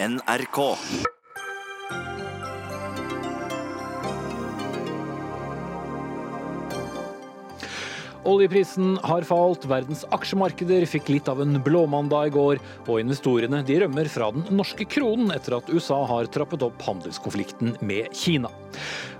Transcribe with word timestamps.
NRK. 0.00 0.78
Oljeprisen 8.28 8.98
har 9.08 9.24
falt, 9.24 9.62
verdens 9.70 10.02
aksjemarkeder 10.12 10.84
fikk 10.90 11.06
litt 11.14 11.28
av 11.32 11.38
en 11.40 11.56
blåmandag 11.64 12.28
i 12.28 12.32
går, 12.34 12.58
og 12.84 13.00
investorene 13.00 13.62
de 13.64 13.78
rømmer 13.80 14.10
fra 14.12 14.28
den 14.34 14.44
norske 14.52 14.84
kronen 14.84 15.32
etter 15.32 15.56
at 15.56 15.70
USA 15.72 16.02
har 16.10 16.28
trappet 16.34 16.66
opp 16.66 16.84
handelskonflikten 16.84 17.78
med 17.80 18.12
Kina. 18.12 18.50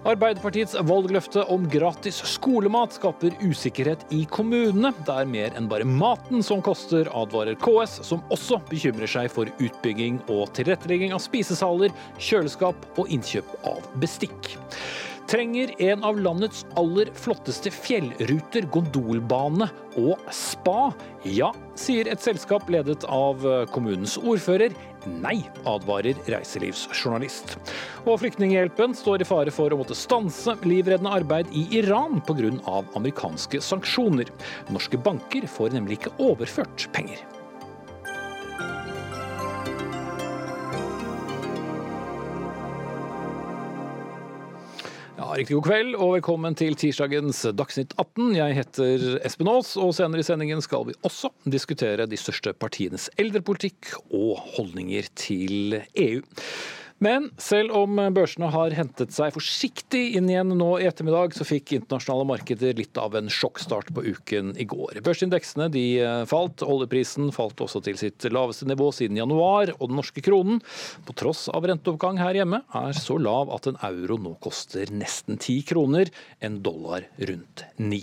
Arbeiderpartiets 0.05 0.77
valgløfte 0.84 1.47
om 1.48 1.65
gratis 1.73 2.21
skolemat 2.34 2.98
skaper 2.98 3.33
usikkerhet 3.41 4.05
i 4.12 4.27
kommunene. 4.29 4.93
Det 5.09 5.16
er 5.16 5.33
mer 5.33 5.56
enn 5.56 5.73
bare 5.73 5.88
maten 5.88 6.45
som 6.45 6.61
koster, 6.65 7.09
advarer 7.09 7.56
KS, 7.65 8.02
som 8.11 8.20
også 8.34 8.61
bekymrer 8.69 9.09
seg 9.09 9.33
for 9.33 9.48
utbygging 9.56 10.20
og 10.29 10.52
tilrettelegging 10.59 11.16
av 11.16 11.25
spisesaler, 11.25 11.97
kjøleskap 12.20 13.01
og 13.01 13.09
innkjøp 13.09 13.56
av 13.73 13.88
bestikk 14.05 14.59
trenger 15.28 15.74
en 15.82 16.05
av 16.05 16.18
landets 16.20 16.64
aller 16.80 17.10
flotteste 17.14 17.70
fjellruter, 17.73 18.66
gondolbane 18.73 19.68
og 20.01 20.30
spa? 20.34 20.91
Ja, 21.28 21.52
sier 21.78 22.09
et 22.09 22.24
selskap 22.24 22.68
ledet 22.73 23.04
av 23.04 23.45
kommunens 23.74 24.16
ordfører. 24.18 24.74
Nei, 25.09 25.38
advarer 25.68 26.18
reiselivsjournalist. 26.28 27.54
Og 28.04 28.18
Flyktninghjelpen 28.23 28.96
står 28.98 29.23
i 29.23 29.28
fare 29.28 29.54
for 29.54 29.73
å 29.73 29.78
måtte 29.80 29.96
stanse 29.96 30.56
livreddende 30.66 31.14
arbeid 31.20 31.52
i 31.56 31.66
Iran 31.80 32.23
pga. 32.26 32.52
amerikanske 32.98 33.60
sanksjoner. 33.60 34.30
Norske 34.74 34.98
banker 34.98 35.46
får 35.46 35.76
nemlig 35.76 36.01
ikke 36.01 36.16
overført 36.18 36.88
penger. 36.92 37.38
Ja, 45.19 45.33
Riktig 45.35 45.57
god 45.57 45.65
kveld 45.66 45.97
og 45.99 46.13
velkommen 46.13 46.55
til 46.55 46.77
tirsdagens 46.79 47.41
Dagsnytt 47.59 47.91
18. 47.99 48.37
Jeg 48.37 48.55
heter 48.55 49.07
Espen 49.27 49.49
Aas, 49.51 49.73
og 49.75 49.91
senere 49.97 50.23
i 50.23 50.27
sendingen 50.29 50.63
skal 50.63 50.85
vi 50.87 50.95
også 51.02 51.33
diskutere 51.43 52.07
de 52.07 52.19
største 52.21 52.52
partienes 52.55 53.09
eldrepolitikk 53.19 53.97
og 54.15 54.38
holdninger 54.55 55.09
til 55.19 55.80
EU. 55.99 56.23
Men 56.99 57.29
selv 57.38 57.71
om 57.79 58.01
børsene 58.15 58.49
har 58.51 58.74
hentet 58.74 59.13
seg 59.15 59.30
forsiktig 59.35 60.16
inn 60.18 60.27
igjen 60.30 60.51
nå 60.59 60.71
i 60.80 60.87
ettermiddag, 60.88 61.37
så 61.37 61.46
fikk 61.46 61.77
internasjonale 61.77 62.27
markeder 62.27 62.74
litt 62.79 62.99
av 62.99 63.15
en 63.15 63.30
sjokkstart 63.30 63.93
på 63.95 64.03
uken 64.03 64.50
i 64.59 64.66
går. 64.66 64.99
Børsindeksene 65.06 65.69
de 65.71 65.84
falt, 66.31 66.65
oljeprisen 66.66 67.31
falt 67.34 67.62
også 67.62 67.84
til 67.87 68.00
sitt 68.00 68.26
laveste 68.34 68.66
nivå 68.66 68.91
siden 68.97 69.21
januar, 69.21 69.71
og 69.78 69.93
den 69.93 70.00
norske 70.00 70.25
kronen, 70.26 70.59
på 71.06 71.15
tross 71.19 71.47
av 71.54 71.69
renteoppgang 71.71 72.19
her 72.19 72.41
hjemme, 72.41 72.65
er 72.75 72.99
så 72.99 73.19
lav 73.22 73.54
at 73.54 73.71
en 73.71 73.78
euro 73.93 74.19
nå 74.19 74.34
koster 74.43 74.91
nesten 74.91 75.38
ti 75.38 75.60
kroner, 75.66 76.10
en 76.43 76.59
dollar 76.66 77.06
rundt 77.31 77.62
ni. 77.78 78.03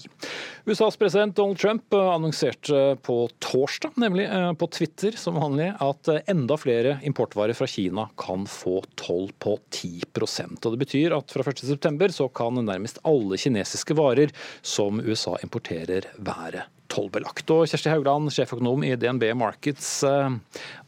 USAs 0.66 0.96
president 0.98 1.36
Donald 1.36 1.60
Trump 1.60 1.94
annonserte 2.00 2.96
på 3.06 3.20
torsdag, 3.44 4.00
nemlig 4.02 4.30
eh, 4.32 4.52
på 4.56 4.72
Twitter 4.72 5.20
som 5.20 5.38
vanlig, 5.38 5.74
at 5.84 6.10
enda 6.32 6.58
flere 6.58 6.98
importvarer 7.06 7.58
fra 7.58 7.68
Kina 7.70 8.08
kan 8.20 8.48
få 8.50 8.85
toll 9.00 9.30
på 9.42 9.58
10% 9.74 10.66
og 10.66 10.76
Det 10.76 10.82
betyr 10.86 11.16
at 11.18 11.32
fra 11.34 11.46
1.9 11.52 12.12
så 12.16 12.30
kan 12.30 12.60
nærmest 12.62 13.02
alle 13.08 13.40
kinesiske 13.42 13.98
varer 13.98 14.34
som 14.62 15.02
USA 15.04 15.36
importerer 15.44 16.10
være 16.18 16.66
tollbelagt. 16.92 17.50
Og 17.54 17.66
Kjersti 17.70 17.92
Haugland, 17.92 18.32
sjeføkonom 18.34 18.86
i 18.86 18.96
DNB 19.00 19.32
Markets, 19.38 20.04
eh, 20.08 20.38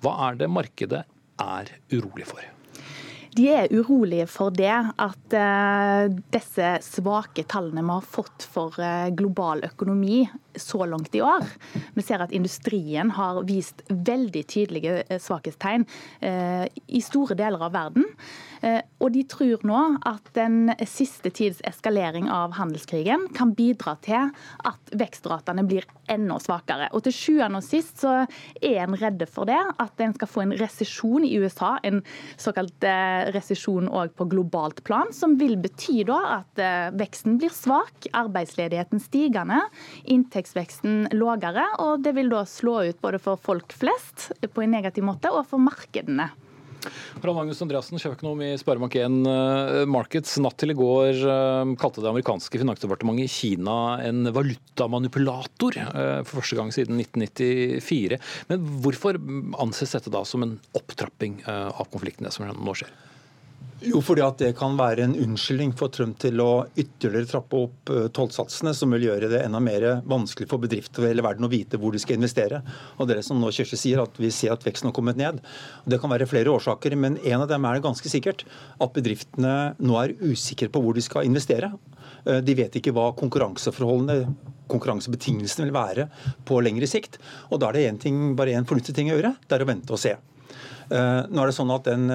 hva 0.04 0.20
er 0.30 0.44
det 0.44 0.52
markedet 0.52 1.04
er 1.42 1.74
urolig 1.94 2.30
for? 2.30 2.57
De 3.38 3.46
er 3.54 3.70
urolige 3.70 4.26
for 4.32 4.54
det, 4.56 4.74
at 4.74 5.36
uh, 5.38 6.08
disse 6.34 6.70
svake 6.86 7.44
tallene 7.46 7.84
vi 7.86 7.94
har 7.94 8.08
fått 8.16 8.48
for 8.50 8.74
uh, 8.82 9.12
global 9.14 9.62
økonomi 9.68 10.24
så 10.58 10.88
langt 10.90 11.14
i 11.14 11.22
år. 11.22 11.46
Vi 11.94 12.06
ser 12.06 12.24
at 12.26 12.34
industrien 12.34 13.12
har 13.14 13.44
vist 13.46 13.84
veldig 13.92 14.44
tydelige 14.50 15.20
svakhetstegn 15.22 15.86
uh, 15.86 16.66
i 16.66 17.04
store 17.06 17.38
deler 17.38 17.68
av 17.68 17.76
verden. 17.78 18.10
Eh, 18.62 18.82
og 19.04 19.14
de 19.14 19.24
tror 19.30 19.64
nå 19.68 19.82
at 20.08 20.32
den 20.38 20.72
siste 20.90 21.32
tids 21.34 21.60
eskalering 21.68 22.30
av 22.34 22.56
handelskrigen 22.58 23.28
kan 23.38 23.54
bidra 23.58 23.96
til 24.06 24.32
at 24.68 24.94
vekstratene 24.98 25.66
blir 25.68 25.86
enda 26.12 26.40
svakere. 26.42 26.90
Og 26.96 27.06
til 27.06 27.16
sjuende 27.16 27.62
og 27.62 27.66
sist 27.66 28.02
så 28.04 28.14
er 28.62 28.80
en 28.84 28.98
redde 28.98 29.28
for 29.30 29.50
det, 29.50 29.60
at 29.82 30.04
en 30.04 30.16
skal 30.18 30.32
få 30.32 30.46
en 30.46 30.56
resesjon 30.58 31.26
i 31.28 31.36
USA, 31.42 31.76
en 31.88 32.02
såkalt 32.40 32.88
eh, 32.88 33.30
resesjon 33.36 33.92
òg 33.92 34.16
på 34.18 34.30
globalt 34.32 34.84
plan, 34.88 35.12
som 35.16 35.38
vil 35.40 35.58
bety 35.62 36.02
da 36.08 36.20
at 36.40 36.64
eh, 36.64 36.90
veksten 36.98 37.38
blir 37.42 37.54
svak, 37.54 38.10
arbeidsledigheten 38.18 39.02
stigende, 39.04 39.62
inntektsveksten 40.08 41.12
lågere, 41.18 41.66
og 41.84 42.04
det 42.06 42.16
vil 42.18 42.32
da 42.34 42.44
slå 42.48 42.80
ut 42.90 43.02
både 43.04 43.22
for 43.22 43.40
folk 43.42 43.76
flest 43.78 44.32
på 44.42 44.64
en 44.64 44.76
negativ 44.78 45.06
måte, 45.08 45.32
og 45.34 45.46
for 45.50 45.62
markedene. 45.62 46.32
Harald 47.18 47.38
Magnus 47.38 47.62
Andreassen, 47.64 48.00
sjeføkonom 48.02 48.42
i 48.46 48.52
Sparebank1 48.60 49.30
eh, 49.32 49.80
Markets. 49.90 50.38
Natt 50.44 50.58
til 50.62 50.74
i 50.74 50.78
går 50.78 51.24
eh, 51.24 51.74
kalte 51.82 52.04
det 52.04 52.12
amerikanske 52.12 52.62
finansdepartementet 52.62 53.34
Kina 53.34 53.78
en 54.06 54.30
valutamanipulator 54.36 55.80
eh, 55.82 56.22
for 56.28 56.42
første 56.42 56.60
gang 56.60 56.72
siden 56.76 57.02
1994. 57.02 58.22
Men 58.52 58.70
hvorfor 58.86 59.20
anses 59.64 59.98
dette 59.98 60.14
da 60.14 60.24
som 60.28 60.46
en 60.46 60.58
opptrapping 60.78 61.42
av 61.48 61.88
konfliktene 61.92 62.32
som 62.34 62.48
nå 62.48 62.78
skjer? 62.78 62.94
Jo, 63.78 64.00
fordi 64.02 64.24
at 64.26 64.40
det 64.42 64.56
kan 64.58 64.74
være 64.74 65.04
en 65.06 65.14
unnskyldning 65.22 65.70
for 65.78 65.94
Trump 65.94 66.18
til 66.22 66.40
å 66.42 66.66
ytterligere 66.74 67.30
trappe 67.30 67.60
opp 67.68 67.92
eh, 67.94 68.08
tollsatsene, 68.16 68.74
som 68.74 68.94
vil 68.96 69.06
gjøre 69.06 69.30
det 69.30 69.44
enda 69.46 69.60
mer 69.62 69.86
vanskelig 70.10 70.48
for 70.50 70.64
bedrifter 70.64 71.04
over 71.04 71.12
hele 71.12 71.26
verden 71.26 71.46
å 71.46 71.52
vite 71.52 71.78
hvor 71.78 71.94
de 71.94 72.02
skal 72.02 72.18
investere. 72.18 72.64
Og 72.98 73.06
det 73.12 73.20
som 73.28 73.38
nå 73.38 73.52
Kjersti 73.54 73.78
sier, 73.78 74.02
at 74.02 74.18
vi 74.18 74.32
ser 74.34 74.56
at 74.56 74.66
veksten 74.66 74.90
har 74.90 74.96
kommet 74.98 75.20
ned. 75.20 75.44
Det 75.86 76.00
kan 76.02 76.10
være 76.10 76.26
flere 76.30 76.56
årsaker, 76.56 76.98
men 76.98 77.20
en 77.22 77.44
av 77.44 77.52
dem 77.52 77.68
er 77.70 77.78
det 77.78 77.86
ganske 77.86 78.10
sikkert. 78.10 78.48
At 78.82 78.98
bedriftene 78.98 79.54
nå 79.78 80.00
er 80.02 80.16
usikre 80.26 80.72
på 80.74 80.82
hvor 80.82 80.98
de 80.98 81.06
skal 81.06 81.30
investere. 81.30 81.70
Eh, 82.26 82.42
de 82.42 82.56
vet 82.58 82.80
ikke 82.82 82.96
hva 82.98 83.12
konkurranseforholdene 83.20 84.24
konkurransebetingelsene 84.68 85.68
vil 85.70 85.78
være 85.78 86.08
på 86.50 86.58
lengre 86.66 86.90
sikt. 86.90 87.22
Og 87.52 87.62
da 87.62 87.70
er 87.70 87.78
det 87.78 87.86
en 87.92 88.02
ting, 88.02 88.24
bare 88.40 88.58
én 88.58 88.66
fornuftig 88.68 88.98
ting 88.98 89.14
å 89.14 89.20
gjøre, 89.20 89.36
det 89.46 89.56
er 89.56 89.64
å 89.64 89.70
vente 89.70 89.94
og 89.94 90.02
se. 90.02 90.16
Eh, 90.90 91.22
nå 91.30 91.44
er 91.44 91.52
det 91.52 91.56
sånn 91.56 91.76
at 91.78 91.86
den 91.88 92.10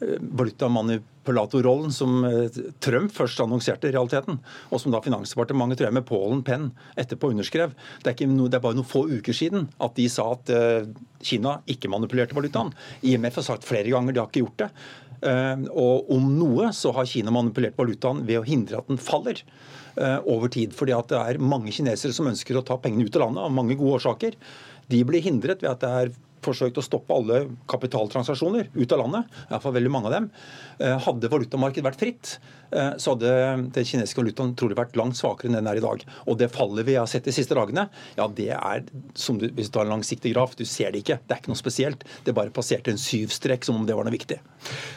valutamanipulastorrollen 0.00 1.92
som 1.92 2.24
eh, 2.24 2.58
Trump 2.84 3.12
først 3.14 3.40
annonserte 3.42 3.88
i 3.88 3.94
realiteten, 3.94 4.38
og 4.70 4.82
som 4.82 4.94
da 4.94 5.00
Finansdepartementet 5.02 5.80
tror 5.80 5.88
jeg 5.88 5.96
med 5.98 6.06
Pålen 6.08 6.44
Penn 6.46 6.68
etterpå 6.98 7.32
underskrev. 7.32 7.74
Det 8.04 8.14
er, 8.14 8.30
no, 8.30 8.46
det 8.46 8.60
er, 8.60 8.64
bare 8.64 8.78
noen 8.78 8.88
få 8.88 9.06
uker 9.10 9.36
siden 9.36 9.68
at 9.82 9.98
de 9.98 10.06
sa 10.12 10.30
at 10.36 10.54
uh, 10.54 10.86
Kina 11.24 11.58
ikke 11.70 11.90
manipulerte 11.90 12.36
valutaen. 12.36 12.72
IMF 13.02 13.40
har 13.40 13.48
sagt 13.50 13.66
flere 13.66 13.90
ganger 13.90 14.14
de 14.14 14.22
har 14.22 14.30
ikke 14.30 14.44
gjort 14.44 14.64
det. 14.64 14.70
Uh, 15.18 15.66
og 15.74 16.12
om 16.14 16.30
noe 16.36 16.70
så 16.76 16.92
har 16.94 17.10
Kina 17.10 17.34
manipulert 17.34 17.78
valutaen 17.78 18.22
ved 18.28 18.42
å 18.42 18.46
hindre 18.46 18.82
at 18.82 18.90
den 18.90 19.02
faller 19.02 19.42
over 19.98 20.46
tid. 20.46 20.70
fordi 20.78 20.92
at 20.94 21.08
det 21.10 21.18
er 21.18 21.40
mange 21.42 21.72
kinesere 21.74 22.14
som 22.14 22.28
ønsker 22.30 22.54
å 22.54 22.60
ta 22.62 22.76
pengene 22.78 23.08
ut 23.08 23.16
av 23.18 23.24
landet 23.24 23.42
av 23.42 23.50
mange 23.50 23.74
gode 23.74 23.96
årsaker. 23.96 24.36
De 24.86 25.00
blir 25.02 25.24
hindret 25.24 25.64
ved 25.64 25.72
at 25.72 25.80
det 25.82 25.90
er 25.90 26.12
forsøkt 26.44 26.78
å 26.80 26.84
stoppe 26.84 27.14
alle 27.14 27.44
kapitaltransaksjoner 27.70 28.70
ut 28.74 28.94
av 28.94 29.02
landet, 29.02 29.36
iallfall 29.48 29.76
veldig 29.76 29.92
mange 29.92 30.10
av 30.10 30.16
dem. 30.16 30.30
Eh, 30.78 30.96
hadde 31.06 31.30
valutamarkedet 31.32 31.86
vært 31.86 32.00
fritt, 32.00 32.32
eh, 32.70 32.94
så 32.96 33.14
hadde 33.14 33.32
den 33.74 33.88
kinesiske 33.88 34.22
valutaen 34.22 34.54
trolig 34.58 34.78
vært 34.78 34.96
langt 34.96 35.18
svakere 35.18 35.50
enn 35.50 35.58
den 35.58 35.70
er 35.70 35.80
i 35.80 35.84
dag. 35.84 36.04
Og 36.26 36.38
det 36.38 36.50
fallet 36.54 36.86
vi 36.86 36.98
har 36.98 37.06
sett 37.10 37.24
de 37.24 37.34
siste 37.34 37.56
dagene, 37.58 37.88
ja 38.16 38.28
det 38.28 38.50
er 38.54 38.84
som 39.14 39.38
du, 39.38 39.48
hvis 39.48 39.70
du 39.70 39.78
tar 39.78 39.86
en 39.86 39.96
langsiktig 39.96 40.34
graf, 40.34 40.56
du 40.56 40.64
ser 40.64 40.92
det 40.92 41.02
ikke. 41.04 41.18
Det 41.26 41.34
er 41.34 41.42
ikke 41.42 41.52
noe 41.54 41.62
spesielt. 41.62 42.04
Det 42.24 42.34
bare 42.36 42.54
passerte 42.54 42.92
en 42.92 43.00
syvstrekk 43.00 43.66
som 43.66 43.80
om 43.80 43.86
det 43.88 43.96
var 43.96 44.06
noe 44.06 44.14
viktig. 44.14 44.38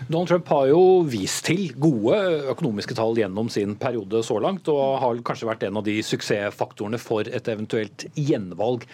Donald 0.08 0.30
Trump 0.30 0.52
har 0.54 0.68
jo 0.72 0.84
vist 1.08 1.46
til 1.48 1.72
gode 1.82 2.18
økonomiske 2.54 2.98
tall 2.98 3.18
gjennom 3.18 3.50
sin 3.50 3.76
periode 3.80 4.24
så 4.26 4.40
langt, 4.44 4.70
og 4.72 5.00
har 5.02 5.24
kanskje 5.26 5.50
vært 5.50 5.66
en 5.68 5.82
av 5.82 5.88
de 5.88 5.98
suksessfaktorene 6.06 7.00
for 7.02 7.28
et 7.28 7.50
eventuelt 7.52 8.06
gjenvalg. 8.16 8.86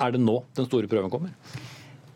Er 0.00 0.14
det 0.14 0.22
nå 0.22 0.40
den 0.56 0.66
store 0.66 0.90
prøven 0.90 1.12
kommer? 1.12 1.34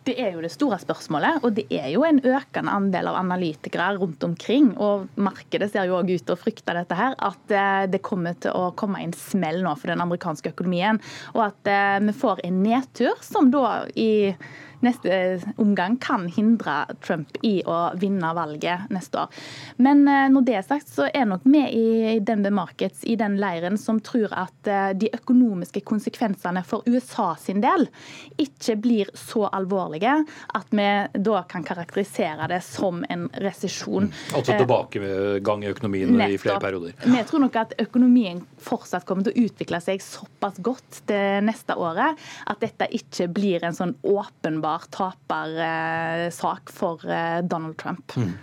Det 0.08 0.14
er 0.24 0.32
jo 0.32 0.40
det 0.40 0.48
store 0.54 0.78
spørsmålet, 0.80 1.42
og 1.44 1.52
det 1.58 1.66
er 1.74 1.90
jo 1.92 2.00
en 2.06 2.20
økende 2.24 2.72
andel 2.72 3.10
av 3.10 3.18
analytikere 3.18 3.90
rundt 4.00 4.22
omkring. 4.24 4.70
Og 4.80 5.04
markedet 5.20 5.68
ser 5.68 5.84
jo 5.84 5.98
òg 5.98 6.14
ut 6.14 6.24
til 6.24 6.32
å 6.32 6.38
frykte 6.40 6.72
dette 6.72 6.96
her, 6.96 7.12
at 7.20 7.52
eh, 7.52 7.82
det 7.92 8.00
kommer 8.06 8.38
til 8.40 8.56
å 8.56 8.70
komme 8.78 9.02
en 9.04 9.12
smell 9.12 9.60
nå 9.66 9.74
for 9.76 9.92
den 9.92 10.00
amerikanske 10.00 10.54
økonomien. 10.54 11.02
Og 11.34 11.42
at 11.50 11.68
eh, 11.68 11.98
vi 12.06 12.16
får 12.22 12.40
en 12.48 12.62
nedtur 12.64 13.20
som 13.26 13.52
da 13.52 13.82
i 14.00 14.08
neste 14.84 15.40
omgang 15.60 15.98
kan 16.02 16.28
hindre 16.32 16.80
Trump 17.04 17.36
i 17.46 17.58
å 17.66 17.78
vinne 17.98 18.32
valget 18.36 18.90
neste 18.94 19.24
år. 19.24 19.40
Men 19.82 20.04
når 20.04 20.46
det 20.46 20.56
er 20.58 20.66
sagt, 20.66 20.90
så 20.92 21.08
er 21.12 21.28
nok 21.28 21.46
vi 21.48 21.62
i 21.68 22.18
Denver 22.24 22.54
Markets 22.54 23.04
i 23.08 23.16
den 23.18 23.38
leiren 23.40 23.78
som 23.80 24.00
tror 24.04 24.32
at 24.36 24.70
de 24.98 25.10
økonomiske 25.14 25.82
konsekvensene 25.88 26.62
for 26.66 26.86
USA 26.88 27.32
sin 27.40 27.62
del 27.64 27.88
ikke 28.40 28.76
blir 28.80 29.10
så 29.18 29.46
alvorlige 29.52 30.14
at 30.54 30.74
vi 30.74 30.88
da 31.24 31.42
kan 31.48 31.64
karakterisere 31.66 32.48
det 32.50 32.60
som 32.66 33.02
en 33.08 33.26
resesjon. 33.42 34.08
Mm. 34.08 34.16
Altså 34.38 34.56
tilbakegang 34.58 35.64
i 35.64 35.72
økonomien 35.72 36.12
Nettopp. 36.14 36.34
i 36.34 36.38
flere 36.42 36.60
perioder. 36.62 36.96
Vi 37.04 37.24
tror 37.30 37.44
nok 37.44 37.58
at 37.60 37.74
økonomien 37.82 38.42
fortsatt 38.62 39.06
kommer 39.08 39.26
til 39.26 39.34
å 39.34 39.48
utvikle 39.48 39.80
seg 39.84 40.02
såpass 40.04 40.60
godt 40.64 41.02
det 41.10 41.40
neste 41.46 41.76
året 41.78 42.18
at 42.48 42.62
dette 42.62 42.88
ikke 42.94 43.28
blir 43.32 43.64
en 43.66 43.76
sånn 43.76 43.94
åpenbar 44.06 44.67
tapersak 44.94 46.72
for 46.74 47.02
eh, 47.08 47.40
Donald 47.42 47.78
Trump. 47.80 48.14
Mm. 48.16 48.34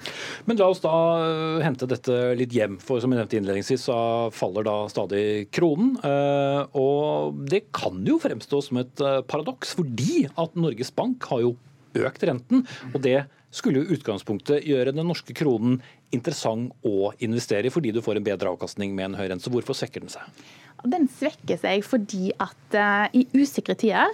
Men 0.50 0.60
la 0.60 0.70
oss 0.72 0.82
da 0.84 0.96
eh, 1.22 1.64
hente 1.66 1.88
dette 1.90 2.18
litt 2.40 2.56
hjem, 2.56 2.80
for 2.84 3.04
som 3.04 3.14
jeg 3.14 3.22
nevnte 3.22 3.40
innledningsvis, 3.40 3.88
så 3.90 3.98
faller 4.36 4.68
da 4.68 4.76
stadig 4.92 5.26
kronen. 5.56 5.96
Eh, 6.02 6.62
og 6.80 7.40
det 7.52 7.68
kan 7.76 8.02
jo 8.08 8.20
fremstå 8.22 8.62
som 8.66 8.82
et 8.82 9.06
paradoks, 9.30 9.76
fordi 9.78 10.26
at 10.32 10.58
Norges 10.60 10.94
Bank 10.96 11.26
har 11.32 11.46
jo 11.46 11.56
økt 11.96 12.26
renten. 12.28 12.66
og 12.94 13.02
det 13.06 13.20
skulle 13.56 13.82
jo 13.82 13.96
utgangspunktet 13.96 14.66
gjøre 14.68 14.94
den 14.96 15.08
norske 15.08 15.36
kronen 15.38 15.80
interessant 16.16 16.74
å 16.86 17.12
investere 17.24 17.70
i, 17.70 17.74
fordi 17.74 17.94
du 17.96 18.04
får 18.06 18.20
en 18.20 18.28
bedre 18.28 18.54
avkastning 18.54 18.96
med 18.96 19.12
en 19.12 19.18
høy 19.20 19.28
rente. 19.32 19.52
Hvorfor 19.52 19.78
svekker 19.78 20.06
den 20.06 20.14
seg? 20.14 20.46
Den 20.86 21.08
svekker 21.10 21.58
seg 21.58 21.82
fordi 21.86 22.30
at 22.42 22.76
uh, 22.78 23.06
i 23.16 23.24
usikre 23.34 23.74
tider, 23.80 24.12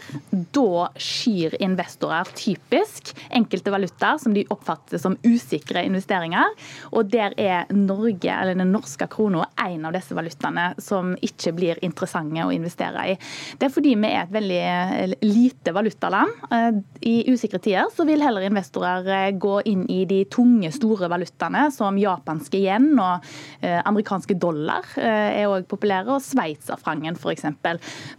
da 0.55 0.87
skyr 0.95 1.57
investorer 1.59 2.29
typisk 2.37 3.11
enkelte 3.33 3.73
valutaer 3.73 4.21
som 4.21 4.35
de 4.35 4.45
oppfatter 4.53 5.01
som 5.01 5.17
usikre 5.25 5.83
investeringer. 5.87 6.53
Og 6.95 7.09
der 7.11 7.35
er 7.41 7.71
Norge, 7.75 8.31
eller 8.31 8.55
den 8.55 8.71
norske 8.71 9.07
krona, 9.11 9.47
en 9.59 9.89
av 9.89 9.97
disse 9.97 10.15
valutaene 10.15 10.69
som 10.81 11.11
ikke 11.19 11.55
blir 11.57 11.81
interessante 11.83 12.45
å 12.45 12.53
investere 12.55 13.07
i. 13.13 13.17
Det 13.59 13.67
er 13.67 13.73
fordi 13.73 13.97
vi 13.97 14.11
er 14.11 14.21
et 14.23 14.33
veldig 14.33 14.61
eh, 14.61 15.15
lite 15.25 15.75
valutaland. 15.75 16.45
Uh, 16.53 16.79
I 17.03 17.17
usikre 17.33 17.59
tider 17.59 17.91
så 17.91 18.07
vil 18.07 18.23
heller 18.23 18.47
investorer 18.47 19.30
gå 19.39 19.57
inn 19.69 19.85
i 19.91 20.03
de 20.09 20.23
tunge, 20.31 20.71
store 20.73 21.09
valutaene, 21.11 21.67
som 21.73 21.99
japanske 21.99 22.59
yen 22.61 22.93
og 23.01 23.27
amerikanske 23.61 24.35
dollar 24.39 24.87
er 24.97 25.49
òg 25.49 25.67
populære. 25.69 26.09
og 26.11 26.23
Sveits 26.23 26.61
sveitserfrangen 26.61 27.17
f.eks. 27.17 27.45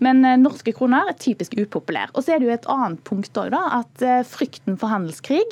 Men 0.00 0.24
eh, 0.24 0.38
norske 0.40 0.74
kroner 0.76 1.10
er 1.10 1.18
typisk 1.18 1.54
upopulær. 1.58 2.12
Og 2.14 2.24
så 2.24 2.34
er 2.34 2.40
det 2.40 2.48
jo 2.48 2.56
et 2.56 2.70
annet 2.70 3.02
punkt 3.04 3.38
òg, 3.38 3.52
at 3.52 4.02
eh, 4.02 4.22
frykten 4.26 4.78
for 4.80 4.92
handelskrig 4.92 5.46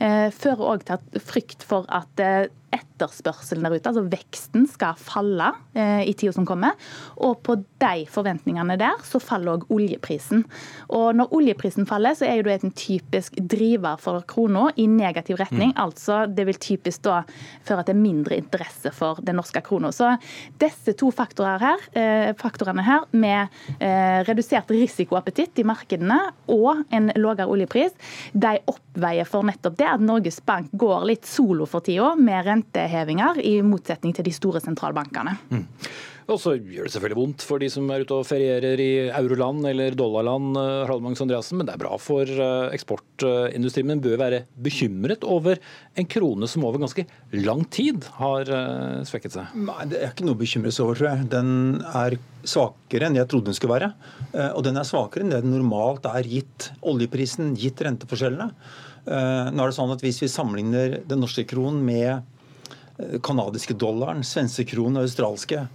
eh, 0.00 0.28
fører 0.32 0.74
òg 0.76 0.86
til 0.88 1.22
frykt 1.22 1.64
for 1.66 1.86
at 1.92 2.20
etterspørselen 2.72 3.66
der 3.66 3.76
ute, 3.76 3.90
altså 3.90 4.04
veksten, 4.10 4.66
skal 4.70 4.98
falle 4.98 5.50
eh, 5.76 6.02
i 6.08 6.14
tida 6.16 6.32
som 6.34 6.46
kommer. 6.48 6.76
Og 7.22 7.40
på 7.44 7.58
de 7.82 8.06
forventningene 8.10 8.78
der, 8.80 9.00
så 9.06 9.20
faller 9.22 9.56
òg 9.56 9.66
oljeprisen. 9.72 10.44
Og 10.94 11.12
når 11.18 11.34
oljeprisen 11.36 11.88
faller, 11.88 12.16
så 12.18 12.28
er 12.28 12.40
jo 12.40 12.46
det 12.48 12.58
en 12.62 12.74
typisk 12.76 13.36
driver 13.36 14.00
for 14.02 14.24
krona 14.28 14.68
i 14.80 14.86
negativ 14.90 15.40
retning. 15.40 15.74
Mm. 15.74 15.80
Altså 15.84 16.22
det 16.30 16.46
vil 16.48 16.60
typisk 16.62 17.04
da 17.06 17.22
føre 17.66 17.86
til 17.88 17.98
mindre 17.98 18.38
interesse 18.40 18.92
for 18.94 19.20
den 19.24 19.38
norske 19.40 19.62
krona. 19.64 19.92
Så 19.94 20.14
disse 20.62 20.96
to 20.98 21.10
faktorer 21.14 21.62
her, 21.62 21.86
eh, 21.98 22.32
faktorene 22.38 22.84
her, 22.86 23.06
med 23.12 23.52
eh, 23.78 24.22
redusert 24.28 24.70
risikoappetitt 24.72 25.60
i 25.60 25.66
markedene 25.66 26.18
og 26.52 26.84
en 26.94 27.10
lavere 27.18 27.50
oljepris, 27.50 27.94
de 28.32 28.56
oppveier 28.70 29.28
for 29.28 29.46
nettopp 29.46 29.76
det 29.78 29.88
at 29.88 30.02
Norges 30.04 30.40
Bank 30.46 30.72
går 30.78 31.06
litt 31.10 31.28
solo 31.28 31.66
for 31.68 31.84
tida 31.84 32.12
med 32.18 32.46
rentehevinger, 32.62 33.42
i 33.42 33.60
motsetning 33.66 34.14
til 34.16 34.24
de 34.24 34.34
store 34.34 34.62
sentralbankene. 34.64 35.36
Mm. 35.50 35.66
Og 36.30 36.38
så 36.38 36.52
gjør 36.54 36.86
det 36.86 36.92
selvfølgelig 36.94 37.18
vondt 37.18 37.44
for 37.46 37.62
de 37.62 37.68
som 37.72 37.88
er 37.90 38.04
ute 38.04 38.14
og 38.14 38.26
ferierer 38.28 38.80
i 38.80 38.90
euroland 39.10 39.66
eller 39.66 39.96
dollarland, 39.98 40.54
eh, 40.58 40.82
Harald 40.86 41.08
Andreassen, 41.10 41.58
men 41.58 41.66
det 41.66 41.74
er 41.74 41.82
bra 41.82 41.96
for 42.00 42.28
eh, 42.28 42.74
eksportindustrien. 42.76 43.88
Men 43.90 44.02
bør 44.04 44.20
være 44.20 44.42
bekymret 44.62 45.26
over 45.26 45.58
en 45.98 46.08
krone 46.08 46.48
som 46.50 46.66
over 46.68 46.82
ganske 46.82 47.04
lang 47.34 47.64
tid 47.74 48.06
har 48.20 48.46
eh, 48.46 49.02
svekket 49.08 49.36
seg? 49.36 49.56
Nei, 49.66 49.88
Det 49.90 49.98
er 49.98 50.12
ikke 50.12 50.28
noe 50.28 50.38
å 50.38 50.42
bekymre 50.44 50.74
seg 50.74 50.86
over, 50.86 51.00
tror 51.00 51.10
jeg. 51.10 51.28
Den 51.32 51.82
er 51.90 52.18
svakere 52.46 53.08
enn 53.08 53.18
jeg 53.18 53.30
trodde 53.30 53.50
den 53.50 53.58
skulle 53.58 53.76
være. 53.76 53.92
Og 54.56 54.62
den 54.66 54.78
er 54.78 54.86
svakere 54.88 55.22
enn 55.22 55.30
det 55.30 55.42
den 55.44 55.54
normalt 55.54 56.06
er 56.10 56.26
gitt 56.26 56.70
oljeprisen, 56.86 57.52
gitt 57.58 57.82
renteforskjellene. 57.84 58.48
Nå 59.02 59.62
er 59.62 59.70
det 59.70 59.74
sånn 59.74 59.90
at 59.90 60.02
Hvis 60.02 60.20
vi 60.22 60.30
sammenligner 60.30 61.00
den 61.10 61.22
norske 61.22 61.42
kronen 61.50 61.80
med 61.86 62.22
kanadiske 63.24 63.76
dollaren, 63.78 64.24
svenske 64.26 64.66
kronen 64.68 65.00
og 65.00 65.08
australske 65.08 65.66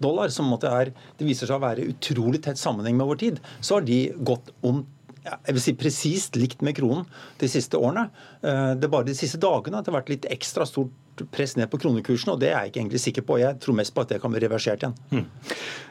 dollar, 0.00 0.32
som 0.32 0.52
er, 0.56 0.94
det 1.18 1.28
viser 1.28 1.48
seg 1.48 1.58
å 1.58 1.64
være 1.64 1.88
utrolig 1.90 2.42
tett 2.44 2.60
sammenheng 2.60 2.96
med 2.98 3.08
vår 3.10 3.20
tid, 3.20 3.44
så 3.60 3.78
har 3.78 3.86
de 3.86 4.06
gått 4.16 4.52
om 4.66 4.84
jeg 5.20 5.52
vil 5.52 5.62
si 5.62 5.72
presist 5.76 6.36
likt 6.40 6.62
med 6.64 6.72
kronen 6.78 7.04
de 7.40 7.48
siste 7.50 7.76
årene. 7.76 8.06
Eh, 8.40 8.72
det 8.80 8.88
er 8.88 8.92
bare 8.92 9.08
de 9.10 9.16
siste 9.16 9.40
dagene 9.42 9.76
at 9.76 9.84
det 9.84 9.92
har 9.92 10.00
vært 10.00 10.12
litt 10.14 10.28
ekstra 10.32 10.64
stort 10.68 11.24
press 11.34 11.52
ned 11.58 11.68
på 11.68 11.80
kronekursen, 11.82 12.32
og 12.32 12.40
det 12.40 12.48
er 12.48 12.64
jeg 12.64 12.72
ikke 12.72 12.80
egentlig 12.80 13.02
sikker 13.04 13.26
på. 13.28 13.36
Jeg 13.42 13.60
tror 13.60 13.76
mest 13.76 13.92
på 13.92 14.04
at 14.04 14.14
det 14.14 14.20
kan 14.22 14.32
bli 14.32 14.40
reversert 14.40 14.80
igjen. 14.80 14.96
Mm. 15.12 15.26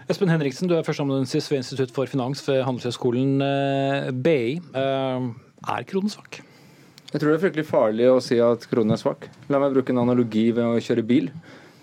Espen 0.09 0.33
Henriksen, 0.33 0.71
du 0.71 0.73
er 0.73 0.85
førsteamanuensis 0.87 1.51
ved 1.51 1.61
Institutt 1.61 1.93
for 1.93 2.09
finans 2.09 2.41
ved 2.49 2.63
Handelshøyskolen 2.65 3.37
eh, 3.45 4.09
BI. 4.17 4.57
Eh, 4.57 5.29
er 5.77 5.89
kronen 5.93 6.09
svak? 6.09 6.41
Jeg 7.09 7.23
tror 7.23 7.31
det 7.31 7.37
er 7.39 7.41
fryktelig 7.41 7.65
farlig 7.65 8.05
å 8.05 8.19
si 8.21 8.35
at 8.37 8.67
kronen 8.69 8.93
er 8.93 8.99
svak. 9.01 9.25
La 9.49 9.57
meg 9.57 9.73
bruke 9.73 9.89
en 9.89 10.03
analogi 10.03 10.51
ved 10.53 10.61
å 10.61 10.81
kjøre 10.83 11.05
bil. 11.09 11.31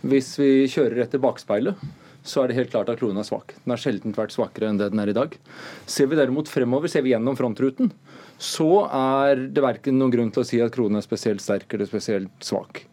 Hvis 0.06 0.37
vi 0.38 0.69
kjører 0.70 1.02
etter 1.02 1.19
bakspeilet, 1.19 1.81
så 2.26 2.43
er 2.43 2.50
det 2.50 2.58
helt 2.61 2.70
klart 2.70 2.93
at 2.93 3.00
kronen 3.00 3.19
er 3.19 3.26
svak. 3.26 3.56
Den 3.64 3.75
har 3.75 3.82
sjelden 3.82 4.14
vært 4.14 4.34
svakere 4.37 4.70
enn 4.70 4.78
det 4.78 4.93
den 4.93 5.02
er 5.02 5.11
i 5.11 5.17
dag. 5.17 5.34
Ser 5.90 6.06
vi 6.11 6.19
derimot 6.19 6.50
fremover, 6.50 6.90
ser 6.90 7.02
vi 7.02 7.11
gjennom 7.11 7.38
frontruten, 7.38 7.90
så 8.38 8.84
er 8.87 9.49
det 9.50 9.64
verken 9.64 9.99
noen 9.99 10.14
grunn 10.14 10.31
til 10.34 10.44
å 10.44 10.46
si 10.46 10.61
at 10.62 10.75
kronen 10.75 11.00
er 11.00 11.06
spesielt 11.06 11.43
sterk 11.43 11.75
eller 11.75 11.90
spesielt 11.90 12.46
svak. 12.46 12.84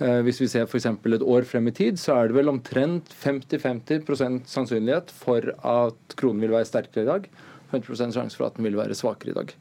Eh, 0.00 0.20
hvis 0.24 0.40
vi 0.40 0.48
ser 0.50 0.64
f.eks. 0.64 0.88
et 0.88 1.26
år 1.36 1.48
frem 1.48 1.68
i 1.68 1.74
tid, 1.76 2.00
så 2.00 2.16
er 2.16 2.30
det 2.30 2.38
vel 2.38 2.52
omtrent 2.52 3.12
50-50 3.20 4.48
sannsynlighet 4.48 5.12
for 5.14 5.52
at 5.60 6.16
kronen 6.16 6.40
vil 6.46 6.56
være 6.56 6.70
sterkere 6.70 7.04
i 7.04 7.12
dag. 7.12 7.28
50% 7.74 8.16
sjanse 8.16 8.38
for 8.38 8.48
at 8.48 8.56
den 8.56 8.68
vil 8.68 8.78
være 8.78 8.96
svakere 8.96 9.34
i 9.34 9.36
dag. 9.36 9.54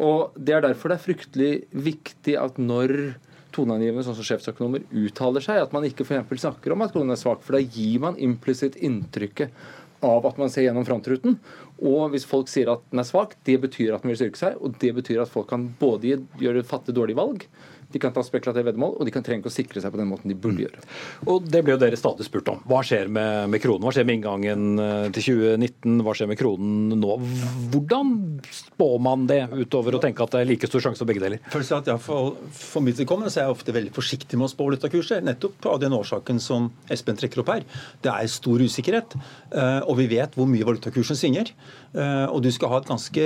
Og 0.00 0.32
Det 0.36 0.54
er 0.56 0.64
derfor 0.64 0.92
det 0.92 0.98
er 0.98 1.06
fryktelig 1.06 1.52
viktig 1.72 2.38
at 2.40 2.58
når 2.58 3.14
toneangivende 3.52 4.04
sånn 4.06 4.16
som 4.16 4.24
sjefsøkonomer 4.24 4.86
uttaler 4.96 5.44
seg, 5.44 5.60
at 5.60 5.74
man 5.76 5.84
ikke 5.84 6.06
for 6.08 6.40
snakker 6.40 6.72
om 6.72 6.84
at 6.84 6.94
kronen 6.94 7.12
er 7.12 7.20
svak. 7.20 7.42
For 7.44 7.58
da 7.58 7.60
gir 7.60 8.00
man 8.00 8.16
implisitt 8.16 8.78
inntrykket 8.80 9.52
av 10.02 10.24
at 10.26 10.38
man 10.40 10.50
ser 10.50 10.66
gjennom 10.66 10.86
frontruten. 10.88 11.36
Og 11.82 12.14
hvis 12.14 12.26
folk 12.28 12.50
sier 12.50 12.72
at 12.72 12.82
den 12.90 13.02
er 13.02 13.06
svak, 13.06 13.36
det 13.46 13.58
betyr 13.62 13.94
at 13.94 14.02
den 14.02 14.12
vil 14.12 14.18
styrke 14.22 14.40
seg. 14.40 14.58
Og 14.58 14.78
det 14.82 14.94
betyr 14.96 15.22
at 15.22 15.30
folk 15.32 15.50
kan 15.52 15.68
både 15.78 16.18
gjøre 16.40 16.64
fatte 16.66 16.94
dårlige 16.96 17.20
valg, 17.20 17.46
de 17.92 18.00
kan 18.02 18.14
ta 18.14 18.24
spekulative 18.24 18.70
veddemål, 18.70 18.96
og 18.98 19.08
de 19.08 19.14
kan 19.14 19.24
trenge 19.24 19.48
å 19.48 19.52
sikre 19.52 19.82
seg 19.82 19.92
på 19.92 20.00
den 20.00 20.10
måten 20.10 20.32
de 20.32 20.36
burde 20.38 20.58
mm. 20.58 20.64
gjøre. 20.64 20.84
Og 21.32 21.48
Det 21.52 21.62
blir 21.64 21.76
jo 21.76 21.82
dere 21.82 21.98
stadig 22.00 22.26
spurt 22.26 22.48
om. 22.52 22.62
Hva 22.68 22.82
skjer 22.86 23.10
med, 23.12 23.50
med, 23.52 23.62
kronen? 23.62 23.84
Hva 23.86 23.94
skjer 23.94 24.08
med 24.08 24.18
inngangen 24.18 24.82
eh, 24.82 25.08
til 25.16 25.28
2019? 25.36 26.00
Hva 26.06 26.16
skjer 26.16 26.30
med 26.30 26.40
kronen 26.40 26.96
nå? 27.02 27.18
Hvordan 27.72 28.14
spår 28.52 28.96
man 29.04 29.26
det, 29.30 29.42
utover 29.52 29.98
å 29.98 30.02
tenke 30.02 30.24
at 30.24 30.34
det 30.34 30.42
er 30.42 30.50
like 30.50 30.70
stor 30.70 30.86
sjanse 30.86 31.02
for 31.02 31.10
begge 31.10 31.24
deler? 31.24 31.42
Først 31.52 31.76
at 31.76 31.92
jeg 31.92 32.00
For, 32.02 32.34
for 32.56 32.84
mitt 32.84 32.98
vedkommende 32.98 33.30
er 33.30 33.46
jeg 33.46 33.54
ofte 33.54 33.74
veldig 33.74 33.92
forsiktig 33.94 34.38
med 34.38 34.48
å 34.48 34.52
spå 34.52 34.66
valutakurser, 34.70 35.22
nettopp 35.24 35.68
av 35.70 35.78
den 35.82 35.94
årsaken 35.96 36.40
som 36.42 36.70
Espen 36.92 37.18
trekker 37.18 37.42
opp 37.42 37.52
her. 37.54 37.66
Det 38.02 38.10
er 38.12 38.32
stor 38.32 38.62
usikkerhet, 38.62 39.16
eh, 39.52 39.80
og 39.86 39.96
vi 40.00 40.08
vet 40.10 40.34
hvor 40.38 40.50
mye 40.50 40.66
valutakursen 40.66 41.18
svinger. 41.18 41.52
Eh, 41.92 42.26
og 42.32 42.40
du 42.44 42.48
skal 42.54 42.80
ganske, 42.88 43.24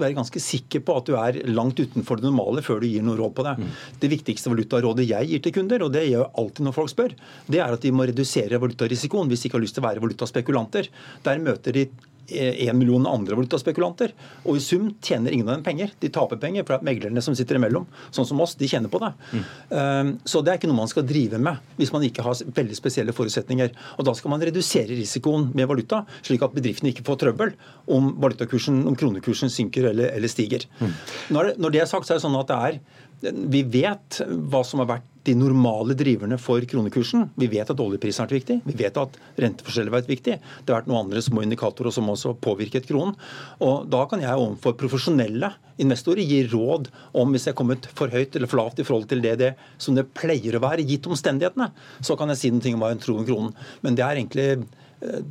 være 0.00 0.16
ganske 0.18 0.42
sikker 0.42 0.82
på 0.84 0.96
at 1.00 1.08
du 1.08 1.14
er 1.16 1.38
langt 1.48 1.80
utenfor 1.80 2.20
det 2.20 2.28
normale 2.28 2.64
før 2.64 2.82
du 2.82 2.88
gir 2.90 3.04
noe 3.04 3.16
råd 3.16 3.32
på 3.36 3.46
det. 3.46 3.54
Mm. 3.58 3.70
Det 4.02 4.10
viktigste 4.10 4.50
valutarådet 4.52 5.08
jeg 5.08 5.30
gir 5.30 5.42
til 5.44 5.56
kunder, 5.60 5.86
og 5.86 5.92
det 5.94 6.06
gjør 6.08 6.24
jeg 6.24 6.32
alltid 6.42 6.66
når 6.66 6.78
folk 6.78 6.92
spør, 6.92 7.16
det 7.48 7.60
er 7.62 7.76
at 7.76 7.84
de 7.84 7.92
må 7.94 8.08
redusere 8.10 8.60
valutarisikoen 8.62 9.30
hvis 9.30 9.44
de 9.44 9.50
ikke 9.50 9.60
har 9.60 9.66
lyst 9.66 9.78
til 9.78 9.84
å 9.84 9.88
være 9.88 10.02
valutaspekulanter. 10.02 10.90
Der 11.26 11.42
møter 11.42 11.78
de 11.78 11.86
en 12.32 12.78
million 12.78 13.06
andre 13.06 13.36
valutaspekulanter. 13.36 14.12
Og 14.46 14.56
i 14.56 14.62
sum 14.62 14.90
tjener 15.02 15.34
ingen 15.34 15.48
av 15.48 15.58
dem 15.58 15.64
penger. 15.66 15.92
De 16.00 16.10
taper 16.12 16.40
penger, 16.40 16.64
for 16.66 16.76
at 16.76 16.86
meglerne 16.86 17.22
som 17.24 17.36
sitter 17.36 17.58
imellom, 17.58 17.86
sånn 18.14 18.28
som 18.28 18.40
oss, 18.44 18.54
de 18.58 18.68
tjener 18.70 18.92
på 18.92 19.00
det. 19.02 19.12
Mm. 19.32 20.14
Så 20.28 20.42
det 20.42 20.52
er 20.52 20.60
ikke 20.60 20.70
noe 20.70 20.80
man 20.82 20.90
skal 20.90 21.06
drive 21.08 21.40
med 21.42 21.60
hvis 21.78 21.92
man 21.94 22.06
ikke 22.06 22.24
har 22.24 22.38
veldig 22.56 22.78
spesielle 22.78 23.14
forutsetninger. 23.16 23.74
Og 23.98 24.08
da 24.08 24.16
skal 24.18 24.34
man 24.34 24.44
redusere 24.44 24.98
risikoen 24.98 25.50
med 25.56 25.68
valuta, 25.70 26.04
slik 26.24 26.44
at 26.46 26.56
bedriftene 26.56 26.92
ikke 26.92 27.06
får 27.06 27.22
trøbbel 27.24 27.54
om 27.92 28.12
valutakursen, 28.22 28.84
om 28.88 28.98
kronekursen 28.98 29.52
synker 29.52 29.90
eller, 29.92 30.12
eller 30.16 30.30
stiger. 30.30 30.68
Mm. 30.80 30.92
Når, 31.34 31.50
det, 31.50 31.56
når 31.62 31.74
det 31.74 31.84
er 31.84 31.90
sagt, 31.90 32.08
så 32.08 32.14
er 32.14 32.20
det 32.20 32.26
sånn 32.26 32.38
at 32.40 32.52
det 32.52 32.60
er 32.70 32.82
vi 33.30 33.62
vet 33.62 34.20
hva 34.50 34.62
som 34.66 34.82
har 34.82 34.90
vært 34.96 35.08
de 35.22 35.34
normale 35.38 35.94
driverne 35.94 36.34
for 36.42 36.64
kronekursen. 36.66 37.28
Vi 37.38 37.46
vet 37.52 37.68
at 37.70 37.80
oljeprisen 37.80 38.24
har 38.24 38.30
vært 38.30 38.40
viktig, 38.40 38.56
vi 38.66 38.74
vet 38.80 38.96
at 38.98 39.18
renteforskjeller 39.44 39.92
har 39.92 40.00
vært 40.00 40.10
viktig. 40.10 40.34
Det 40.42 40.72
har 40.72 40.80
vært 40.80 40.90
noen 40.90 41.04
andre 41.04 41.22
små 41.22 41.44
indikatorer 41.44 41.94
som 41.94 42.10
også 42.10 42.34
påvirket 42.42 42.88
kronen. 42.88 43.14
Og 43.62 43.86
Da 43.92 44.02
kan 44.10 44.24
jeg 44.24 44.34
overfor 44.34 44.74
profesjonelle 44.80 45.52
investorer 45.82 46.26
gi 46.26 46.42
råd 46.50 46.90
om 47.18 47.30
hvis 47.30 47.46
jeg 47.46 47.54
er 47.54 47.60
kommet 47.60 47.86
for 47.94 48.10
høyt 48.10 48.34
eller 48.34 48.50
for 48.50 48.62
lavt 48.62 48.82
i 48.82 48.86
forhold 48.88 49.08
til 49.10 49.22
det, 49.22 49.36
det 49.38 49.52
som 49.78 49.94
det 49.94 50.08
pleier 50.10 50.58
å 50.58 50.64
være, 50.64 50.86
gitt 50.88 51.06
omstendighetene. 51.06 51.70
Så 52.02 52.18
kan 52.18 52.32
jeg 52.32 52.42
si 52.42 52.50
noe 52.50 52.74
om 52.74 52.82
hva 52.82 52.90
jeg 52.92 53.02
tror 53.06 53.22
om 53.22 53.28
kronen. 53.28 53.54
Men 53.86 53.98
det 53.98 54.06
er 54.06 54.18
egentlig 54.18 54.48
eh, 54.50 55.22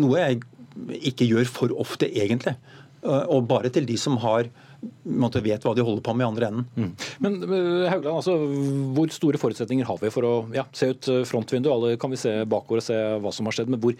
noe 0.00 0.24
jeg 0.24 0.40
ikke 1.12 1.28
gjør 1.28 1.52
for 1.52 1.76
ofte, 1.84 2.08
egentlig. 2.08 2.56
Eh, 3.04 3.24
og 3.28 3.48
bare 3.50 3.68
til 3.68 3.84
de 3.88 4.00
som 4.00 4.16
har 4.24 4.48
måte, 5.24 5.42
vet 5.44 5.64
hva 5.64 5.74
de 5.76 5.84
holder 5.86 6.04
på 6.04 6.14
med 6.16 6.24
i 6.24 6.28
andre 6.28 6.50
enden. 6.50 6.66
Mm. 6.76 6.92
Men 7.24 7.38
eh, 7.44 7.88
Haugland, 7.92 8.18
altså, 8.18 8.36
hvor 8.96 9.14
store 9.14 9.40
forutsetninger 9.40 9.88
har 9.88 9.98
vi 10.02 10.12
for 10.14 10.28
å 10.28 10.34
ja, 10.56 10.66
se 10.76 10.92
ut 10.92 11.10
eh, 11.12 11.24
frontvinduet? 11.28 11.72
Alle 11.74 11.98
kan 12.00 12.12
vi 12.14 12.20
se 12.20 12.36
bakover 12.48 12.82
og 12.82 12.86
se 12.86 13.00
hva 13.24 13.34
som 13.34 13.50
har 13.50 13.58
skjedd, 13.58 13.72
men 13.74 13.82
hvor 13.82 13.96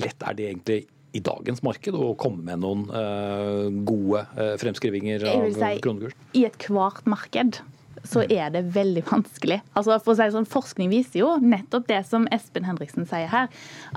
lett 0.00 0.28
er 0.28 0.38
det 0.38 0.50
egentlig 0.50 0.80
i 1.12 1.20
dagens 1.20 1.60
marked 1.64 1.96
å 1.96 2.14
komme 2.20 2.40
med 2.46 2.62
noen 2.62 2.86
uh, 2.88 3.68
gode 3.84 4.22
uh, 4.32 4.54
fremskrivinger 4.60 5.26
av 5.28 5.44
si, 5.52 5.72
kronekurs? 5.84 6.16
I 6.32 6.46
ethvert 6.48 7.04
marked 7.10 7.60
så 8.04 8.24
er 8.26 8.50
det 8.54 8.64
veldig 8.74 9.04
vanskelig. 9.06 9.60
Altså 9.78 9.98
for 10.02 10.14
å 10.14 10.18
si 10.18 10.28
sånn, 10.34 10.48
Forskning 10.52 10.90
viser 10.92 11.22
jo 11.22 11.30
nettopp 11.42 11.86
det 11.88 12.00
som 12.08 12.26
Espen 12.34 12.66
Henriksen 12.66 13.06
sier 13.08 13.30
her, 13.30 13.50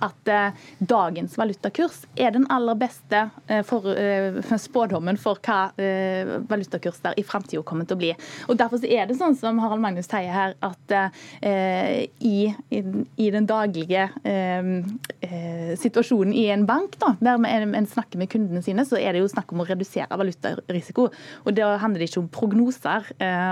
at 0.05 0.31
eh, 0.31 0.65
dagens 0.79 1.35
valutakurs 1.39 2.03
er 2.15 2.35
den 2.35 2.45
aller 2.53 2.77
beste 2.79 3.25
eh, 3.49 3.63
for, 3.65 3.89
eh, 3.91 4.37
spådommen 4.61 5.17
for 5.21 5.41
hva 5.45 5.71
eh, 5.81 6.37
valutakurs 6.49 7.01
der 7.03 7.17
i 7.19 7.25
framtida 7.25 7.63
kommer 7.65 7.87
til 7.89 7.97
å 7.97 8.03
bli. 8.03 8.11
Og 8.49 8.59
Derfor 8.59 8.85
er 8.85 9.09
det 9.09 9.17
sånn 9.19 9.35
som 9.37 9.59
Harald 9.63 9.83
Magnus 9.83 10.09
sier 10.09 10.31
her, 10.31 10.55
at 10.65 10.95
eh, 10.95 12.05
i, 12.21 12.37
i, 12.69 12.81
i, 13.17 13.29
den 13.33 13.49
daglige 13.49 14.07
eh, 14.25 15.75
situasjonen 15.81 16.33
i 16.35 16.47
en 16.53 16.67
bank, 16.69 16.99
da, 17.01 17.15
der 17.19 17.41
en 17.45 17.89
snakker 17.89 18.21
med 18.21 18.31
kundene 18.31 18.63
sine, 18.65 18.85
så 18.87 18.99
er 19.01 19.15
det 19.15 19.23
jo 19.23 19.31
snakk 19.31 19.51
om 19.53 19.63
å 19.63 19.67
redusere 19.67 20.19
valutarisiko. 20.19 21.09
Og 21.45 21.57
Da 21.57 21.75
handler 21.81 22.03
det 22.03 22.09
ikke 22.11 22.23
om 22.23 22.31
prognoser 22.31 23.09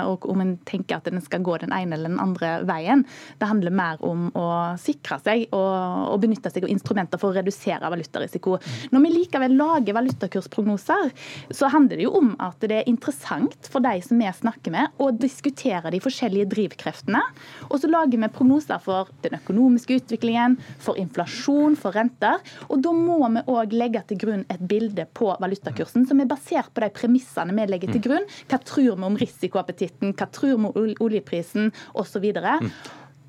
og 0.08 0.26
om 0.30 0.43
en 0.44 0.54
tenker 0.68 1.00
at 1.00 1.10
den 1.10 1.24
skal 1.24 1.44
gå 1.46 1.58
den 1.64 1.74
ene 1.76 1.98
eller 1.98 2.12
den 2.12 2.22
andre 2.22 2.54
veien. 2.68 3.06
Det 3.40 3.50
handler 3.50 3.76
mer 3.76 4.02
om 4.06 4.30
å 4.38 4.48
sikre 4.82 5.20
seg 5.24 5.48
og, 5.52 6.14
og 6.14 6.22
benytte 6.24 6.52
seg 6.54 6.68
av 6.68 6.74
instrumenter 6.74 7.22
for 7.22 7.32
å 7.32 7.38
redusere 7.38 7.92
valutarisiko. 7.94 8.58
Når 8.94 9.06
vi 9.06 9.14
likevel 9.18 9.58
lager 9.60 9.98
valutakursprognoser, 9.98 11.12
så 11.54 11.72
handler 11.74 12.00
det 12.00 12.08
jo 12.08 12.16
om 12.20 12.34
at 12.44 12.60
det 12.64 12.82
er 12.82 12.90
interessant 12.90 13.70
for 13.72 13.84
de 13.84 13.96
som 14.06 14.20
vi 14.20 14.30
snakker 14.34 14.74
med, 14.74 14.94
å 15.02 15.12
diskutere 15.16 15.92
de 15.94 16.02
forskjellige 16.04 16.50
drivkreftene. 16.54 17.22
Og 17.70 17.80
så 17.82 17.90
lager 17.92 18.22
vi 18.22 18.32
prognoser 18.34 18.82
for 18.84 19.12
den 19.26 19.38
økonomiske 19.40 20.00
utviklingen, 20.02 20.58
for 20.84 21.00
inflasjon, 21.00 21.78
for 21.80 21.96
renter. 21.96 22.42
Og 22.70 22.82
da 22.84 22.94
må 22.96 23.20
vi 23.24 23.44
òg 23.54 23.76
legge 23.78 24.04
til 24.10 24.22
grunn 24.24 24.46
et 24.52 24.64
bilde 24.70 25.06
på 25.18 25.32
valutakursen 25.42 26.08
som 26.10 26.22
er 26.22 26.30
basert 26.30 26.72
på 26.74 26.84
de 26.84 26.92
premissene 26.94 27.56
vi 27.56 27.68
legger 27.70 27.94
til 27.94 28.04
grunn. 28.08 28.28
Hva 28.52 28.60
tror 28.64 28.98
vi 28.98 29.08
om 29.10 29.20
risikoappetitten? 29.20 30.14
Hva 30.18 30.30
tror 30.36 30.60
med 30.62 31.00
oljeprisen 31.04 31.72
osv. 31.94 32.30
Mm. 32.34 32.70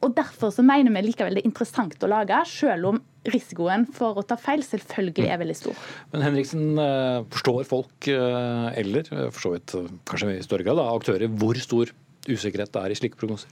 Og 0.05 0.13
Derfor 0.13 0.53
så 0.53 0.65
mener 0.65 0.93
vi 0.93 1.07
likevel 1.07 1.39
det 1.39 1.45
er 1.45 1.49
interessant 1.49 2.03
å 2.05 2.11
lage, 2.11 2.37
selv 2.51 2.91
om 2.93 3.01
risikoen 3.33 3.87
for 3.97 4.21
å 4.21 4.25
ta 4.27 4.37
feil 4.37 4.61
selvfølgelig 4.67 5.31
er 5.33 5.41
veldig 5.41 5.57
stor. 5.57 5.79
Men 6.13 6.27
Henriksen, 6.27 6.65
eh, 6.79 7.25
forstår 7.33 7.65
folk, 7.65 8.09
eh, 8.09 8.79
eller 8.83 9.09
eh, 9.09 9.31
for 9.31 9.41
så 9.41 9.53
vidt 9.55 9.75
kanskje 10.05 10.35
i 10.35 10.45
større 10.45 10.67
grad 10.67 10.83
aktører, 10.83 11.29
hvor 11.29 11.57
stor 11.57 11.93
usikkerhet 12.29 12.73
det 12.73 12.83
er 12.83 12.93
i 12.93 12.99
slike 13.01 13.17
prognoser? 13.17 13.49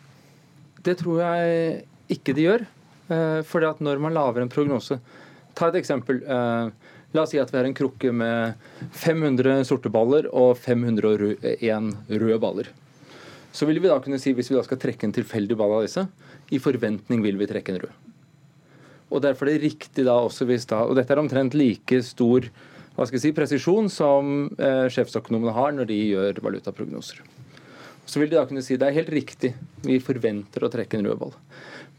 Det 0.83 0.99
tror 1.01 1.23
jeg 1.23 1.85
ikke 2.13 2.37
de 2.37 2.49
gjør. 2.49 2.67
Fordi 3.45 3.67
at 3.69 3.81
når 3.83 3.99
man 4.01 4.15
lager 4.15 4.41
en 4.41 4.49
prognose 4.49 4.97
Ta 5.55 5.67
et 5.69 5.75
eksempel. 5.83 6.23
La 7.13 7.23
oss 7.23 7.35
si 7.35 7.39
at 7.43 7.51
vi 7.53 7.59
har 7.59 7.67
en 7.69 7.75
krukke 7.77 8.09
med 8.09 8.55
500 8.97 9.67
sorte 9.69 9.91
baller 9.93 10.31
og 10.33 10.57
501 10.57 11.91
røde 12.09 12.39
baller. 12.41 12.71
Så 13.53 13.69
vil 13.69 13.83
vi 13.85 13.91
da 13.91 13.99
kunne 14.01 14.21
si, 14.21 14.33
hvis 14.33 14.49
vi 14.51 14.57
da 14.57 14.65
skal 14.65 14.81
trekke 14.81 15.07
en 15.07 15.15
tilfeldig 15.15 15.57
ball 15.61 15.77
av 15.77 15.85
disse, 15.85 16.07
i 16.53 16.61
forventning 16.63 17.23
vil 17.25 17.39
vi 17.41 17.49
trekke 17.51 17.75
en 17.75 17.83
rød. 17.85 18.11
Og 19.13 19.21
derfor 19.25 19.49
er 19.49 19.59
det 19.59 19.69
riktig 19.69 20.07
da 20.09 20.15
også 20.25 20.47
hvis 20.49 20.65
da 20.71 20.87
Og 20.87 20.97
dette 20.97 21.13
er 21.13 21.21
omtrent 21.21 21.53
like 21.53 21.99
stor 22.07 22.49
hva 22.93 23.07
skal 23.09 23.17
jeg 23.17 23.25
si, 23.25 23.37
presisjon 23.37 23.87
som 23.93 24.51
eh, 24.61 24.85
sjefsøkonomene 24.93 25.55
har 25.57 25.71
når 25.73 25.89
de 25.89 25.97
gjør 26.11 26.41
valutaprognoser. 26.45 27.23
Så 28.05 28.21
vil 28.21 28.29
de 28.29 28.37
da 28.37 28.45
kunne 28.49 28.65
si 28.65 28.77
det 28.77 28.89
er 28.89 28.99
helt 28.99 29.13
riktig, 29.15 29.55
vi 29.87 29.97
forventer 30.05 30.67
å 30.67 30.69
trekke 30.73 30.99
en 30.99 31.09
rød 31.09 31.23
ball. 31.23 31.33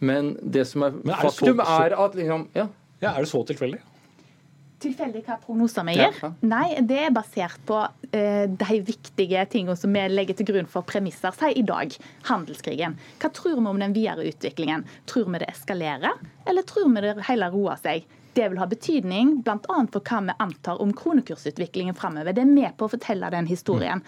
Men 0.06 0.36
det 0.38 0.68
som 0.70 0.86
er, 0.86 1.00
er 1.08 1.24
faktum, 1.24 1.58
så, 1.58 1.66
så... 1.66 1.80
er 1.82 1.96
at 2.06 2.18
liksom, 2.20 2.46
ja. 2.54 2.68
ja. 3.02 3.16
Er 3.16 3.26
det 3.26 3.32
så 3.32 3.42
tilfeldig? 3.50 3.82
Tilfeldig 4.84 5.24
hva 5.28 5.38
prognoser 5.42 5.86
vi 5.88 5.98
gir? 5.98 6.18
Ja. 6.22 6.32
Nei, 6.46 6.68
det 6.86 7.00
er 7.08 7.14
basert 7.16 7.62
på 7.68 7.80
uh, 7.84 8.46
de 8.64 8.80
viktige 8.86 9.46
tingene 9.52 9.78
som 9.80 9.94
vi 9.96 10.04
legger 10.12 10.40
til 10.40 10.50
grunn 10.52 10.70
for 10.70 10.86
premisser. 10.88 11.36
Si 11.38 11.54
i 11.60 11.66
dag, 11.68 11.96
handelskrigen. 12.30 12.98
Hva 13.22 13.32
tror 13.34 13.60
vi 13.60 13.70
om 13.72 13.82
den 13.82 13.96
videre 13.96 14.28
utviklingen? 14.30 14.86
Tror 15.10 15.32
vi 15.32 15.42
det 15.44 15.50
eskalerer, 15.54 16.20
eller 16.50 16.68
tror 16.68 16.92
vi 16.94 17.06
det 17.08 17.16
hele 17.30 17.50
roer 17.54 17.80
seg? 17.82 18.06
Det 18.34 18.48
vil 18.50 18.58
ha 18.58 18.66
betydning 18.66 19.36
bl.a. 19.46 19.58
for 19.94 20.02
hva 20.02 20.22
vi 20.26 20.38
antar 20.42 20.80
om 20.82 20.94
kronekursutviklingen 20.98 21.94
framover. 21.98 22.34
Det 22.34 22.42
er 22.42 22.50
med 22.50 22.74
på 22.78 22.88
å 22.88 22.94
fortelle 22.96 23.30
den 23.30 23.50
historien. 23.50 24.02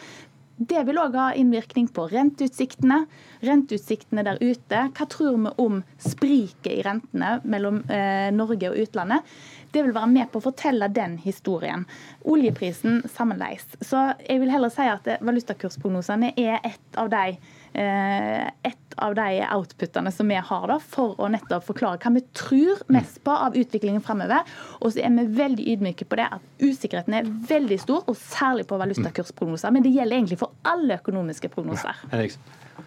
Det 0.56 0.86
vil 0.88 1.00
òg 1.02 1.16
ha 1.20 1.26
innvirkning 1.36 1.90
på 1.92 2.06
renteutsiktene. 2.08 3.02
Renteutsiktene 3.44 4.24
der 4.24 4.40
ute. 4.40 4.86
Hva 4.96 5.08
tror 5.12 5.36
vi 5.36 5.52
om 5.60 5.82
spriket 6.00 6.72
i 6.72 6.86
rentene 6.86 7.42
mellom 7.44 7.82
eh, 7.92 8.32
Norge 8.32 8.72
og 8.72 8.80
utlandet? 8.86 9.28
Det 9.76 9.84
vil 9.84 9.96
være 9.98 10.12
med 10.14 10.32
på 10.32 10.40
å 10.40 10.46
fortelle 10.46 10.88
den 10.96 11.18
historien. 11.20 11.84
Oljeprisen 12.24 13.02
sammenleis. 13.12 13.68
Så 13.84 14.08
jeg 14.24 14.40
vil 14.40 14.54
heller 14.54 14.72
si 14.72 14.88
at 14.88 15.10
valutakursprognosene 15.20 16.32
er 16.40 16.64
et 16.64 17.00
av 17.02 17.12
de 17.12 17.36
et 17.76 18.96
av 19.04 19.16
de 19.18 19.42
outputene 19.52 20.12
som 20.14 20.30
vi 20.32 20.38
har 20.40 20.68
da, 20.72 20.78
for 20.80 21.18
å 21.20 21.28
nettopp 21.32 21.66
forklare 21.68 22.00
hva 22.00 22.14
vi 22.16 22.24
tror 22.38 22.82
mest 22.96 23.20
på 23.26 23.34
av 23.34 23.58
utviklingen 23.58 24.04
fremover. 24.06 24.48
Og 24.80 24.94
så 24.96 25.04
er 25.04 25.14
vi 25.18 25.26
veldig 25.40 25.68
ydmyke 25.76 26.08
på 26.08 26.20
det 26.20 26.30
at 26.38 26.64
usikkerheten 26.64 27.18
er 27.18 27.28
veldig 27.50 27.80
stor, 27.84 28.06
og 28.08 28.18
særlig 28.20 28.68
på 28.70 28.80
valutakursprognoser. 28.80 29.76
Men 29.76 29.86
det 29.86 29.94
gjelder 29.96 30.20
egentlig 30.20 30.40
for 30.42 30.56
alle 30.68 31.00
økonomiske 31.02 31.52
prognoser. 31.54 32.06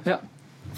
Ja, 0.08 0.20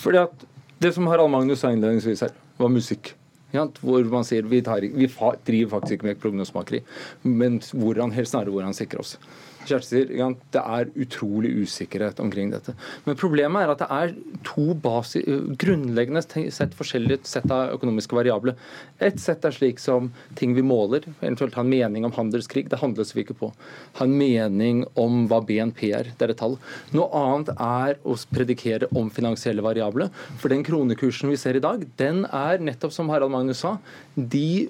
fordi 0.00 0.24
at 0.26 0.48
Det 0.80 0.94
som 0.96 1.04
Harald 1.12 1.28
Magnus 1.28 1.60
sa 1.60 1.68
innledningsvis 1.74 2.22
her, 2.24 2.30
var 2.56 2.70
musikk. 2.72 3.10
Ja, 3.52 3.66
hvor 3.82 4.04
man 4.08 4.24
sier 4.24 4.46
vi, 4.48 4.62
tar, 4.64 4.80
vi 4.80 5.08
driver 5.10 5.74
faktisk 5.74 5.98
ikke 5.98 6.06
med 6.06 6.20
prognosemakeri, 6.22 6.80
men 7.26 7.58
hvordan, 7.60 8.14
helst 8.16 8.32
snarere 8.32 8.54
hvor 8.54 8.64
han 8.64 8.76
sikrer 8.76 9.02
oss. 9.02 9.18
Kjersti 9.70 10.02
sier 10.04 10.34
det 10.54 10.60
er 10.60 10.90
utrolig 11.00 11.52
usikkerhet 11.64 12.20
omkring 12.22 12.50
dette. 12.52 12.74
Men 13.06 13.18
problemet 13.18 13.64
er 13.64 13.72
at 13.72 13.82
det 13.82 13.88
er 13.94 14.14
to 14.46 14.74
basi 14.74 15.22
grunnleggende 15.60 16.22
sett 16.52 16.74
forskjellige 16.78 17.24
sett 17.28 17.48
av 17.50 17.74
økonomiske 17.76 18.16
variabler. 18.16 18.56
Et 19.02 19.18
sett 19.20 19.44
er 19.46 19.54
slik 19.54 19.80
som 19.82 20.10
ting 20.38 20.54
vi 20.56 20.64
måler, 20.66 21.06
eventuelt 21.20 21.56
ha 21.58 21.64
en 21.64 21.72
mening 21.72 22.06
om 22.06 22.14
handelskrig. 22.16 22.66
Det 22.70 22.80
handles 22.80 23.14
vi 23.14 23.24
ikke 23.24 23.38
på. 23.40 23.50
Ha 23.98 24.06
en 24.06 24.16
mening 24.16 24.84
om 25.00 25.24
hva 25.30 25.40
BNP 25.46 25.84
er. 25.96 26.12
Det 26.16 26.26
er 26.26 26.34
et 26.34 26.40
tall. 26.40 26.56
Noe 26.96 27.08
annet 27.16 27.52
er 27.56 28.00
å 28.04 28.16
predikere 28.30 28.90
om 28.96 29.10
finansielle 29.14 29.64
variabler. 29.64 30.10
For 30.40 30.52
den 30.52 30.64
kronekursen 30.66 31.32
vi 31.32 31.38
ser 31.40 31.58
i 31.58 31.64
dag, 31.64 31.84
den 32.00 32.24
er 32.26 32.62
nettopp 32.62 32.94
som 32.94 33.10
Harald 33.12 33.32
Magnus 33.34 33.62
sa, 33.64 33.76
de 34.14 34.68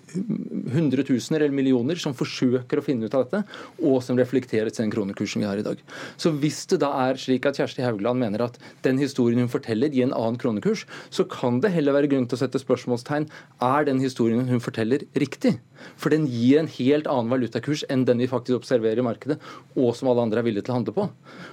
hundretusener 0.74 1.44
eller 1.44 1.54
millioner 1.54 2.00
som 2.00 2.14
forsøker 2.16 2.80
å 2.80 2.84
finne 2.84 3.08
ut 3.08 3.16
av 3.16 3.26
dette, 3.26 3.42
og 3.82 4.00
som 4.04 4.18
reflekteres 4.18 4.80
den 4.90 4.96
kronekursen 4.96 5.42
vi 5.42 5.48
har 5.48 5.60
i 5.60 5.64
dag. 5.66 5.80
Så 6.20 6.32
hvis 6.42 6.64
det 6.70 6.80
da 6.82 6.90
er 7.06 7.20
slik 7.20 7.46
at 7.46 7.58
Kjersti 7.60 7.84
Haugland 7.84 8.20
mener 8.20 8.44
at 8.46 8.58
den 8.84 8.98
historien 8.98 9.40
hun 9.40 9.52
forteller, 9.52 9.90
gir 9.92 10.08
en 10.08 10.16
annen 10.16 10.38
kronekurs, 10.40 10.86
så 11.10 11.26
kan 11.30 11.60
det 11.60 11.72
heller 11.74 11.96
være 11.96 12.10
grunn 12.10 12.26
til 12.28 12.38
å 12.38 12.42
sette 12.42 12.60
spørsmålstegn 12.62 13.28
er 13.60 13.86
den 13.88 14.02
historien 14.02 14.48
hun 14.48 14.62
forteller, 14.62 15.06
riktig? 15.18 15.56
For 16.00 16.12
den 16.12 16.26
gir 16.30 16.60
en 16.60 16.70
helt 16.74 17.08
annen 17.10 17.30
valutakurs 17.32 17.84
enn 17.90 18.04
den 18.08 18.20
vi 18.22 18.30
faktisk 18.30 18.60
observerer 18.60 19.00
i 19.00 19.06
markedet, 19.06 19.38
og 19.76 19.94
som 19.96 20.10
alle 20.10 20.26
andre 20.26 20.42
er 20.42 20.48
villige 20.48 20.66
til 20.66 20.74
å 20.74 20.80
handle 20.80 20.96
på. 20.96 21.08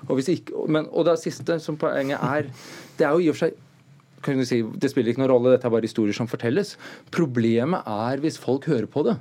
Og, 0.07 0.19
ikke, 0.23 0.65
men, 0.67 0.89
og 0.91 1.07
det 1.07 1.17
siste 1.21 1.59
som 1.63 1.79
poenget 1.79 2.19
er, 2.23 2.51
det 2.97 3.07
er 3.07 3.15
jo 3.15 3.23
i 3.23 3.31
og 3.31 3.37
for 3.37 3.47
seg 3.47 3.63
kan 4.25 4.39
du 4.39 4.47
si, 4.49 4.63
Det 4.81 4.89
spiller 4.89 5.13
ikke 5.13 5.21
noen 5.21 5.29
rolle, 5.29 5.51
dette 5.53 5.67
er 5.69 5.71
bare 5.71 5.85
historier 5.85 6.15
som 6.15 6.27
fortelles. 6.27 6.73
Problemet 7.13 7.85
er 7.87 8.17
hvis 8.23 8.39
folk 8.41 8.65
hører 8.65 8.89
på 8.89 9.05
det. 9.05 9.13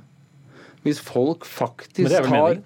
Hvis 0.87 1.03
folk 1.03 1.45
faktisk 1.45 2.13
tar 2.25 2.61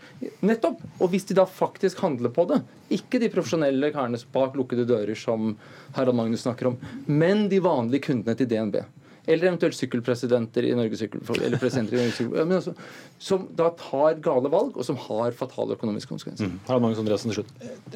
Nettopp! 0.45 0.81
Og 1.01 1.11
hvis 1.13 1.25
de 1.29 1.37
da 1.37 1.47
faktisk 1.49 2.03
handler 2.05 2.33
på 2.33 2.45
det. 2.51 2.61
Ikke 2.93 3.21
de 3.21 3.31
profesjonelle 3.33 3.91
karene 3.95 4.19
bak 4.33 4.57
lukkede 4.59 4.85
dører 4.89 5.17
som 5.17 5.55
Harald 5.97 6.17
Magnus 6.17 6.45
snakker 6.45 6.71
om, 6.71 6.81
men 7.07 7.47
de 7.51 7.61
vanlige 7.63 8.11
kundene 8.11 8.37
til 8.37 8.49
DNB. 8.51 8.81
Eller 9.29 9.51
eventuelt 9.51 9.77
sykkelpresidenter 9.77 10.65
i 10.65 10.71
Norge 10.75 10.97
Sykkelforbund. 10.97 11.45
Eller 11.45 11.61
presidenter 11.61 11.97
i 11.97 11.99
Norge 12.01 12.15
Sykkelforbund. 12.15 12.55
Altså, 12.57 12.73
som 13.21 13.43
da 13.57 13.69
tar 13.77 14.17
gale 14.23 14.49
valg, 14.51 14.77
og 14.77 14.87
som 14.87 14.97
har 14.97 15.35
fatale 15.37 15.77
økonomiske 15.77 16.09
konsekvenser. 16.09 16.49
Mm. 16.49 16.61
Harald 16.67 16.85
Magnus 16.85 17.01
Andreassen 17.03 17.33
til 17.33 17.41
slutt. 17.41 17.51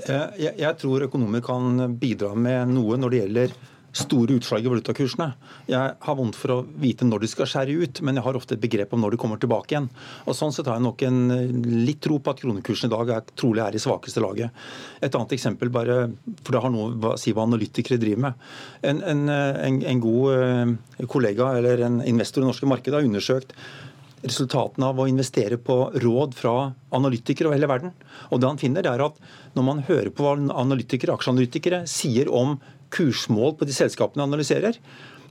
Eh, 0.05 0.27
jeg, 0.43 0.53
jeg 0.61 0.81
tror 0.81 1.07
økonomer 1.07 1.41
kan 1.45 1.97
bidra 2.01 2.35
med 2.37 2.75
noe 2.75 2.99
når 3.01 3.13
det 3.13 3.23
gjelder 3.23 3.57
store 3.95 4.35
utslag 4.35 4.65
i 4.65 4.71
valutakursene. 4.71 5.27
Jeg 5.71 5.93
har 6.03 6.17
vondt 6.17 6.37
for 6.37 6.53
å 6.53 6.57
vite 6.81 7.07
når 7.07 7.23
de 7.23 7.29
skal 7.31 7.47
skjære 7.49 7.77
ut, 7.79 8.01
men 8.03 8.19
jeg 8.19 8.25
har 8.25 8.37
ofte 8.37 8.57
et 8.57 8.63
begrep 8.63 8.93
om 8.95 9.03
når 9.03 9.15
de 9.15 9.19
kommer 9.21 9.39
tilbake 9.41 9.73
igjen. 9.73 9.87
Og 10.27 10.35
Sånn 10.35 10.51
sett 10.55 10.67
har 10.67 10.79
jeg 10.79 10.85
nok 10.85 11.05
en 11.07 11.21
litt 11.87 12.01
tro 12.03 12.19
på 12.19 12.33
at 12.33 12.43
kronekursen 12.43 12.91
i 12.91 12.95
dag 12.95 13.13
er, 13.15 13.23
trolig 13.39 13.63
er 13.63 13.77
i 13.77 13.81
svakeste 13.81 14.23
laget. 14.23 14.65
Et 14.99 15.15
annet 15.15 15.37
eksempel, 15.37 15.71
bare, 15.73 15.97
for 16.43 16.55
det 16.55 16.63
har 16.65 16.75
noe 16.75 17.13
å 17.13 17.15
si 17.21 17.31
hva 17.35 17.47
analytikere 17.47 18.01
driver 18.01 18.27
med. 18.27 18.45
En, 18.83 19.01
en, 19.13 19.25
en, 19.31 19.81
en 19.93 20.03
god 20.03 20.35
eh, 20.35 21.07
kollega 21.11 21.53
eller 21.59 21.87
en 21.87 22.01
investor 22.03 22.43
i 22.43 22.45
det 22.45 22.51
norske 22.51 22.69
markedet 22.69 22.99
har 22.99 23.07
undersøkt 23.07 23.55
resultatene 24.25 24.89
av 24.89 24.99
å 24.99 25.07
investere 25.09 25.57
på 25.61 25.75
råd 26.01 26.35
fra 26.37 26.55
analytikere 26.97 27.49
over 27.49 27.59
hele 27.59 27.69
verden. 27.69 27.93
Og 28.31 28.41
det 28.41 28.49
han 28.49 28.61
finner 28.61 28.87
er 28.89 29.03
at 29.05 29.19
Når 29.55 29.63
man 29.63 29.83
hører 29.87 30.09
på 30.11 30.23
hva 30.25 30.33
analytikere, 30.35 31.13
aksjeanalytikere 31.15 31.85
sier 31.87 32.27
om 32.27 32.57
kursmål 32.95 33.57
på 33.59 33.67
de 33.67 33.75
selskapene 33.75 34.25
analyserer, 34.25 34.79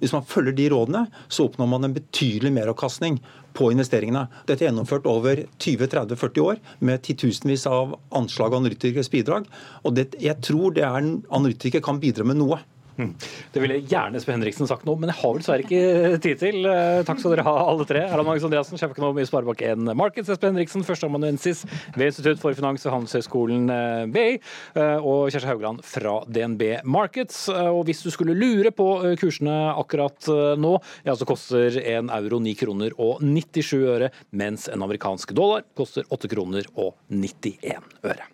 hvis 0.00 0.12
man 0.12 0.26
følger 0.26 0.52
de 0.56 0.68
rådene, 0.72 1.06
så 1.32 1.46
oppnår 1.48 1.68
man 1.70 1.86
en 1.86 1.94
betydelig 1.96 2.52
meravkastning 2.52 3.20
på 3.54 3.70
investeringene. 3.72 4.26
Dette 4.48 4.64
er 4.64 4.70
gjennomført 4.70 5.06
over 5.08 5.44
20-30-40 5.62 6.42
år 6.44 6.60
med 6.84 7.04
titusenvis 7.06 7.66
av 7.70 7.94
anslag 8.16 8.52
og 8.52 8.64
analytikeres 8.64 9.10
bidrag. 9.12 9.46
Og 9.84 9.94
det, 9.96 10.10
jeg 10.22 10.40
tror 10.44 10.74
det 10.74 10.84
er 10.84 10.98
analytikere 10.98 11.84
kan 11.84 12.02
bidra 12.02 12.26
med 12.26 12.40
noe. 12.42 12.60
Det 12.96 13.62
ville 13.62 13.80
gjerne 13.90 14.18
Espen 14.18 14.36
Henriksen 14.38 14.68
sagt 14.70 14.84
noe, 14.86 14.98
men 15.00 15.10
jeg 15.10 15.18
har 15.20 15.32
vel 15.34 15.42
dessverre 15.42 15.64
ikke 15.64 16.20
tid 16.22 16.40
til. 16.40 16.58
Eh, 16.68 17.02
takk 17.06 17.20
skal 17.20 17.34
dere 17.34 17.46
ha, 17.46 17.54
alle 17.70 17.86
tre. 17.88 18.04
Erland 18.06 18.28
Magnus 18.28 18.46
Andreassen, 18.46 18.78
sjeføkonom 18.80 19.18
i 19.18 19.26
Sparebank1 19.28 19.90
Markets. 19.98 20.30
Espen 20.34 20.54
Henriksen, 20.54 20.84
førsteamanuensis 20.86 21.64
ved 21.96 22.12
Institutt 22.12 22.42
for 22.42 22.56
finans- 22.56 22.86
og 22.86 22.94
handelshøyskolen 22.96 23.72
BI. 24.14 24.38
Eh, 24.78 24.98
og 24.98 25.32
Kjersti 25.32 25.50
Haugland 25.50 25.82
fra 25.86 26.16
DNB 26.28 26.84
Markets. 26.84 27.48
Eh, 27.52 27.70
og 27.70 27.84
hvis 27.88 28.04
du 28.04 28.10
skulle 28.14 28.36
lure 28.38 28.74
på 28.74 28.88
kursene 29.20 29.56
akkurat 29.74 30.30
nå, 30.60 30.76
ja, 31.06 31.16
så 31.18 31.26
koster 31.28 31.80
en 31.82 32.12
euro 32.14 32.40
9 32.42 32.54
kroner 32.60 32.94
og 32.98 33.24
97 33.24 33.74
øre, 33.94 34.12
mens 34.30 34.68
en 34.72 34.86
amerikansk 34.86 35.34
dollar 35.36 35.66
koster 35.76 36.06
8 36.14 36.30
kroner 36.30 36.70
og 36.74 36.94
91 37.10 37.82
øre. 38.04 38.33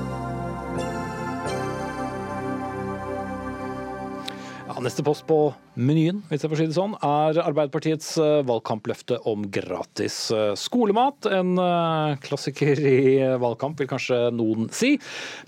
Neste 4.81 5.03
post 5.05 5.25
på 5.29 5.37
menyen 5.79 6.19
hvis 6.29 6.43
jeg 6.43 6.51
får 6.51 6.59
si 6.59 6.65
det 6.67 6.75
sånn, 6.75 6.95
er 7.05 7.39
Arbeiderpartiets 7.43 8.09
eh, 8.21 8.41
valgkampløfte 8.47 9.19
om 9.29 9.45
gratis 9.53 10.17
eh, 10.35 10.51
skolemat. 10.59 11.27
En 11.31 11.53
eh, 11.61 12.17
klassiker 12.23 12.81
i 12.81 12.97
valgkamp, 13.41 13.79
vil 13.79 13.89
kanskje 13.91 14.19
noen 14.35 14.69
si. 14.75 14.95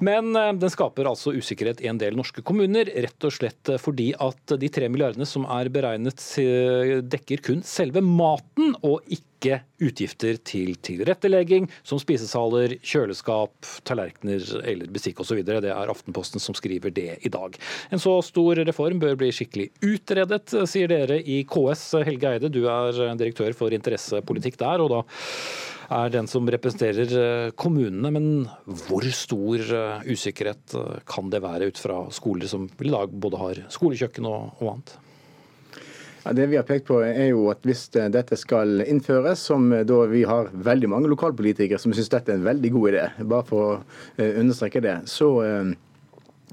Men 0.04 0.32
den 0.34 0.72
skaper 0.72 1.10
altså 1.10 1.34
usikkerhet 1.36 1.84
i 1.84 1.90
en 1.92 2.00
del 2.02 2.18
norske 2.18 2.44
kommuner, 2.46 2.90
rett 3.06 3.28
og 3.28 3.36
slett 3.36 3.74
fordi 3.82 4.12
at 4.22 4.56
de 4.60 4.72
tre 4.74 4.90
milliardene 4.92 5.28
som 5.28 5.48
er 5.52 5.70
beregnet, 5.74 6.22
dekker 7.10 7.44
kun 7.44 7.64
selve 7.68 8.04
maten, 8.06 8.76
og 8.86 9.02
ikke 9.08 9.33
ikke 9.44 9.60
utgifter 9.84 10.38
til 10.48 10.78
tilrettelegging, 10.86 11.68
som 11.84 12.00
spisesaler, 12.00 12.78
kjøleskap, 12.86 13.54
tallerkener 13.88 14.46
eller 14.64 14.92
bestikk 14.94 15.20
osv. 15.24 15.44
Det 15.44 15.60
er 15.68 15.92
Aftenposten 15.92 16.44
som 16.44 16.56
skriver 16.56 16.94
det 16.96 17.20
i 17.28 17.32
dag. 17.34 17.58
En 17.92 18.02
så 18.02 18.16
stor 18.24 18.64
reform 18.64 19.02
bør 19.04 19.20
bli 19.20 19.34
skikkelig 19.36 19.70
utredet, 19.84 20.56
sier 20.70 20.92
dere 20.92 21.20
i 21.20 21.44
KS. 21.44 21.86
Helge 22.08 22.32
Eide, 22.32 22.54
du 22.54 22.64
er 22.72 23.04
direktør 23.20 23.56
for 23.58 23.76
interessepolitikk 23.76 24.60
der. 24.64 24.84
og 24.84 24.92
da 24.94 25.04
er 25.94 26.10
den 26.10 26.30
som 26.32 26.48
representerer 26.48 27.52
kommunene. 27.60 28.10
Men 28.16 28.28
hvor 28.88 29.06
stor 29.14 29.64
usikkerhet 30.08 30.78
kan 31.10 31.30
det 31.34 31.44
være 31.44 31.70
ut 31.70 31.82
fra 31.82 32.06
skoler 32.16 32.50
som 32.50 32.70
i 32.80 32.94
dag 32.94 33.12
både 33.12 33.42
har 33.42 33.66
skolekjøkken 33.76 34.30
og, 34.30 34.54
og 34.62 34.78
annet? 34.78 34.96
Ja, 36.24 36.32
det 36.34 36.46
vi 36.48 36.56
har 36.56 36.64
pekt 36.64 36.88
på 36.88 37.02
er 37.04 37.34
jo 37.34 37.50
at 37.52 37.66
Hvis 37.68 37.90
dette 37.92 38.38
skal 38.40 38.84
innføres, 38.88 39.44
som 39.44 39.68
da 39.70 39.98
vi 40.08 40.24
har 40.28 40.52
veldig 40.54 40.90
mange 40.92 41.12
lokalpolitikere 41.12 41.82
som 41.82 41.96
syns 41.96 42.12
dette 42.14 42.32
er 42.32 42.40
en 42.40 42.48
veldig 42.48 42.72
god 42.72 42.94
idé, 42.94 43.08
bare 43.28 43.48
for 43.48 43.66
å 43.66 43.74
eh, 44.16 44.40
understreke 44.40 44.84
det, 44.84 45.02
så 45.12 45.34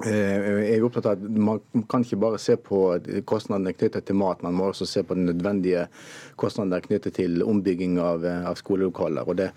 eh, 0.05 0.11
eh, 0.11 0.47
er 0.63 0.75
jeg 0.75 0.85
opptatt 0.87 1.09
av 1.11 1.19
at 1.19 1.39
Man 1.49 1.61
kan 1.91 2.05
ikke 2.05 2.19
bare 2.23 2.39
se 2.41 2.57
på 2.57 2.81
kostnadene 3.29 3.75
knyttet 3.77 4.07
til 4.09 4.19
mat, 4.21 4.43
man 4.43 4.57
må 4.57 4.71
også 4.71 4.87
se 4.89 5.03
på 5.07 5.17
den 5.19 5.29
nødvendige 5.29 5.87
kostnadene 6.41 6.81
knyttet 6.85 7.19
til 7.19 7.43
ombygging 7.45 7.99
av, 8.01 8.25
av 8.25 8.57
skolelokaler. 8.61 9.29
Og 9.29 9.37
det, 9.41 9.51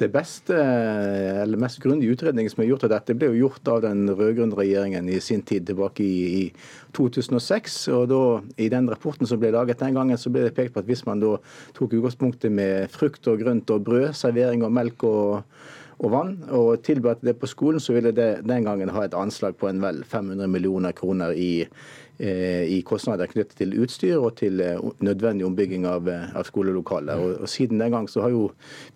det 0.00 0.08
beste, 0.14 0.56
eller 0.56 1.60
mest 1.60 1.82
grundige 1.82 2.16
utredningen 2.16 2.52
som 2.52 2.64
er 2.64 2.70
gjort 2.70 2.86
av 2.88 2.94
dette, 2.94 3.16
ble 3.18 3.32
jo 3.32 3.48
gjort 3.48 3.68
av 3.74 3.82
den 3.84 4.06
rød-grønne 4.08 4.58
regjeringen 4.58 5.10
i 5.12 5.20
sin 5.20 5.44
tid 5.46 5.66
tilbake 5.68 6.06
i, 6.06 6.22
i 6.42 6.92
2006. 6.96 7.76
og 7.96 8.08
da, 8.12 8.22
I 8.56 8.70
den 8.72 8.88
rapporten 8.90 9.28
som 9.28 9.40
ble 9.42 9.52
laget 9.54 9.82
den 9.82 9.98
gangen, 9.98 10.18
så 10.18 10.32
ble 10.32 10.46
det 10.46 10.56
pekt 10.56 10.74
på 10.74 10.82
at 10.82 10.88
hvis 10.88 11.04
man 11.08 11.22
da 11.22 11.36
tok 11.76 11.98
utgangspunktet 11.98 12.52
med 12.52 12.90
frukt 12.92 13.28
og 13.28 13.40
grønt 13.44 13.70
og 13.72 13.86
brød, 13.86 14.10
servering 14.16 14.64
og 14.66 14.74
melk 14.74 15.06
og, 15.08 15.42
og 16.02 16.10
vann, 16.10 16.32
og 16.50 16.82
tilbød 16.82 17.22
det 17.22 17.36
på 17.38 17.46
skolen, 17.50 17.80
så 17.80 17.94
ville 17.94 18.10
det 18.14 18.42
den 18.48 18.66
gangen 18.66 18.90
ha 18.90 19.04
et 19.06 19.14
anslag 19.14 19.54
på 19.58 19.68
en 19.70 19.82
vel 19.82 20.02
500 20.04 20.50
millioner 20.50 20.94
kroner 20.98 21.34
i 21.38 21.66
i 22.22 22.78
kostnader 22.86 23.26
knyttet 23.30 23.56
til 23.58 23.74
utstyr 23.82 24.20
og 24.22 24.36
til 24.38 24.60
eh, 24.62 24.78
nødvendig 25.02 25.46
ombygging 25.46 25.86
av, 25.88 26.08
eh, 26.10 26.28
av 26.38 26.46
skolelokaler. 26.46 27.18
Og, 27.18 27.42
og, 27.42 27.50
Siden 27.52 27.82
den 27.82 27.92
gang 27.94 28.08
så 28.10 28.22
har 28.24 28.32
jo 28.32 28.46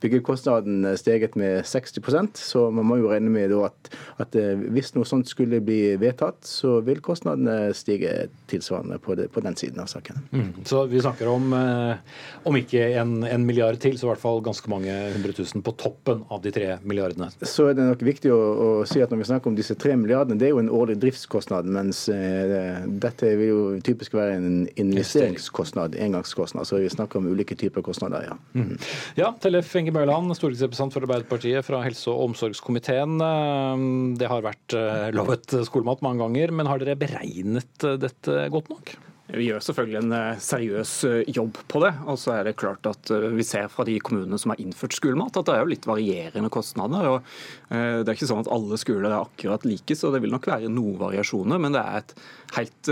byggekostnaden 0.03 0.87
steget 0.99 1.37
med 1.37 1.65
60% 1.67 2.39
så 2.41 2.69
man 2.75 2.87
må 2.89 3.01
jo 3.01 3.11
regne 3.11 3.33
med 3.33 3.55
at, 3.57 3.91
at, 4.23 4.37
hvis 4.73 4.93
noe 4.97 5.07
sånt 5.09 5.29
skulle 5.31 5.61
bli 5.65 5.97
vedtatt, 6.01 6.39
så 6.47 6.79
vil 6.87 7.03
kostnadene 7.05 7.75
stige 7.77 8.29
tilsvarende 8.51 8.99
på, 9.03 9.17
det, 9.19 9.29
på 9.35 9.43
den 9.45 9.57
siden 9.59 9.83
av 9.83 9.91
saken. 9.91 10.23
Mm. 10.31 10.49
Så 10.69 10.85
vi 10.91 11.03
snakker 11.03 11.31
om, 11.31 11.53
om 11.53 12.59
ikke 12.59 12.83
en, 13.01 13.19
en, 13.27 13.47
milliard 13.47 13.79
til, 13.83 13.99
så 13.99 14.09
i 14.09 14.11
hvert 14.13 14.23
fall 14.23 14.43
ganske 14.45 14.71
mange 14.71 14.95
hundre 15.15 15.35
tusen 15.37 15.65
på 15.67 15.75
toppen 15.79 16.25
av 16.33 16.43
de 16.45 16.53
tre 16.55 16.77
milliardene? 16.87 17.31
Så 17.43 17.71
er 17.71 17.79
det 17.79 17.87
nok 17.91 18.05
viktig 18.07 18.33
å, 18.35 18.41
å 18.41 18.71
si 18.89 19.03
at 19.03 19.13
når 19.13 19.23
vi 19.23 19.29
snakker 19.31 19.53
om 19.53 19.59
disse 19.59 19.77
tre 19.79 19.97
milliardene, 19.99 20.39
det 20.41 20.49
er 20.49 20.55
jo 20.55 20.63
en 20.63 20.73
årlig 20.73 20.99
driftskostnad. 21.03 21.69
mens 21.71 22.07
eh, 22.13 22.87
dette 23.17 23.37
vil 23.41 23.49
jo 23.49 23.61
typisk 23.85 24.15
være 24.17 24.37
en 24.37 24.67
investeringskostnad, 24.77 25.97
engangskostnad. 25.97 26.69
Så 26.69 26.81
vi 26.83 26.93
snakker 26.93 27.21
om 27.21 27.31
ulike 27.33 27.57
typer 27.57 27.85
kostnader, 27.85 28.29
ja. 28.29 28.37
Mm. 28.53 28.77
Ja, 29.17 29.33
Tellef 29.41 29.73
Inge 29.79 29.95
Mørland, 29.97 30.35
stortingsrepresentant 30.37 30.93
for 30.93 31.07
Arbeiderpartiet 31.07 31.65
fra 31.67 31.81
helse- 31.87 32.13
og 32.13 32.29
omsorgskomiteen. 32.31 33.17
Eh, 33.25 33.89
det 34.21 34.31
har 34.31 34.45
vært 34.45 34.77
eh, 34.77 35.09
lovet 35.17 35.59
skolemat 35.69 36.05
mange 36.05 36.25
ganger, 36.25 36.53
men 36.53 36.71
har 36.71 36.83
dere 36.83 36.99
beregnet 37.01 37.89
eh, 37.89 38.01
dette 38.03 38.49
godt 38.53 38.73
nok? 38.75 38.97
Vi 39.27 39.49
gjør 39.49 39.65
selvfølgelig 39.65 39.99
en 39.99 40.13
seriøs 40.39 40.91
jobb 41.35 41.57
på 41.67 41.81
det. 41.83 41.91
Og 42.07 42.15
så 42.23 42.37
er 42.37 42.45
det 42.47 42.53
klart 42.61 42.87
at 42.87 43.11
vi 43.35 43.43
ser 43.43 43.67
fra 43.73 43.83
de 43.89 43.97
kommunene 43.99 44.39
som 44.39 44.53
har 44.53 44.61
innført 44.63 44.95
skolemat, 44.95 45.35
at 45.41 45.49
det 45.49 45.57
er 45.57 45.65
jo 45.65 45.73
litt 45.73 45.89
varierende 45.91 46.51
kostnader. 46.55 47.09
og 47.11 47.27
Det 47.67 48.07
er 48.07 48.15
ikke 48.15 48.29
sånn 48.31 48.45
at 48.45 48.53
alle 48.55 48.79
skoler 48.79 49.09
er 49.11 49.17
akkurat 49.19 49.67
like, 49.67 49.99
så 49.99 50.13
det 50.15 50.23
vil 50.23 50.31
nok 50.31 50.47
være 50.47 50.71
noen 50.71 50.95
variasjoner. 51.01 51.59
Men 51.59 51.75
det 51.75 51.83
er 51.83 52.05
et 52.05 52.15
helt 52.55 52.91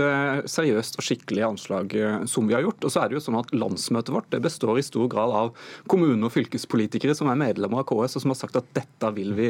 seriøst 0.51 0.99
og 0.99 1.05
skikkelig 1.05 1.45
anslag 1.47 1.95
som 2.29 2.49
vi 2.49 2.55
har 2.57 2.65
gjort. 2.65 2.83
Og 2.85 2.93
så 2.93 3.01
er 3.01 3.09
det 3.09 3.19
jo 3.19 3.23
sånn 3.23 3.39
at 3.39 3.53
Landsmøtet 3.55 4.13
vårt 4.13 4.27
det 4.33 4.41
består 4.43 4.79
i 4.79 4.85
stor 4.85 5.07
grad 5.11 5.33
av 5.33 5.67
kommune- 5.91 6.27
og 6.27 6.33
fylkespolitikere 6.35 7.15
som 7.17 7.31
er 7.31 7.39
medlemmer 7.39 7.81
av 7.81 7.87
KS, 7.89 8.17
og 8.19 8.25
som 8.25 8.33
har 8.33 8.39
sagt 8.39 8.59
at 8.59 8.67
dette 8.75 9.11
vil 9.15 9.33
vi 9.37 9.49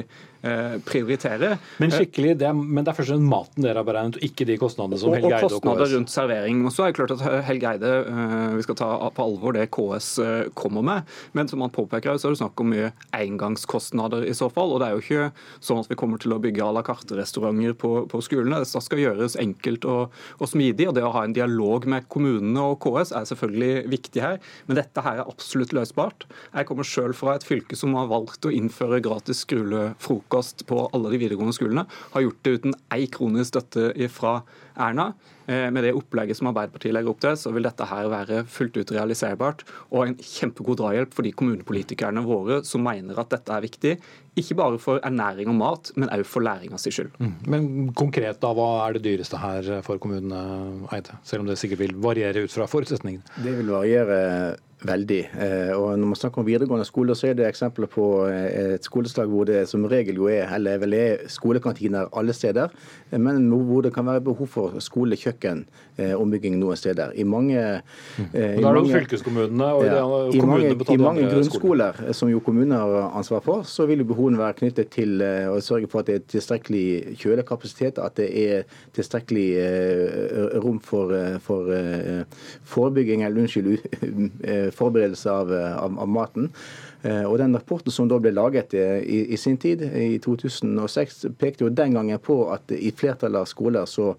prioritere. 0.85 1.55
Men 1.81 1.93
skikkelig, 1.93 2.35
det 2.37 2.47
er, 2.47 2.53
men 2.55 2.85
det 2.85 2.91
er 2.91 2.97
først 2.99 3.09
og 3.09 3.15
fremst 3.15 3.31
maten 3.31 3.65
dere 3.65 3.81
har 3.81 3.87
beregnet, 3.87 4.19
og 4.19 4.25
ikke 4.25 4.45
de 4.47 4.57
kostnadene 4.61 4.99
som 5.01 5.13
Helge 5.13 5.31
Eide 5.31 5.37
og 5.37 5.49
KS? 5.49 5.55
Og 5.55 5.63
kostnader 5.63 5.91
rundt 5.95 6.13
servering 6.13 6.61
Og 6.65 6.73
så 6.73 6.85
er 6.85 6.91
det 6.91 6.97
klart 6.99 7.13
at 7.15 7.23
Helge 7.47 7.71
Eide 7.71 7.91
eh, 8.11 8.55
vi 8.55 8.65
skal 8.65 8.77
ta 8.79 8.89
på 9.15 9.25
alvor 9.25 9.55
det 9.55 9.67
KS 9.73 10.09
eh, 10.23 10.49
kommer 10.57 10.85
med. 10.85 11.13
Men 11.37 11.49
som 11.51 11.63
han 11.63 11.73
påpeker, 11.73 12.19
så 12.19 12.29
er 12.29 12.35
det 12.35 12.41
snakk 12.41 12.61
om 12.61 12.71
mye 12.73 12.91
engangskostnader 13.15 14.27
i 14.27 14.35
så 14.37 14.49
fall. 14.53 14.73
Og 14.75 14.81
det 14.81 14.89
er 14.89 14.95
jo 14.95 15.03
ikke 15.03 15.29
sånn 15.63 15.81
at 15.81 15.91
vi 15.91 15.99
kommer 15.99 16.21
til 16.21 16.35
å 16.35 16.41
bygge 16.43 16.65
à 16.65 16.71
la 16.75 16.83
carte-restauranter 16.85 17.77
på, 17.79 17.93
på, 18.11 18.23
skolene. 18.25 18.61
Det 18.63 18.83
skal 18.85 19.01
gjøres 19.01 19.37
enkelt 19.41 19.87
og, 19.89 19.94
og, 19.95 20.47
smidig. 20.49 20.89
Og 20.89 20.95
det 20.97 21.05
å 21.05 21.13
ha 21.15 21.25
en 21.25 21.35
dialog 21.35 21.87
med 21.91 22.09
kommunene 22.11 22.67
og 22.71 22.79
KS 22.83 23.13
er 23.15 23.29
selvfølgelig 23.29 23.85
viktig 23.93 24.23
her. 24.23 24.39
Men 24.67 24.79
dette 24.81 25.03
her 25.05 25.21
er 25.21 25.31
absolutt 25.31 25.75
løsbart. 25.75 26.27
Jeg 26.51 26.69
kommer 26.69 26.87
sjøl 26.87 27.15
fra 27.17 27.37
et 27.37 27.47
fylke 27.47 27.77
som 27.79 27.95
har 27.99 28.11
valgt 28.11 28.47
å 28.47 28.53
innføre 28.53 29.01
gratis 29.05 29.43
skolefrokost 29.45 30.65
på 30.69 30.85
alle 30.91 31.13
de 31.13 31.21
videregående 31.21 31.55
skolene. 31.57 31.87
Har 32.15 32.25
gjort 32.25 32.43
det 32.45 32.55
uten 32.59 32.77
ei 32.95 33.09
krone 33.11 33.45
støtte 33.47 33.91
fra 34.11 34.39
Erna. 34.75 35.13
Eh, 35.45 35.69
med 35.69 35.85
det 35.85 35.93
opplegget 35.93 36.39
som 36.39 36.49
Arbeiderpartiet 36.49 36.93
legger 36.95 37.13
opp 37.13 37.21
til, 37.21 37.37
så 37.37 37.51
vil 37.53 37.67
dette 37.67 37.85
her 37.85 38.09
være 38.09 38.41
fullt 38.49 38.79
ut 38.79 38.93
realiserbart 38.95 39.61
og 39.91 40.07
en 40.07 40.15
kjempegod 40.17 40.79
drahjelp 40.81 41.13
for 41.13 41.27
de 41.27 41.33
kommunepolitikerne 41.37 42.23
våre 42.25 42.61
som 42.65 42.83
mener 42.85 43.19
at 43.21 43.33
dette 43.33 43.53
er 43.53 43.65
viktig. 43.65 43.95
Ikke 44.41 44.57
bare 44.57 44.81
for 44.81 44.99
ernæring 45.05 45.51
og 45.53 45.59
mat, 45.59 45.93
men 45.95 46.11
òg 46.11 46.25
for 46.27 46.43
læringa 46.43 46.79
si 46.81 46.91
skyld. 46.91 47.13
Mm. 47.21 47.35
Men 47.51 47.67
konkret, 47.95 48.41
da, 48.41 48.51
hva 48.57 48.69
er 48.87 48.97
det 48.97 49.05
dyreste 49.05 49.39
her 49.39 49.69
for 49.85 50.01
kommunene, 50.01 50.87
Eide? 50.95 51.19
Selv 51.23 51.45
om 51.45 51.51
det 51.51 51.59
sikkert 51.61 51.85
vil 51.85 51.95
variere 52.03 52.43
ut 52.43 52.55
fra 52.55 52.67
forutsetningene? 52.69 53.23
Det 53.45 53.55
vil 53.61 53.71
variere 53.71 54.23
Veldig. 54.85 55.21
Eh, 55.39 55.71
og 55.73 55.97
Når 55.99 56.09
man 56.11 56.15
snakker 56.19 56.41
om 56.41 56.45
videregående 56.45 56.85
skole, 56.85 57.15
så 57.15 57.29
er 57.29 57.37
det 57.37 57.47
eksempler 57.47 57.87
på 57.89 58.27
eh, 58.27 58.75
et 58.75 58.85
skoleslag 58.85 59.29
hvor 59.31 59.47
det 59.47 59.63
som 59.69 59.85
regel 59.89 60.19
jo 60.19 60.27
er, 60.29 60.49
eller 60.55 60.81
vel 60.81 60.93
er 60.97 61.23
skolekantiner 61.31 62.11
alle 62.13 62.35
steder, 62.35 62.73
men 63.21 63.49
hvor 63.49 63.81
det 63.85 63.93
kan 63.95 64.05
være 64.07 64.21
behov 64.25 64.47
for 64.51 64.79
skolekjøkkenombygging 64.83 66.57
noen 66.59 66.79
steder. 66.79 67.13
I 67.15 67.23
mange, 67.23 67.61
mm. 68.17 68.29
og 68.33 68.61
Da 68.61 68.71
er 68.71 68.79
det 68.79 68.93
fylkeskommunene 68.93 69.69
og 69.77 69.85
ja, 69.85 70.01
i 70.33 70.41
mange, 70.45 70.71
i 70.93 70.97
mange 71.01 71.27
grunnskoler, 71.31 72.01
som 72.17 72.31
jo 72.31 72.41
kommunene 72.43 72.79
har 72.81 73.11
ansvar 73.17 73.43
for, 73.45 73.63
så 73.67 73.85
vil 73.89 74.03
jo 74.03 74.09
behovene 74.11 74.41
være 74.41 74.59
knyttet 74.61 74.91
til 74.95 75.21
å 75.21 75.59
sørge 75.63 75.89
for 75.91 76.03
at 76.03 76.11
det 76.11 76.17
er 76.19 76.25
tilstrekkelig 76.35 77.17
kjølekapasitet, 77.21 78.01
at 78.01 78.17
det 78.19 78.29
er 78.45 78.79
tilstrekkelig 78.95 79.47
rom 80.63 80.81
for, 80.83 81.13
for 81.45 81.71
forebygging, 82.75 83.23
eller 83.25 83.45
unnskyld, 83.45 83.79
forberedelse 84.79 85.31
av, 85.31 85.53
av, 85.53 86.01
av 86.01 86.11
maten. 86.11 86.51
Eh, 87.05 87.23
og 87.23 87.37
Den 87.37 87.53
rapporten 87.53 87.93
som 87.93 88.07
da 88.09 88.17
ble 88.21 88.31
laget 88.33 88.73
eh, 88.73 88.97
i, 89.03 89.19
i, 89.35 89.37
sin 89.37 89.57
tid, 89.61 89.83
i 89.85 90.17
2006, 90.23 91.25
pekte 91.37 91.65
jo 91.65 91.69
den 91.73 91.93
gangen 91.93 92.21
på 92.23 92.37
at 92.53 92.71
i 92.73 92.89
flertallet 92.95 93.43
av 93.43 93.49
skoler 93.49 93.85
så 93.89 94.13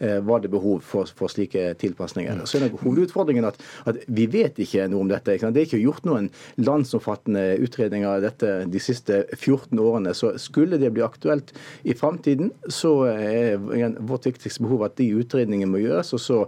eh, 0.00 0.18
var 0.26 0.42
det 0.42 0.50
behov 0.50 0.82
for, 0.86 1.06
for 1.06 1.30
slike 1.30 1.72
tilpasninger. 1.82 2.42
Så 2.48 2.58
er 2.58 2.66
det 2.66 2.80
Hovedutfordringen 2.82 3.46
at, 3.46 3.60
at 3.86 4.00
vi 4.08 4.26
vet 4.30 4.58
ikke 4.62 4.88
noe 4.90 5.04
om 5.04 5.12
dette. 5.12 5.36
Det 5.38 5.62
er 5.62 5.68
ikke 5.68 5.82
gjort 5.84 6.08
noen 6.08 6.30
landsomfattende 6.58 7.44
utredninger 7.62 8.10
av 8.10 8.26
dette 8.26 8.52
de 8.72 8.82
siste 8.82 9.22
14 9.38 9.78
årene. 9.78 10.16
Så 10.16 10.34
skulle 10.42 10.80
det 10.82 10.90
bli 10.96 11.04
aktuelt 11.06 11.54
i 11.86 11.94
framtiden, 11.94 12.50
så 12.66 12.94
er 13.12 13.60
vårt 14.02 14.26
viktigste 14.26 14.64
behov 14.64 14.88
at 14.88 14.98
de 14.98 15.12
utredningene 15.20 15.70
må 15.70 15.82
gjøres. 15.84 16.12
og 16.16 16.22
så 16.22 16.42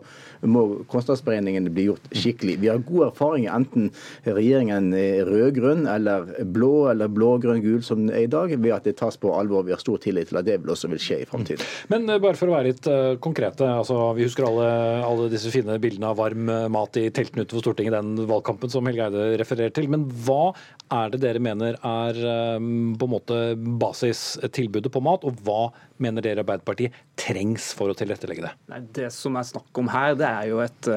må 0.45 0.65
kostnadsberegningene 0.91 1.73
bli 1.73 1.87
gjort 1.89 2.11
skikkelig. 2.13 2.59
Vi 2.61 2.71
har 2.71 2.83
god 2.85 3.09
erfaring 3.11 3.47
enten 3.49 3.91
regjeringen 4.27 4.91
er 4.97 5.25
rød-grønn 5.29 5.84
eller 5.91 6.27
blå 6.55 6.89
eller 6.91 7.11
blå-grønn-gul 7.13 7.83
som 7.85 8.07
er 8.09 8.27
i 8.27 8.31
dag, 8.31 8.53
ved 8.55 8.75
at 8.75 8.87
det 8.89 8.97
tas 9.01 9.17
på 9.21 9.33
alvor. 9.35 9.65
Vi 9.67 9.75
har 9.75 9.83
stor 9.83 10.01
tillit 10.03 10.31
til 10.31 10.41
at 10.41 10.47
det 10.47 10.59
vil 10.63 10.73
også 10.75 10.91
vil 10.93 11.03
skje 11.03 11.21
i 11.23 11.29
framtiden. 11.29 11.65
Men 11.93 12.09
uh, 12.09 12.19
bare 12.23 12.39
for 12.39 12.51
å 12.51 12.57
være 12.57 12.71
litt 12.73 12.89
uh, 12.91 13.17
konkrete. 13.23 13.67
altså 13.67 13.99
Vi 14.19 14.27
husker 14.27 14.49
alle, 14.49 14.69
alle, 15.07 15.29
disse 15.33 15.53
fine 15.55 15.79
bildene 15.83 16.13
av 16.13 16.21
varm 16.21 16.51
uh, 16.51 16.67
mat 16.73 16.99
i 17.01 17.09
teltene 17.15 17.45
utenfor 17.45 17.67
Stortinget, 17.67 17.97
den 17.97 18.29
valgkampen 18.31 18.73
som 18.73 18.87
Helge 18.89 19.09
Eide 19.09 19.29
refererer 19.41 19.75
til. 19.75 19.91
Men 19.93 20.07
hva 20.27 20.55
er 20.95 21.15
det 21.15 21.23
dere 21.25 21.43
mener 21.43 21.79
er 21.81 22.19
på 22.25 23.07
en 23.07 23.11
måte 23.11 23.39
basistilbudet 23.81 24.93
på 24.93 25.03
mat, 25.05 25.25
og 25.27 25.41
hva 25.47 25.71
mener 26.03 26.25
dere 26.25 26.45
Arbeiderpartiet 26.45 26.95
trengs 27.19 27.71
for 27.77 27.91
å 27.91 27.97
tilrettelegge 27.99 28.45
det? 28.45 28.53
Nei, 28.71 28.83
det 28.97 29.09
som 29.15 29.39
er 29.41 29.49
snakk 29.49 29.81
om 29.81 29.89
her, 29.91 30.19
det 30.19 30.29
er 30.29 30.51
jo 30.53 30.61
et 30.65 30.91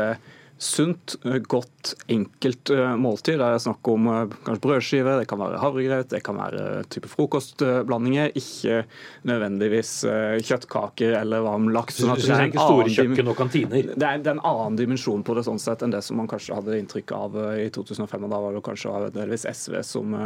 sunt, 0.57 1.15
godt, 1.47 1.93
enkelt 2.07 2.69
eh, 2.69 2.95
måltid. 2.97 3.37
Det 3.39 3.45
er 3.45 3.61
snakk 3.61 3.89
om 3.91 4.07
eh, 4.09 4.35
kanskje 4.45 4.63
brødskive, 4.63 5.15
det 5.19 5.27
kan 5.29 5.39
være 5.41 5.59
havregrøt, 5.61 6.09
det 6.09 6.21
kan 6.25 6.39
være 6.39 6.83
type 6.89 7.09
frokostblandinger. 7.11 8.33
Ikke 8.39 8.79
nødvendigvis 9.29 9.91
eh, 10.09 10.37
kjøttkaker 10.41 11.19
eller 11.19 11.45
varm 11.45 11.69
laks. 11.73 11.99
Sånn 12.01 12.15
det 12.17 12.31
er 12.33 12.49
ikke 12.49 12.65
store 12.65 12.93
kjøkken 12.95 13.31
og 13.33 13.37
kantiner? 13.37 13.91
Det 13.93 14.07
er, 14.09 14.23
en 14.27 14.41
annen 14.41 14.79
dimensjon 14.79 15.23
på 15.25 15.37
det 15.37 15.45
sånn 15.47 15.61
sett 15.61 15.85
enn 15.85 15.93
det 15.93 16.01
som 16.05 16.17
man 16.19 16.29
kanskje 16.31 16.57
hadde 16.57 16.79
inntrykk 16.81 17.13
av 17.15 17.37
i 17.61 17.69
2005. 17.73 18.25
og 18.25 18.33
Da 18.33 18.41
var 18.47 18.57
det 18.57 18.63
kanskje 18.65 19.11
delvis 19.15 19.45
SV 19.51 19.77
som 19.85 20.17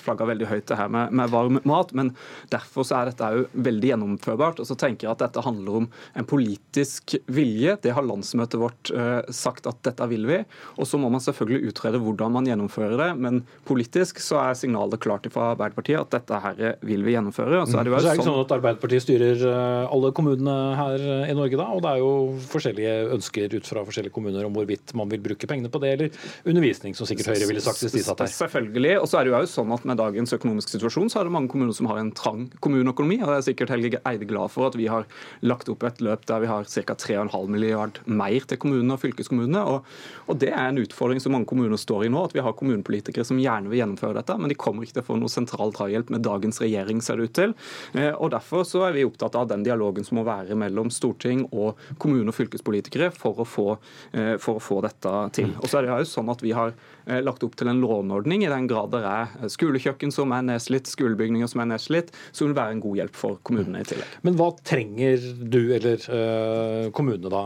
flagga 0.00 0.30
veldig 0.32 0.48
høyt 0.50 0.66
det 0.70 0.80
her 0.80 0.90
med, 0.92 1.12
med, 1.12 1.30
varm 1.34 1.60
mat. 1.68 1.92
Men 1.96 2.14
derfor 2.52 2.86
så 2.88 3.02
er 3.02 3.12
dette 3.12 3.30
jo 3.36 3.44
veldig 3.68 3.92
gjennomførbart. 3.92 4.64
Og 4.64 4.70
så 4.70 4.78
tenker 4.78 5.08
jeg 5.08 5.14
at 5.14 5.26
dette 5.26 5.44
handler 5.44 5.82
om 5.82 5.90
en 6.16 6.28
politisk 6.28 7.18
vilje. 7.28 7.76
Det 7.84 7.92
har 7.94 8.06
landsmøtet 8.06 8.60
vårt 8.60 8.94
sagt 9.36 9.65
at 9.70 9.80
dette 9.86 10.08
vil 10.10 10.26
vi. 10.28 10.40
Og 10.76 10.88
så 10.88 11.00
må 11.00 11.10
man 11.12 11.22
selvfølgelig 11.24 11.72
utrede 11.72 12.00
hvordan 12.02 12.34
man 12.36 12.48
gjennomfører 12.48 12.96
det. 13.00 13.10
Men 13.22 13.42
politisk 13.68 14.20
så 14.22 14.40
er 14.42 14.58
signalet 14.58 15.00
klart 15.02 15.26
fra 15.32 15.52
Arbeiderpartiet 15.54 16.00
at 16.00 16.18
dette 16.18 16.40
her 16.42 16.62
vil 16.86 17.04
vi 17.06 17.16
gjennomføre. 17.16 17.62
Og 17.62 17.70
så 17.70 17.80
er 17.80 17.86
det 17.86 17.92
jo 17.92 17.98
så 17.98 18.02
er 18.04 18.08
det 18.10 18.20
ikke 18.20 18.28
sånn 18.28 18.42
at 18.44 18.56
Arbeiderpartiet 18.58 19.06
styrer 19.06 19.46
eh, 19.50 19.94
alle 19.96 20.12
kommunene 20.16 20.56
her 20.78 21.06
i 21.26 21.36
Norge 21.36 21.58
da, 21.58 21.68
og 21.74 21.82
det 21.84 21.92
er 21.92 22.02
jo 22.02 22.12
forskjellige 22.50 22.94
ønsker 23.16 23.56
ut 23.56 23.70
fra 23.70 23.84
forskjellige 23.86 24.14
kommuner 24.14 24.46
om 24.46 24.54
hvorvidt 24.56 24.94
man 24.98 25.10
vil 25.10 25.22
bruke 25.24 25.48
pengene 25.48 25.70
på 25.72 25.80
det, 25.82 25.92
eller 25.96 26.28
undervisning, 26.46 26.94
som 26.96 27.08
sikkert 27.08 27.32
Høyre 27.34 27.48
ville 27.50 27.64
sagt 27.64 27.82
hvis 27.82 27.96
de 27.96 28.04
satt 28.06 28.22
her. 28.24 28.32
Selvfølgelig. 28.32 28.94
Og 29.00 29.08
så 29.10 29.20
er 29.20 29.26
det 29.26 29.34
jo 29.34 29.42
sånn 29.50 29.74
at 29.74 29.86
med 29.88 30.00
dagens 30.00 30.34
økonomiske 30.36 30.76
situasjon 30.76 31.10
så 31.12 31.20
er 31.20 31.28
det 31.28 31.34
mange 31.36 31.50
kommuner 31.52 31.76
som 31.76 31.88
har 31.90 32.00
en 32.00 32.12
trang 32.16 32.46
kommuneøkonomi. 32.64 33.20
og 33.22 33.32
det 33.32 33.38
er 33.38 33.46
sikkert 33.50 33.72
Helge 33.74 34.00
Eide 34.08 34.28
glad 34.28 34.52
for 34.54 34.70
at 34.70 34.78
vi 34.78 34.88
har 34.90 35.06
lagt 35.46 35.70
opp 35.72 35.86
et 35.86 36.02
løp 36.04 36.26
der 36.28 36.42
vi 36.44 36.50
har 36.50 36.68
ca. 36.68 36.96
3,5 36.96 37.52
milliard 37.52 38.00
mer 38.06 38.46
til 38.48 38.60
kommunene 38.62 38.96
og 38.96 39.02
fylkeskommunene 39.02 39.55
kommunene. 39.56 39.64
Og, 39.64 39.84
og, 40.26 40.38
Det 40.38 40.50
er 40.52 40.68
en 40.68 40.78
utfordring 40.78 41.20
som 41.20 41.32
mange 41.32 41.46
kommuner 41.46 41.76
står 41.76 42.06
i 42.06 42.10
nå, 42.12 42.24
at 42.24 42.34
vi 42.34 42.44
har 42.44 42.56
kommunepolitikere 42.56 43.24
som 43.24 43.38
gjerne 43.40 43.70
vil 43.70 43.80
gjennomføre 43.80 44.18
dette, 44.18 44.36
men 44.38 44.52
de 44.52 44.58
kommer 44.58 44.84
ikke 44.84 44.98
til 44.98 45.04
å 45.04 45.08
få 45.10 45.18
noe 45.20 45.32
sentral 45.32 45.72
drahjelp 45.72 46.10
med 46.10 46.24
dagens 46.26 46.60
regjering, 46.62 47.02
ser 47.02 47.16
det 47.16 47.30
ut 47.30 47.36
til. 47.36 47.54
Eh, 47.94 48.12
og 48.12 48.32
Derfor 48.36 48.66
så 48.68 48.86
er 48.88 48.96
vi 48.96 49.06
opptatt 49.06 49.36
av 49.38 49.48
den 49.48 49.64
dialogen 49.66 50.04
som 50.04 50.18
må 50.20 50.26
være 50.26 50.56
mellom 50.58 50.90
storting 50.92 51.46
og 51.52 51.78
kommune- 52.02 52.28
og 52.28 52.36
fylkespolitikere 52.36 53.12
for 53.14 53.42
å 53.42 53.46
få, 53.46 53.68
eh, 54.12 54.36
for 54.42 54.58
å 54.58 54.62
få 54.62 54.82
dette 54.84 55.14
til. 55.32 55.54
Og 55.62 55.70
så 55.70 55.78
er 55.78 55.86
det 55.86 55.94
jo 55.94 56.10
sånn 56.10 56.30
at 56.30 56.42
Vi 56.46 56.52
har 56.52 56.74
eh, 57.06 57.22
lagt 57.22 57.42
opp 57.42 57.56
til 57.56 57.68
en 57.68 57.80
låneordning 57.80 58.44
i 58.44 58.50
den 58.50 58.66
grad 58.68 58.90
det 58.92 59.00
er 59.02 59.48
skolekjøkken 59.48 60.12
som 60.12 60.32
er 60.32 60.42
nedslitt, 60.42 60.86
skolebygninger 60.86 61.48
som 61.48 61.60
er 61.60 61.70
nedslitt, 61.72 62.12
som 62.30 62.48
vil 62.48 62.54
være 62.54 62.76
en 62.76 62.82
god 62.84 62.96
hjelp 63.00 63.16
for 63.16 63.38
kommunene 63.42 63.80
i 63.80 63.88
tillegg. 63.88 64.18
Men 64.22 64.36
hva 64.36 64.50
trenger 64.62 65.24
du 65.42 65.72
eller 65.74 65.96
uh, 66.06 66.90
kommunene 66.94 67.32
da, 67.32 67.42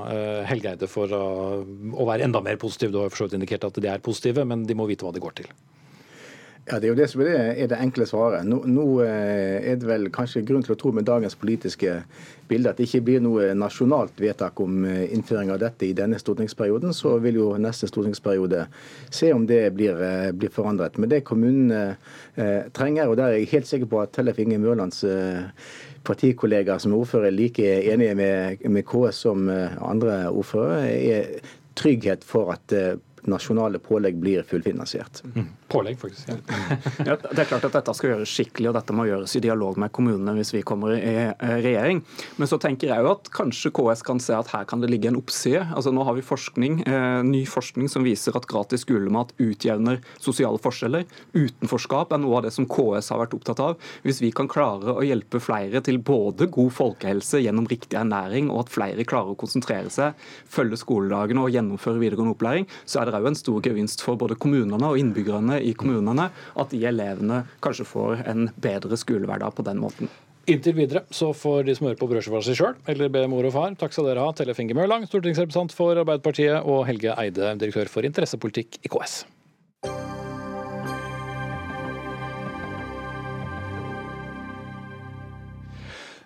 Helgeide, 0.49 0.89
for 0.91 1.13
å, 1.15 1.25
å 2.01 2.09
være 2.09 2.29
enda 2.29 2.41
mer 2.45 2.61
positive. 2.61 2.95
Du 2.95 3.03
har 3.03 3.13
for 3.13 3.23
så 3.23 3.29
vidt 3.29 3.41
indikert 3.41 3.69
at 3.69 3.77
de 3.81 3.93
er 3.93 4.05
positive, 4.05 4.47
men 4.49 4.65
de 4.69 4.79
må 4.79 4.89
vite 4.91 5.07
hva 5.07 5.13
det 5.15 5.23
går 5.25 5.43
til. 5.43 5.53
Ja, 6.71 6.79
Det 6.79 6.87
er 6.87 6.93
jo 6.93 6.99
det 6.99 7.09
som 7.11 7.21
er 7.25 7.67
det, 7.67 7.79
enkle 7.79 8.07
svaret. 8.07 8.45
Nå, 8.47 8.61
nå, 8.69 8.85
eh, 9.03 9.73
er 9.73 9.77
det 9.81 9.89
vel 9.89 10.05
kanskje 10.13 10.45
grunn 10.47 10.63
til 10.63 10.77
å 10.77 10.79
tro 10.79 10.93
med 10.93 11.05
dagens 11.09 11.35
politiske 11.35 12.03
bilde 12.49 12.71
at 12.71 12.79
det 12.79 12.87
ikke 12.87 13.01
blir 13.09 13.21
noe 13.25 13.49
nasjonalt 13.59 14.21
vedtak 14.21 14.61
om 14.63 14.85
eh, 14.85 15.09
innføring 15.11 15.51
av 15.51 15.59
dette 15.59 15.89
i 15.89 15.97
denne 15.97 16.21
stortingsperioden. 16.21 16.95
Så 16.95 17.17
vil 17.25 17.41
jo 17.41 17.51
neste 17.59 17.89
stortingsperiode 17.91 18.67
se 19.11 19.33
om 19.33 19.47
det 19.51 19.65
blir, 19.75 19.99
eh, 19.99 20.31
blir 20.31 20.53
forandret. 20.55 20.99
Men 20.99 21.11
det 21.11 21.25
kommunene 21.27 21.97
eh, 22.37 22.69
trenger, 22.77 23.09
og 23.09 23.17
der 23.19 23.33
er 23.33 23.41
jeg 23.41 23.55
helt 23.57 23.67
sikker 23.67 23.91
på 23.91 24.05
at 24.05 24.13
Tellef 24.15 24.39
Inge 24.39 24.61
Mørlands 24.63 25.03
eh, 25.03 25.49
partikollegaer 26.07 26.79
som 26.79 26.93
er 26.95 27.01
ordfører 27.03 27.35
like 27.35 27.67
enige 27.93 28.15
med, 28.15 28.63
med 28.71 28.87
KS 28.89 29.25
som 29.27 29.51
andre 29.51 30.31
ordførere, 30.31 30.87
er 30.89 31.59
trygghet 31.81 32.25
for 32.27 32.53
at 32.55 32.75
eh, 32.77 32.95
nasjonale 33.31 33.81
pålegg 33.83 34.21
blir 34.21 34.45
fullfinansiert. 34.49 35.23
Mm. 35.35 35.49
Pålegg, 35.71 36.01
faktisk. 36.01 36.29
Ja. 36.29 36.37
ja, 37.13 37.15
det 37.15 37.45
er 37.45 37.47
klart 37.47 37.65
at 37.69 37.77
dette 37.77 37.93
skal 37.95 38.11
gjøres 38.15 38.33
skikkelig, 38.35 38.71
og 38.73 38.75
dette 38.75 38.95
må 38.97 39.05
gjøres 39.07 39.37
i 39.39 39.43
dialog 39.45 39.77
med 39.79 39.93
kommunene 39.95 40.35
hvis 40.35 40.51
vi 40.57 40.65
kommer 40.67 40.97
i 40.97 41.13
eh, 41.29 41.53
regjering. 41.63 42.01
Men 42.41 42.51
så 42.51 42.59
tenker 42.59 42.91
jeg 42.91 43.05
jo 43.05 43.13
at 43.13 43.31
kanskje 43.35 43.71
KS 43.77 44.03
kan 44.07 44.19
se 44.23 44.35
at 44.35 44.51
her 44.51 44.67
kan 44.67 44.83
det 44.83 44.91
ligge 44.91 45.13
en 45.13 45.21
oppside. 45.21 45.63
Altså 45.77 45.93
Nå 45.95 46.03
har 46.09 46.17
vi 46.19 46.27
forskning, 46.27 46.81
eh, 46.91 47.21
ny 47.27 47.45
forskning 47.47 47.87
som 47.93 48.03
viser 48.07 48.35
at 48.35 48.49
gratis 48.51 48.83
skolemat 48.83 49.31
utjevner 49.39 50.01
sosiale 50.19 50.59
forskjeller. 50.63 51.07
Utenforskap 51.39 52.17
er 52.17 52.23
noe 52.25 52.41
av 52.41 52.49
det 52.49 52.53
som 52.57 52.67
KS 52.67 53.13
har 53.15 53.23
vært 53.23 53.39
opptatt 53.39 53.63
av. 53.63 53.79
Hvis 54.03 54.19
vi 54.25 54.33
kan 54.35 54.51
klare 54.51 54.97
å 54.97 55.07
hjelpe 55.07 55.39
flere 55.45 55.85
til 55.87 56.01
både 56.03 56.51
god 56.51 56.75
folkehelse 56.81 57.45
gjennom 57.45 57.71
riktig 57.71 58.01
ernæring, 58.01 58.51
og 58.51 58.65
at 58.65 58.75
flere 58.75 59.07
klarer 59.07 59.37
å 59.37 59.39
konsentrere 59.39 59.95
seg, 59.95 60.19
følge 60.51 60.83
skoledagene 60.83 61.47
og 61.47 61.55
gjennomføre 61.55 62.03
videregående 62.03 62.35
opplæring, 62.35 62.69
så 62.83 63.05
er 63.05 63.07
det 63.07 63.23
òg 63.23 63.31
en 63.31 63.39
stor 63.39 63.63
gevinst 63.63 64.03
for 64.03 64.19
både 64.19 64.39
kommunene 64.41 64.91
og 64.91 64.99
innbyggerne 64.99 65.60
i 65.63 65.75
kommunene 65.79 66.31
at 66.31 66.75
de 66.75 66.83
elevene 66.89 67.45
kanskje 67.65 67.89
får 67.89 68.27
en 68.31 68.49
bedre 68.61 68.99
skolehverdag 69.01 69.57
på 69.57 69.67
den 69.67 69.81
måten. 69.83 70.11
Inntil 70.51 70.75
videre 70.75 71.05
så 71.15 71.31
får 71.37 71.67
de 71.69 71.75
smøre 71.77 71.99
på 72.01 72.09
brødskiva 72.11 72.41
si 72.43 72.57
sjøl, 72.59 72.79
eller 72.91 73.13
be 73.13 73.27
mor 73.31 73.47
og 73.47 73.55
far. 73.55 73.75
Takk 73.79 73.95
skal 73.95 74.09
dere 74.09 74.25
ha, 74.25 74.33
Tellef 74.35 74.59
Inge 74.63 74.75
Mørlang, 74.79 75.05
stortingsrepresentant 75.07 75.77
for 75.77 76.01
Arbeiderpartiet, 76.01 76.65
og 76.65 76.87
Helge 76.89 77.15
Eide, 77.21 77.53
direktør 77.61 77.93
for 77.93 78.09
interessepolitikk 78.09 78.81
i 78.83 78.91
KS. 78.91 79.21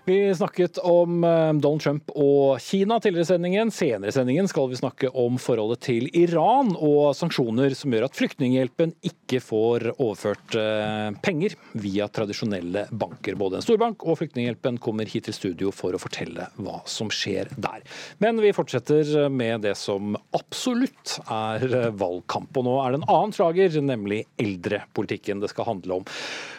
Vi 0.06 0.34
snakket 0.34 0.78
om 0.78 1.24
eh, 1.24 1.52
Donald 1.52 1.80
Trump 1.80 2.10
og 2.12 2.60
Kina 2.60 2.98
tidligere 3.00 3.24
i 3.24 3.28
sendingen. 3.30 3.70
Senere 3.72 4.12
i 4.12 4.12
sendingen 4.12 4.48
skal 4.50 4.68
vi 4.68 4.76
snakke 4.76 5.08
om 5.08 5.38
forholdet 5.40 5.80
til 5.86 6.10
Iran 6.12 6.74
og 6.76 7.14
sanksjoner 7.16 7.72
som 7.72 7.94
gjør 7.94 8.04
at 8.10 8.18
Flyktninghjelpen 8.18 8.92
ikke 9.00 9.40
får 9.40 9.86
overført 9.94 10.58
eh, 10.60 11.08
penger 11.24 11.56
via 11.80 12.10
tradisjonelle 12.12 12.84
banker. 12.92 13.38
Både 13.40 13.62
en 13.62 13.64
storbank 13.64 14.04
og 14.04 14.20
Flyktninghjelpen 14.20 14.76
kommer 14.84 15.08
hit 15.08 15.24
til 15.30 15.38
studio 15.38 15.72
for 15.72 15.96
å 15.96 16.02
fortelle 16.02 16.50
hva 16.60 16.82
som 16.84 17.08
skjer 17.08 17.54
der. 17.56 17.80
Men 18.20 18.44
vi 18.44 18.52
fortsetter 18.52 19.30
med 19.32 19.64
det 19.64 19.72
som 19.80 20.18
absolutt 20.36 21.16
er 21.32 21.94
valgkamp. 21.96 22.52
Og 22.60 22.68
nå 22.68 22.76
er 22.82 22.92
det 22.92 23.00
en 23.00 23.08
annen 23.08 23.32
slager, 23.32 23.80
nemlig 23.80 24.26
eldrepolitikken 24.36 25.40
det 25.40 25.54
skal 25.54 25.72
handle 25.72 26.02
om. 26.02 26.12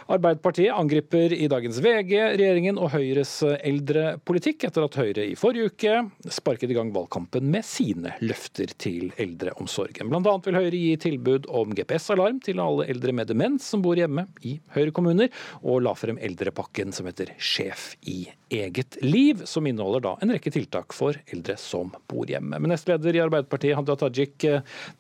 Arbeiderpartiet 0.06 0.70
angriper 0.70 1.34
i 1.34 1.48
dagens 1.50 1.80
VG 1.82 2.12
regjeringen 2.38 2.78
og 2.78 2.92
Høyres 2.94 3.32
eldrepolitikk 3.42 4.68
etter 4.68 4.86
at 4.86 4.98
Høyre 5.00 5.24
i 5.26 5.34
forrige 5.40 5.72
uke 5.72 5.96
sparket 6.30 6.70
i 6.70 6.78
gang 6.78 6.92
valgkampen 6.94 7.48
med 7.50 7.66
sine 7.66 8.14
løfter 8.22 8.70
til 8.78 9.10
eldreomsorgen. 9.18 10.12
Blant 10.12 10.30
annet 10.30 10.46
vil 10.46 10.60
Høyre 10.60 10.82
gi 10.84 10.92
tilbud 11.08 11.50
om 11.50 11.74
GPS-alarm 11.74 12.38
til 12.46 12.62
alle 12.62 12.86
eldre 12.94 13.16
med 13.18 13.32
demens 13.34 13.66
som 13.66 13.82
bor 13.82 13.98
hjemme 13.98 14.28
i 14.46 14.60
Høyre-kommuner, 14.76 15.34
og 15.66 15.82
la 15.88 15.96
frem 15.98 16.22
eldrepakken 16.22 16.94
som 16.94 17.10
heter 17.10 17.34
Sjef 17.42 17.96
i 18.06 18.28
eget 18.54 19.00
liv, 19.02 19.42
som 19.50 19.66
inneholder 19.66 20.04
da 20.06 20.14
en 20.22 20.36
rekke 20.36 20.54
tiltak 20.54 20.94
for 20.94 21.18
eldre 21.34 21.58
som 21.58 21.90
bor 22.06 22.30
hjemme. 22.30 22.60
Men 22.62 22.76
nestleder 22.76 23.18
i 23.18 23.24
Arbeiderpartiet, 23.26 23.74
Hadia 23.80 23.98
Tajik, 23.98 24.38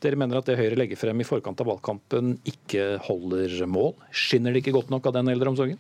dere 0.02 0.18
mener 0.18 0.42
at 0.42 0.50
det 0.50 0.58
Høyre 0.58 0.82
legger 0.82 0.98
frem 0.98 1.22
i 1.22 1.30
forkant 1.30 1.62
av 1.62 1.70
valgkampen 1.70 2.40
ikke 2.50 2.96
holder 3.06 3.54
mål. 3.70 3.94
Skinner 4.10 4.56
det 4.56 4.66
ikke 4.66 4.74
godt 4.80 4.90
nok 4.90 4.95
av 5.04 5.16
den 5.18 5.32
eldreomsorgen? 5.34 5.80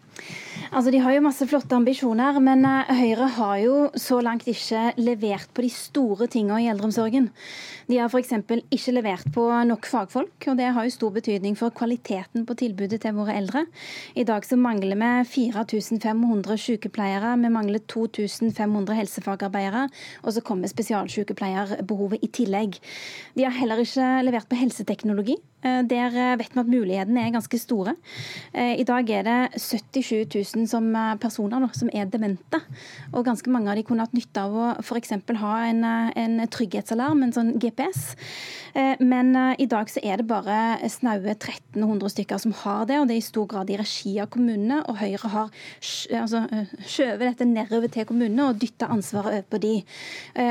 Altså, 0.71 0.91
De 0.91 0.99
har 0.99 1.15
jo 1.15 1.23
masse 1.23 1.45
flotte 1.47 1.77
ambisjoner, 1.77 2.39
men 2.43 2.65
eh, 2.67 2.91
Høyre 2.99 3.29
har 3.37 3.55
jo 3.63 3.75
så 3.99 4.19
langt 4.23 4.47
ikke 4.49 4.91
levert 4.99 5.51
på 5.55 5.63
de 5.65 5.71
store 5.71 6.27
tingene 6.31 6.63
i 6.63 6.69
eldreomsorgen. 6.71 7.29
De 7.87 7.99
har 8.01 8.09
f.eks. 8.09 8.33
ikke 8.73 8.95
levert 8.95 9.27
på 9.35 9.45
nok 9.69 9.85
fagfolk, 9.85 10.47
og 10.49 10.57
det 10.57 10.71
har 10.73 10.87
jo 10.87 10.93
stor 10.93 11.13
betydning 11.15 11.55
for 11.59 11.73
kvaliteten 11.75 12.47
på 12.47 12.57
tilbudet 12.57 13.01
til 13.03 13.15
våre 13.17 13.35
eldre. 13.37 13.65
I 14.17 14.25
dag 14.27 14.45
så 14.47 14.57
mangler 14.57 14.97
vi 14.97 15.11
4500 15.35 16.57
sykepleiere, 16.65 17.35
vi 17.43 17.53
mangler 17.53 17.83
2500 17.85 18.97
helsefagarbeidere, 18.99 19.87
og 20.23 20.33
så 20.33 20.43
kommer 20.45 20.71
spesialsykepleierbehovet 20.71 22.25
i 22.25 22.31
tillegg. 22.41 22.79
De 23.37 23.45
har 23.45 23.53
heller 23.53 23.85
ikke 23.85 24.09
levert 24.25 24.49
på 24.49 24.59
helseteknologi. 24.59 25.37
Eh, 25.65 25.81
der 25.89 26.13
eh, 26.13 26.35
vet 26.37 26.53
vi 26.53 26.61
at 26.61 26.69
mulighetene 26.69 27.23
er 27.25 27.33
ganske 27.33 27.59
store. 27.59 27.95
Eh, 28.53 28.75
I 28.81 28.85
dag 28.85 29.09
er 29.09 29.25
det 29.25 29.61
77 29.61 30.35
000 30.55 30.67
som 30.69 30.91
personer 31.21 31.63
da, 31.63 31.69
som 31.73 31.89
er 31.93 32.05
demente. 32.11 32.61
Og 33.13 33.25
ganske 33.25 33.49
mange 33.49 33.71
av 33.71 33.79
de 33.79 33.85
kunne 33.87 34.05
hatt 34.05 34.13
nytte 34.13 34.43
av 34.45 34.53
å 34.53 34.67
f.eks. 34.83 35.15
ha 35.41 35.55
en, 35.65 35.81
en, 35.85 36.37
trygghetsalarm, 36.51 37.23
en 37.23 37.33
sånn 37.33 37.53
GPS. 37.61 38.15
Men 38.99 39.29
i 39.55 39.65
dag 39.71 39.87
så 39.87 40.01
er 40.03 40.19
det 40.19 40.25
bare 40.27 40.83
snaue 40.91 41.31
1300 41.31 42.11
stykker 42.11 42.41
som 42.43 42.51
har 42.65 42.83
det, 42.89 42.97
og 42.99 43.07
det 43.07 43.15
er 43.15 43.21
i 43.21 43.23
stor 43.23 43.45
grad 43.47 43.71
i 43.71 43.77
regi 43.79 44.17
av 44.19 44.27
kommunene. 44.33 44.81
Og 44.91 44.99
Høyre 44.99 45.31
har 45.31 45.53
altså, 46.19 46.41
skjøvet 46.83 47.23
dette 47.29 47.47
nedover 47.47 47.93
til 47.93 48.07
kommunene 48.09 48.49
og 48.49 48.59
dytta 48.59 48.89
ansvaret 48.91 49.37
over 49.37 49.47
på 49.53 49.61
de. 49.63 49.73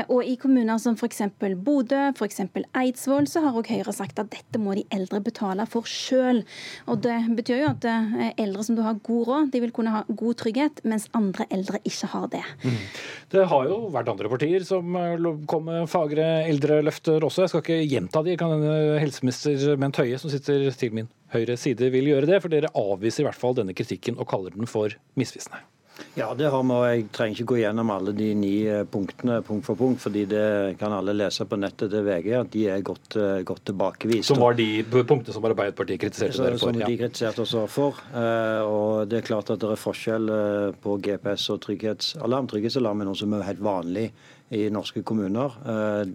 Og 0.09 0.25
i 0.25 0.33
kommuner 0.41 0.81
som 0.81 0.97
f.eks. 0.97 1.21
Bodø, 1.61 2.01
f.eks. 2.15 2.41
Eidsvoll, 2.81 3.29
så 3.29 3.45
har 3.45 3.61
òg 3.61 3.69
Høyre 3.75 3.93
sagt 3.93 4.23
at 4.23 4.33
dette 4.33 4.61
må 4.61 4.73
de 4.79 4.87
eldre 4.89 5.04
eldre 5.05 5.21
betale 5.23 5.65
for 5.69 5.87
sjøl. 5.87 6.41
Det 7.05 7.17
betyr 7.37 7.61
jo 7.61 7.71
at 7.71 7.85
eh, 7.89 8.31
eldre 8.41 8.65
som 8.65 8.77
du 8.77 8.83
har 8.85 8.97
god 9.05 9.27
råd, 9.29 9.51
de 9.53 9.61
vil 9.63 9.73
kunne 9.75 9.93
ha 9.93 10.03
god 10.09 10.39
trygghet, 10.41 10.81
mens 10.83 11.07
andre 11.17 11.47
eldre 11.53 11.81
ikke 11.85 12.09
har 12.11 12.27
det. 12.33 12.43
Mm. 12.65 12.79
Det 13.35 13.45
har 13.51 13.69
jo 13.69 13.79
vært 13.93 14.09
andre 14.11 14.31
partier 14.31 14.65
som 14.67 14.97
eh, 14.99 15.29
kom 15.49 15.69
med 15.69 15.89
fagre 15.91 16.27
eldreløfter 16.49 17.23
også. 17.25 17.45
Jeg 17.45 17.53
skal 17.53 17.63
ikke 17.65 17.93
gjenta 17.93 18.25
de. 18.25 18.39
Kan 18.39 18.65
helseminister 19.01 19.77
Bent 19.79 20.01
Høie, 20.01 20.19
som 20.21 20.33
sitter 20.33 20.67
til 20.75 20.97
min 20.97 21.11
høyre 21.35 21.57
side, 21.59 21.91
vil 21.93 22.11
gjøre 22.11 22.29
det? 22.29 22.41
For 22.43 22.53
dere 22.53 22.73
avviser 22.75 23.23
i 23.23 23.29
hvert 23.29 23.39
fall 23.39 23.57
denne 23.57 23.77
kritikken 23.77 24.19
og 24.19 24.29
kaller 24.31 24.55
den 24.55 24.69
for 24.69 24.93
misvisende. 25.19 25.63
Ja, 26.15 26.33
det 26.35 26.49
har 26.51 26.63
vi. 26.63 26.71
og 26.71 26.85
Jeg 26.87 27.07
trenger 27.15 27.39
ikke 27.39 27.47
gå 27.53 27.57
gjennom 27.59 27.91
alle 27.91 28.13
de 28.15 28.27
ni 28.35 28.53
eh, 28.71 28.83
punktene 28.87 29.41
punkt 29.45 29.65
for 29.67 29.79
punkt, 29.79 30.01
fordi 30.03 30.25
det 30.31 30.77
kan 30.79 30.93
alle 30.95 31.15
lese 31.15 31.47
på 31.47 31.59
nettet 31.59 31.91
til 31.91 32.05
VG 32.07 32.29
at 32.39 32.51
de 32.53 32.63
er 32.71 32.85
godt, 32.87 33.17
eh, 33.19 33.41
godt 33.47 33.65
tilbakevist. 33.71 34.29
Som 34.29 34.39
var 34.43 34.55
de 34.59 34.83
punktene 34.91 35.35
som 35.35 35.47
Arbeiderpartiet 35.47 36.01
kritiserte 36.03 36.39
dere 36.39 36.59
for? 36.59 36.71
Som 36.71 36.79
de 36.79 36.99
kritiserte 36.99 37.43
oss 37.43 37.55
for. 37.71 37.99
Eh, 38.13 38.61
og 38.63 39.09
Det 39.09 39.19
er 39.19 39.27
klart 39.27 39.51
at 39.51 39.59
det 39.59 39.71
er 39.71 39.79
forskjell 39.79 40.31
på 40.81 40.97
GPS 41.03 41.49
og 41.53 41.61
trygghetsalarm. 41.67 42.47
Trygghetsalarm 42.47 43.01
er 43.01 43.09
noe 43.11 43.19
som 43.19 43.33
er 43.33 43.45
helt 43.47 43.63
vanlig 43.63 44.09
i 44.51 44.67
norske 44.69 45.03
kommuner. 45.03 45.55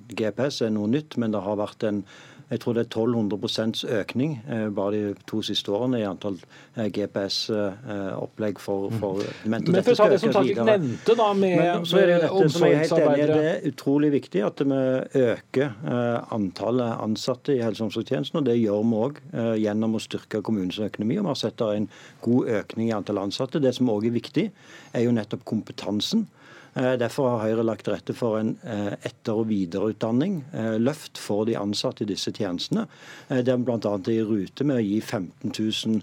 GPS 0.08 0.62
er 0.66 0.70
noe 0.74 0.88
nytt, 0.88 1.16
men 1.18 1.32
det 1.32 1.42
har 1.42 1.56
vært 1.58 1.84
en 1.88 2.04
jeg 2.50 2.60
tror 2.64 2.74
det 2.74 2.82
er 2.82 2.88
1200 2.88 3.86
økning 4.00 4.32
eh, 4.50 4.66
bare 4.74 4.90
de 4.96 5.26
to 5.30 5.38
siste 5.46 5.70
årene 5.70 6.00
i 6.00 6.06
antall 6.06 6.34
eh, 6.74 6.88
GPS-opplegg 6.90 8.58
for, 8.58 8.88
mm. 8.90 8.98
for. 8.98 9.22
Men 9.52 9.68
for 9.70 9.92
å 9.92 9.98
ta 10.00 10.08
det 10.10 10.18
som 10.22 10.34
Tajik 10.34 10.58
nevnte, 10.66 11.14
da, 11.18 11.28
med, 11.30 11.54
Men, 11.60 11.86
så 11.86 12.00
er 12.00 12.10
det 12.10 12.16
dette, 12.24 12.48
som 12.50 12.66
jeg 12.66 12.74
er 12.74 12.82
helt 12.82 13.04
enig 13.04 13.28
Det 13.30 13.44
er 13.52 13.68
utrolig 13.70 14.10
viktig 14.16 14.42
at 14.48 14.64
vi 14.64 14.80
øker 15.22 15.68
eh, 15.94 16.34
antallet 16.34 17.04
ansatte 17.06 17.54
i 17.54 17.62
helse- 17.62 17.84
og 17.84 17.92
omsorgstjenesten. 17.92 18.42
og 18.42 18.50
Det 18.50 18.58
gjør 18.58 18.82
vi 18.82 19.00
òg 19.04 19.22
gjennom 19.60 19.94
å 19.94 20.02
styrke 20.02 20.42
kommunens 20.42 20.80
økonomi. 20.82 21.20
og 21.20 21.28
Vi 21.28 21.34
har 21.34 21.40
sett 21.44 21.62
en 21.68 21.88
god 22.26 22.50
økning 22.58 22.90
i 22.90 22.96
antall 22.98 23.22
ansatte. 23.22 23.62
Det 23.62 23.76
som 23.78 23.94
òg 23.94 24.10
er 24.10 24.18
viktig, 24.18 24.50
er 24.90 25.06
jo 25.06 25.14
nettopp 25.14 25.46
kompetansen. 25.46 26.26
Eh, 26.74 26.92
derfor 26.98 27.32
har 27.32 27.48
Høyre 27.48 27.64
lagt 27.66 27.86
til 27.86 27.96
rette 27.96 28.14
for 28.14 28.38
en 28.38 28.52
eh, 28.62 28.92
etter- 29.08 29.38
og 29.42 29.48
videreutdanning, 29.50 30.40
eh, 30.54 30.76
løft 30.78 31.18
for 31.18 31.48
de 31.48 31.56
ansatte 31.58 32.04
i 32.04 32.10
disse 32.10 32.30
tjenestene. 32.36 32.86
Der 33.28 33.56
vi 33.56 33.66
bl.a. 33.66 33.78
er 33.98 34.12
i 34.14 34.26
rute 34.26 34.66
med 34.66 34.78
å 34.78 34.84
gi 34.84 35.00
15 35.00 35.50
000 35.50 36.02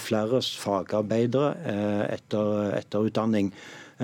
flere 0.00 0.38
fagarbeidere 0.40 1.50
etter, 2.14 2.70
etterutdanning. 2.78 3.50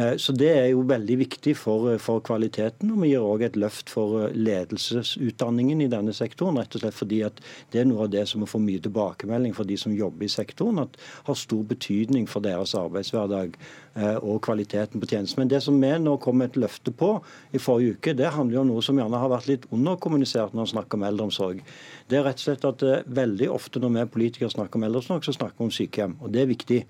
Eh, 0.00 0.16
så 0.16 0.32
Det 0.32 0.48
er 0.48 0.66
jo 0.70 0.80
veldig 0.86 1.16
viktig 1.18 1.54
for, 1.56 1.98
for 1.98 2.20
kvaliteten. 2.20 2.90
og 2.92 3.02
Vi 3.02 3.10
gir 3.12 3.24
òg 3.24 3.44
et 3.44 3.56
løft 3.56 3.90
for 3.92 4.22
eh, 4.24 4.34
ledelsesutdanningen 4.34 5.82
i 5.84 5.90
denne 5.92 6.14
sektoren. 6.16 6.58
rett 6.58 6.74
og 6.74 6.80
slett 6.80 6.96
fordi 6.96 7.22
at 7.26 7.40
Det 7.70 7.80
er 7.80 7.84
noe 7.84 8.04
av 8.04 8.10
det 8.10 8.26
som 8.28 8.40
vi 8.40 8.46
får 8.46 8.64
mye 8.64 8.80
tilbakemelding 8.80 9.54
for 9.54 9.64
de 9.64 9.76
som 9.76 9.92
jobber 9.92 10.24
i 10.24 10.28
sektoren. 10.28 10.78
at 10.78 10.96
har 11.24 11.34
stor 11.34 11.62
betydning 11.64 12.26
for 12.28 12.40
deres 12.40 12.74
arbeidshverdag 12.74 13.56
eh, 13.96 14.16
og 14.16 14.40
kvaliteten 14.42 15.00
på 15.00 15.06
tjenesten. 15.06 15.38
Men 15.38 15.48
det 15.48 15.62
som 15.62 15.80
vi 15.80 15.98
nå 15.98 16.16
kom 16.20 16.38
med 16.38 16.50
et 16.50 16.62
løfte 16.62 16.92
på 16.92 17.22
i 17.52 17.58
forrige 17.58 17.96
uke, 17.98 18.16
det 18.16 18.32
handler 18.32 18.54
jo 18.54 18.60
om 18.60 18.68
noe 18.68 18.82
som 18.82 18.96
gjerne 18.96 19.18
har 19.18 19.28
vært 19.28 19.48
litt 19.48 19.66
underkommunisert 19.70 20.54
når 20.54 20.64
vi 20.64 20.70
snakker 20.76 20.96
om 20.96 21.04
eldreomsorg. 21.04 21.60
Det 22.08 22.18
er 22.18 22.24
rett 22.24 22.40
og 22.40 22.46
slett 22.46 22.64
at 22.64 23.06
veldig 23.06 23.50
ofte 23.50 23.80
når 23.80 23.90
vi 23.90 24.06
politikere 24.16 24.50
snakker 24.50 24.76
om 24.76 24.84
eldreomsorg, 24.84 25.24
så 25.24 25.32
snakker 25.32 25.58
vi 25.58 25.64
om 25.64 25.70
sykehjem. 25.70 26.16
Og 26.20 26.32
det 26.32 26.42
er 26.42 26.46
viktig. 26.46 26.84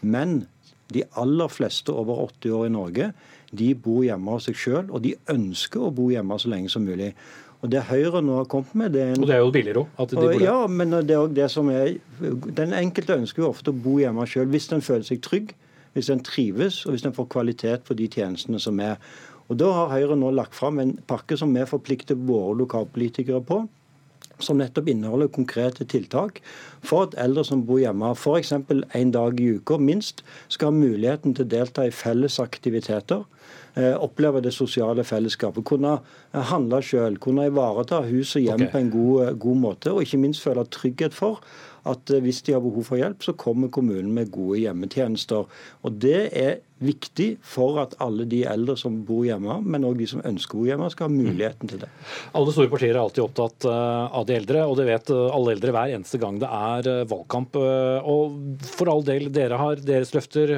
Men 0.00 0.46
de 0.92 1.04
aller 1.20 1.48
fleste 1.48 1.92
over 1.92 2.26
80 2.26 2.52
år 2.58 2.66
i 2.66 2.74
Norge 2.74 3.08
de 3.54 3.70
bor 3.78 4.02
hjemme 4.04 4.34
av 4.34 4.42
seg 4.44 4.58
sjøl, 4.58 4.86
og 4.90 5.02
de 5.04 5.14
ønsker 5.30 5.82
å 5.86 5.92
bo 5.94 6.08
hjemme 6.12 6.38
så 6.40 6.50
lenge 6.50 6.72
som 6.72 6.84
mulig. 6.86 7.12
Og 7.64 7.70
Det 7.72 7.80
Høyre 7.88 8.20
nå 8.20 8.40
har 8.40 8.48
kommet 8.50 8.74
med 8.76 8.92
det 8.92 9.00
er 9.00 9.12
en, 9.14 9.22
Og 9.22 9.28
det 9.28 9.36
er 9.36 9.40
jo 9.40 9.52
billigere 9.54 9.84
òg? 9.84 10.42
Ja, 10.42 10.66
men 10.68 10.90
det 10.92 11.14
er 11.14 11.22
også 11.22 11.34
det 11.34 11.46
som 11.50 11.70
er 11.72 11.94
Den 12.60 12.74
enkelte 12.76 13.16
ønsker 13.16 13.40
jo 13.40 13.48
ofte 13.48 13.72
å 13.72 13.78
bo 13.86 13.96
hjemme 14.02 14.26
sjøl 14.28 14.50
hvis 14.52 14.68
den 14.68 14.84
føler 14.84 15.06
seg 15.08 15.22
trygg, 15.24 15.54
hvis 15.94 16.10
den 16.12 16.20
trives 16.20 16.82
og 16.84 16.92
hvis 16.92 17.06
den 17.06 17.16
får 17.16 17.30
kvalitet 17.32 17.86
på 17.88 17.96
de 17.96 18.10
tjenestene 18.10 18.60
som 18.60 18.80
er. 18.84 18.98
Og 19.48 19.56
Da 19.56 19.70
har 19.72 19.94
Høyre 19.94 20.18
nå 20.18 20.34
lagt 20.34 20.54
fram 20.54 20.78
en 20.82 20.98
pakke 21.08 21.38
som 21.40 21.54
vi 21.56 21.64
forplikter 21.64 22.20
våre 22.20 22.58
lokalpolitikere 22.60 23.40
på 23.40 23.62
som 24.42 24.58
nettopp 24.58 24.88
inneholder 24.90 25.30
konkrete 25.32 25.84
tiltak 25.84 26.40
for 26.84 27.08
at 27.08 27.18
eldre 27.20 27.44
som 27.46 27.64
bor 27.66 27.80
hjemme, 27.82 28.12
f.eks. 28.14 28.52
en 28.52 29.12
dag 29.14 29.40
i 29.40 29.50
uka 29.58 29.78
minst, 29.78 30.24
skal 30.48 30.72
ha 30.72 30.78
muligheten 30.78 31.34
til 31.34 31.46
å 31.46 31.52
delta 31.56 31.86
i 31.86 31.94
felles 31.94 32.40
aktiviteter. 32.42 33.24
Eh, 33.74 33.94
oppleve 33.98 34.40
det 34.40 34.52
sosiale 34.54 35.02
fellesskapet. 35.04 35.64
Kunne 35.66 35.96
handle 36.32 36.82
selv, 36.82 37.18
kunne 37.18 37.48
ivareta 37.48 38.04
hus 38.06 38.36
og 38.36 38.44
hjem 38.44 38.62
okay. 38.62 38.70
på 38.70 38.78
en 38.78 38.90
god, 38.92 39.38
god 39.42 39.62
måte. 39.64 39.92
Og 39.92 40.04
ikke 40.04 40.20
minst 40.22 40.44
føle 40.44 40.62
trygghet 40.70 41.16
for 41.16 41.40
at 41.90 42.10
eh, 42.10 42.22
hvis 42.22 42.42
de 42.46 42.54
har 42.54 42.62
behov 42.62 42.86
for 42.86 43.00
hjelp, 43.00 43.24
så 43.24 43.34
kommer 43.38 43.72
kommunen 43.74 44.12
med 44.14 44.30
gode 44.34 44.60
hjemmetjenester. 44.62 45.50
Og 45.82 45.98
Det 46.02 46.28
er 46.30 46.62
viktig 46.84 47.28
for 47.44 47.80
at 47.82 47.96
alle 48.04 48.26
de 48.30 48.42
eldre 48.48 48.76
som 48.80 49.00
bor 49.06 49.24
hjemme, 49.26 49.58
men 49.64 49.86
òg 49.88 49.98
de 50.00 50.08
som 50.10 50.22
ønsker 50.24 50.56
å 50.56 50.62
bo 50.62 50.68
hjemme, 50.68 50.90
skal 50.92 51.08
ha 51.08 51.14
muligheten 51.14 51.70
til 51.70 51.82
det. 51.82 51.90
Alle 52.36 52.54
store 52.54 52.72
partier 52.72 52.94
er 52.94 53.02
alltid 53.02 53.24
opptatt 53.24 53.68
eh, 53.70 54.16
av 54.20 54.28
de 54.28 54.38
eldre, 54.38 54.64
og 54.68 54.78
det 54.80 54.88
vet 54.90 55.12
eh, 55.14 55.26
alle 55.38 55.56
eldre 55.56 55.74
hver 55.76 55.96
eneste 55.98 56.20
gang 56.22 56.40
det 56.42 56.50
er 56.50 56.90
valgkamp. 57.10 57.58
Og 57.58 58.64
For 58.74 58.90
all 58.92 59.04
del, 59.06 59.28
dere 59.34 59.58
har 59.60 59.82
deres 59.82 60.14
løfter, 60.14 60.52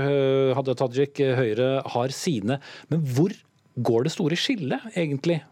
Hadia 0.57 0.77
Tajik, 0.79 1.21
Høyre 1.39 1.71
har 1.95 2.15
sine. 2.15 2.61
Men 2.93 3.05
hvor 3.17 3.35
går 3.77 4.07
det 4.07 4.15
store 4.15 4.39
skillet, 4.41 4.91
egentlig? 4.95 5.43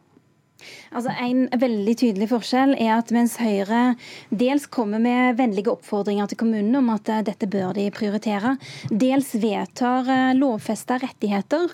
Altså 0.95 1.11
En 1.19 1.49
veldig 1.59 1.95
tydelig 1.99 2.29
forskjell 2.31 2.77
er 2.79 2.93
at 2.95 3.11
mens 3.15 3.35
Høyre 3.43 3.97
dels 4.31 4.69
kommer 4.71 5.01
med 5.03 5.35
vennlige 5.41 5.73
oppfordringer 5.73 6.29
til 6.31 6.39
kommunene 6.39 6.79
om 6.79 6.93
at 6.95 7.09
eh, 7.11 7.23
dette 7.27 7.49
bør 7.51 7.73
de 7.75 7.89
prioritere, 7.95 8.55
dels 8.91 9.33
vedtar 9.43 10.07
eh, 10.11 10.35
lovfesta 10.39 11.01
rettigheter, 11.03 11.73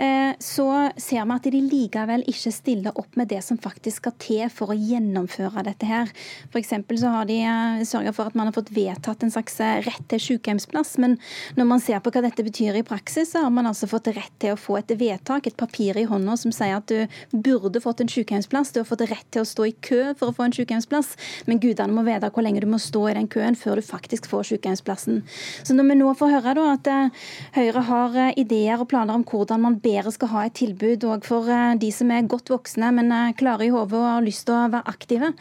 eh, 0.00 0.32
så 0.40 0.68
ser 0.96 1.28
vi 1.28 1.36
at 1.36 1.48
de 1.52 1.60
likevel 1.60 2.24
ikke 2.30 2.52
stiller 2.54 2.96
opp 3.00 3.18
med 3.20 3.28
det 3.34 3.42
som 3.44 3.60
faktisk 3.60 4.00
skal 4.00 4.16
til 4.22 4.46
for 4.52 4.72
å 4.72 4.78
gjennomføre 4.78 5.66
dette 5.68 5.88
her. 5.88 6.08
For 6.54 6.64
så 6.64 7.12
har 7.12 7.28
de 7.28 7.38
sørga 7.84 8.14
for 8.16 8.30
at 8.30 8.38
man 8.38 8.48
har 8.48 8.56
fått 8.56 8.72
vedtatt 8.74 9.26
en 9.26 9.34
slags 9.34 9.60
rett 9.60 10.08
til 10.10 10.22
sykehjemsplass, 10.28 10.96
men 11.04 11.18
når 11.58 11.68
man 11.68 11.84
ser 11.84 12.00
på 12.00 12.14
hva 12.14 12.24
dette 12.24 12.46
betyr 12.46 12.80
i 12.80 12.86
praksis, 12.86 13.34
så 13.34 13.44
har 13.44 13.52
man 13.52 13.68
altså 13.68 13.90
fått 13.90 14.08
rett 14.14 14.32
til 14.40 14.56
å 14.56 14.60
få 14.60 14.80
et 14.80 14.96
vedtak, 14.98 15.46
et 15.50 15.60
papir 15.60 16.00
i 16.00 16.08
hånda 16.08 16.38
som 16.40 16.54
sier 16.54 16.78
at 16.80 16.88
du 16.88 17.04
burde 17.34 17.82
fått 17.84 18.00
en 18.00 18.10
sykehjemsplass 18.10 18.53
sykehjemsplass. 18.54 18.72
Du 18.72 18.80
har 18.80 18.86
fått 18.86 19.10
rett 19.10 19.30
til 19.30 19.42
å 19.42 19.48
stå 19.48 19.66
i 19.66 19.74
kø 19.82 20.14
for 20.18 20.30
å 20.30 20.34
få 20.34 20.44
en 20.46 20.54
sykehjemsplass, 20.54 21.16
men 21.46 21.60
gudene 21.60 21.92
må 21.92 22.04
vite 22.04 22.30
hvor 22.30 22.44
lenge 22.44 22.60
du 22.60 22.66
må 22.66 22.78
stå 22.78 23.08
i 23.10 23.14
den 23.14 23.28
køen 23.28 23.56
før 23.56 23.76
du 23.76 23.82
faktisk 23.82 24.28
får 24.28 24.44
sykehjemsplassen. 24.50 25.22
Så 25.64 25.74
når 25.74 25.88
vi 25.90 25.96
nå 25.98 26.12
får 26.14 26.32
høre 26.34 26.54
da, 26.54 26.66
at 26.74 26.88
uh, 26.88 27.24
Høyre 27.54 27.82
har 27.88 28.16
uh, 28.16 28.32
ideer 28.36 28.80
og 28.80 28.88
planer 28.88 29.14
om 29.14 29.24
hvordan 29.24 29.62
man 29.62 29.78
bedre 29.82 30.12
skal 30.12 30.30
ha 30.32 30.44
et 30.46 30.54
tilbud 30.54 31.04
òg 31.04 31.24
for 31.26 31.48
uh, 31.48 31.74
de 31.78 31.90
som 31.92 32.10
er 32.10 32.28
godt 32.28 32.50
voksne, 32.52 32.92
men 32.94 33.12
klare 33.38 33.66
i 33.66 33.72
hodet 33.72 33.98
og 33.98 34.06
har 34.06 34.24
lyst 34.24 34.46
til 34.46 34.56
å 34.56 34.68
være 34.72 34.90
aktive, 34.90 35.32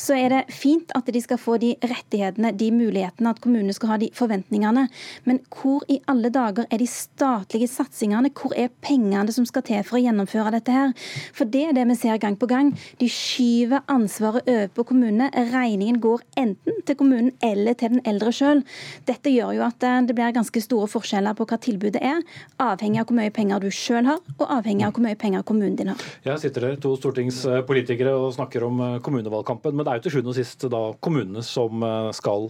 så 0.00 0.16
er 0.18 0.32
det 0.32 0.42
fint 0.54 0.92
at 0.96 1.08
de 1.12 1.22
skal 1.22 1.40
få 1.40 1.58
de 1.62 1.74
rettighetene, 1.80 2.52
de 2.56 2.70
mulighetene, 2.74 3.32
at 3.32 3.42
kommunene 3.42 3.74
skal 3.74 3.94
ha 3.94 4.00
de 4.02 4.10
forventningene. 4.16 4.86
Men 5.28 5.42
hvor 5.52 5.86
i 5.92 6.00
alle 6.10 6.30
dager 6.32 6.66
er 6.68 6.82
de 6.82 6.88
statlige 6.90 7.70
satsingene? 7.70 8.32
Hvor 8.36 8.54
er 8.58 8.72
pengene 8.82 9.32
som 9.34 9.46
skal 9.48 9.64
til 9.66 9.82
for 9.86 9.98
å 9.98 10.02
gjennomføre 10.02 10.54
dette 10.56 10.74
her? 10.74 10.92
For 11.36 11.48
det 11.48 11.64
er 11.68 11.76
det 11.76 11.86
vi 11.90 11.98
ser 11.98 12.20
gang 12.22 12.36
på 12.38 12.48
gang. 12.50 12.51
De 13.00 13.08
skyver 13.10 13.82
ansvaret 13.90 14.48
over 14.48 14.70
på 14.76 14.84
kommunene. 14.88 15.28
Regningen 15.52 16.00
går 16.02 16.22
enten 16.40 16.80
til 16.86 16.98
kommunen 16.98 17.32
eller 17.44 17.76
til 17.78 17.94
den 17.94 18.02
eldre 18.08 18.32
sjøl. 18.34 18.62
Dette 19.08 19.32
gjør 19.32 19.54
jo 19.58 19.64
at 19.66 19.84
eh, 19.86 20.00
det 20.06 20.16
blir 20.16 20.34
ganske 20.34 20.62
store 20.64 20.88
forskjeller 20.90 21.36
på 21.38 21.46
hva 21.48 21.58
tilbudet 21.62 22.02
er, 22.02 22.22
avhengig 22.62 23.02
av 23.02 23.08
hvor 23.10 23.18
mye 23.18 23.32
penger 23.34 23.62
du 23.62 23.68
sjøl 23.74 24.08
har, 24.08 24.20
og 24.38 24.46
avhengig 24.58 24.86
av 24.86 24.94
hvor 24.96 25.04
mye 25.04 25.18
penger 25.18 25.44
kommunen 25.48 25.76
din 25.78 25.92
har. 25.92 26.06
Jeg 26.26 26.42
sitter 26.44 26.68
der, 26.68 26.78
to 26.82 26.94
stortingspolitikere 26.98 28.14
og 28.16 28.32
snakker 28.36 28.66
om 28.68 28.80
eh, 28.86 28.98
kommunevalgkampen, 29.04 29.76
men 29.76 29.86
det 29.86 29.92
er 29.92 30.00
jo 30.00 30.06
til 30.06 30.16
sjuende 30.16 30.34
og 30.34 30.38
sist 30.38 30.68
da 30.72 30.82
kommunene 31.02 31.44
som 31.46 31.84
eh, 31.86 32.10
skal 32.16 32.48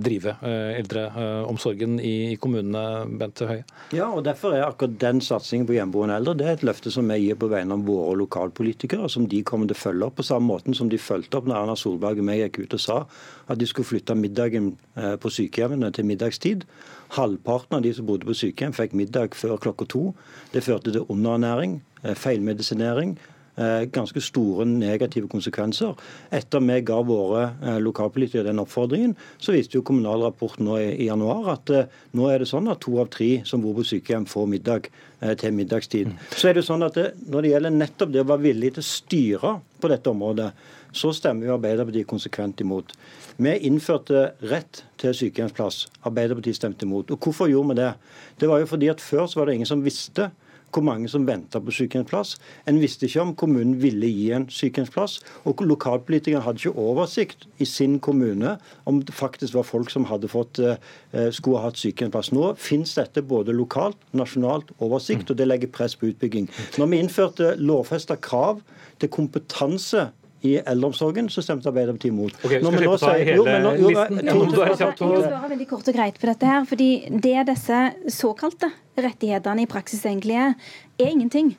drive 0.00 0.34
eldreomsorgen 0.40 1.98
i 2.04 2.36
kommunene, 2.40 2.82
Bente 3.20 3.48
Høie? 3.48 3.64
Ja, 3.96 4.10
og 4.10 4.24
derfor 4.26 4.54
er 4.54 4.66
akkurat 4.66 4.98
den 5.00 5.20
satsingen 5.24 5.66
på 5.68 5.74
hjemmeboende 5.76 6.18
eldre 6.20 6.36
det 6.40 6.46
er 6.46 6.56
et 6.56 6.64
løfte 6.66 6.92
som 6.92 7.08
vi 7.10 7.18
gir 7.24 7.38
på 7.40 7.50
vegne 7.50 7.76
av 7.76 7.84
våre 7.86 8.16
lokalpolitikere, 8.20 9.08
som 9.12 9.26
de 9.30 9.39
kommer 9.46 9.68
til 9.68 9.76
å 9.76 9.80
følge 9.80 10.06
opp 10.06 10.16
på 10.20 10.26
samme 10.26 10.48
måten 10.50 10.76
som 10.76 10.90
de 10.90 10.98
fulgte 11.00 11.38
opp 11.38 11.48
når 11.48 11.62
Erna 11.62 11.76
Solberg 11.78 12.20
og 12.20 12.26
meg 12.28 12.42
gikk 12.42 12.62
ut 12.64 12.76
og 12.76 12.82
sa 12.82 12.98
at 13.50 13.60
de 13.60 13.68
skulle 13.68 13.88
flytte 13.88 14.16
middagen 14.18 14.72
eh, 14.96 15.16
på 15.20 15.32
sykehjemmene 15.32 15.90
til 15.96 16.08
middagstid. 16.08 16.64
Halvparten 17.16 17.78
av 17.78 17.84
de 17.86 17.92
som 17.96 18.06
bodde 18.08 18.28
på 18.28 18.36
sykehjem, 18.36 18.76
fikk 18.76 18.96
middag 18.98 19.36
før 19.38 19.60
klokka 19.62 19.88
to. 19.90 20.04
Det 20.54 20.64
førte 20.66 20.94
til 20.94 21.06
underernæring, 21.08 21.80
eh, 22.04 22.14
feilmedisinering, 22.14 23.16
ganske 23.92 24.22
store 24.24 24.66
negative 24.68 25.28
konsekvenser. 25.30 25.94
Etter 26.30 26.62
vi 26.64 26.78
ga 26.86 27.00
våre 27.06 27.44
eh, 27.62 27.78
lokalpolitikere 27.82 28.48
den 28.48 28.62
oppfordringen, 28.62 29.14
så 29.38 29.54
viste 29.56 29.78
jo 29.78 29.84
Kommunal 29.86 30.24
Rapport 30.24 30.58
nå 30.62 30.78
i 30.80 31.06
januar 31.08 31.52
at 31.56 31.72
eh, 31.74 31.88
nå 32.16 32.28
er 32.30 32.42
det 32.42 32.50
sånn 32.50 32.70
at 32.72 32.82
to 32.84 32.98
av 33.02 33.10
tre 33.12 33.40
som 33.48 33.62
bor 33.64 33.76
på 33.78 33.86
sykehjem, 33.92 34.28
får 34.30 34.50
middag 34.50 34.90
til 35.36 35.52
middagstid. 35.52 36.08
Mm. 36.08 36.20
Så 36.32 36.48
er 36.48 36.56
det 36.56 36.62
sånn 36.64 36.80
at 36.86 36.94
det, 36.96 37.10
Når 37.28 37.42
det 37.44 37.50
gjelder 37.50 37.74
nettopp 37.74 38.12
det 38.14 38.22
å 38.22 38.28
være 38.30 38.44
villig 38.46 38.70
til 38.72 38.80
å 38.80 38.88
styre 38.88 39.50
på 39.82 39.90
dette 39.92 40.08
området, 40.08 40.46
så 40.96 41.12
stemmer 41.14 41.46
jo 41.46 41.56
Arbeiderpartiet 41.58 42.08
konsekvent 42.08 42.62
imot. 42.64 42.94
Vi 43.40 43.52
innførte 43.68 44.30
rett 44.50 44.82
til 45.00 45.14
sykehjemsplass. 45.16 45.84
Arbeiderpartiet 46.08 46.58
stemte 46.58 46.88
imot. 46.88 47.12
Og 47.12 47.20
Hvorfor 47.20 47.50
gjorde 47.50 47.74
vi 47.74 47.82
det? 47.82 47.92
Det 48.40 48.48
var 48.48 48.62
jo 48.62 48.70
fordi 48.70 48.90
at 48.92 49.00
Før 49.04 49.26
så 49.26 49.40
var 49.40 49.50
det 49.50 49.58
ingen 49.60 49.70
som 49.70 49.84
visste 49.84 50.30
hvor 50.72 50.84
mange 50.86 51.08
som 51.08 51.26
venta 51.28 51.60
på 51.60 51.74
sykehjemsplass. 51.74 52.36
En 52.70 52.80
visste 52.80 53.06
ikke 53.06 53.24
om 53.24 53.34
kommunen 53.38 53.76
ville 53.82 54.10
gi 54.10 54.30
en 54.36 54.46
sykehjemsplass. 54.50 55.18
Og 55.48 55.62
lokalpolitikerne 55.66 56.44
hadde 56.44 56.62
ikke 56.62 56.78
oversikt 56.78 57.46
i 57.58 57.68
sin 57.68 57.98
kommune 58.00 58.56
om 58.90 59.02
det 59.02 59.14
faktisk 59.14 59.54
var 59.58 59.66
folk 59.68 59.90
som 59.90 60.06
hadde 60.10 60.30
fått, 60.30 60.58
eh, 60.58 61.30
skulle 61.30 61.58
ha 61.58 61.70
hatt 61.70 61.80
sykehjemsplass. 61.80 62.32
Nå 62.32 62.54
finnes 62.56 62.94
dette 62.94 63.22
både 63.22 63.52
lokalt, 63.52 63.98
nasjonalt 64.12 64.70
oversikt, 64.80 65.30
og 65.30 65.36
det 65.36 65.48
legger 65.48 65.68
press 65.68 65.96
på 65.96 66.12
utbygging. 66.12 66.48
Når 66.78 66.90
vi 66.90 67.02
innførte 67.02 67.56
lovfesta 67.58 68.16
krav 68.16 68.62
til 68.98 69.08
kompetanse 69.08 70.10
i 70.40 70.56
eldreomsorgen, 70.56 71.28
så 71.28 71.42
stemte 71.44 71.68
Arbeiderpartiet 71.68 72.12
imot. 72.14 72.36
Okay, 72.44 72.60
Når 72.64 72.76
vi 72.76 72.84
nå 72.86 72.94
sier 73.00 73.24
hele 73.28 73.36
jo, 73.36 73.44
men 73.44 73.66
nå, 73.66 73.72
jo, 73.76 73.90
listen. 73.92 74.20
Ja, 74.24 74.36
jeg 74.70 74.76
skal 74.78 74.94
svare 74.96 75.50
veldig 75.50 75.66
kort 75.68 75.90
og 75.90 75.98
greit 75.98 76.20
på 76.20 76.30
dette 76.30 76.48
her, 76.48 76.64
fordi 76.68 76.90
Det 77.26 77.36
disse 77.50 77.80
såkalte 78.08 78.70
rettighetene 78.98 79.64
i 79.64 79.70
praksis 79.70 80.04
egentlig 80.06 80.38
er, 80.40 80.58
er 80.98 81.12
ingenting. 81.12 81.54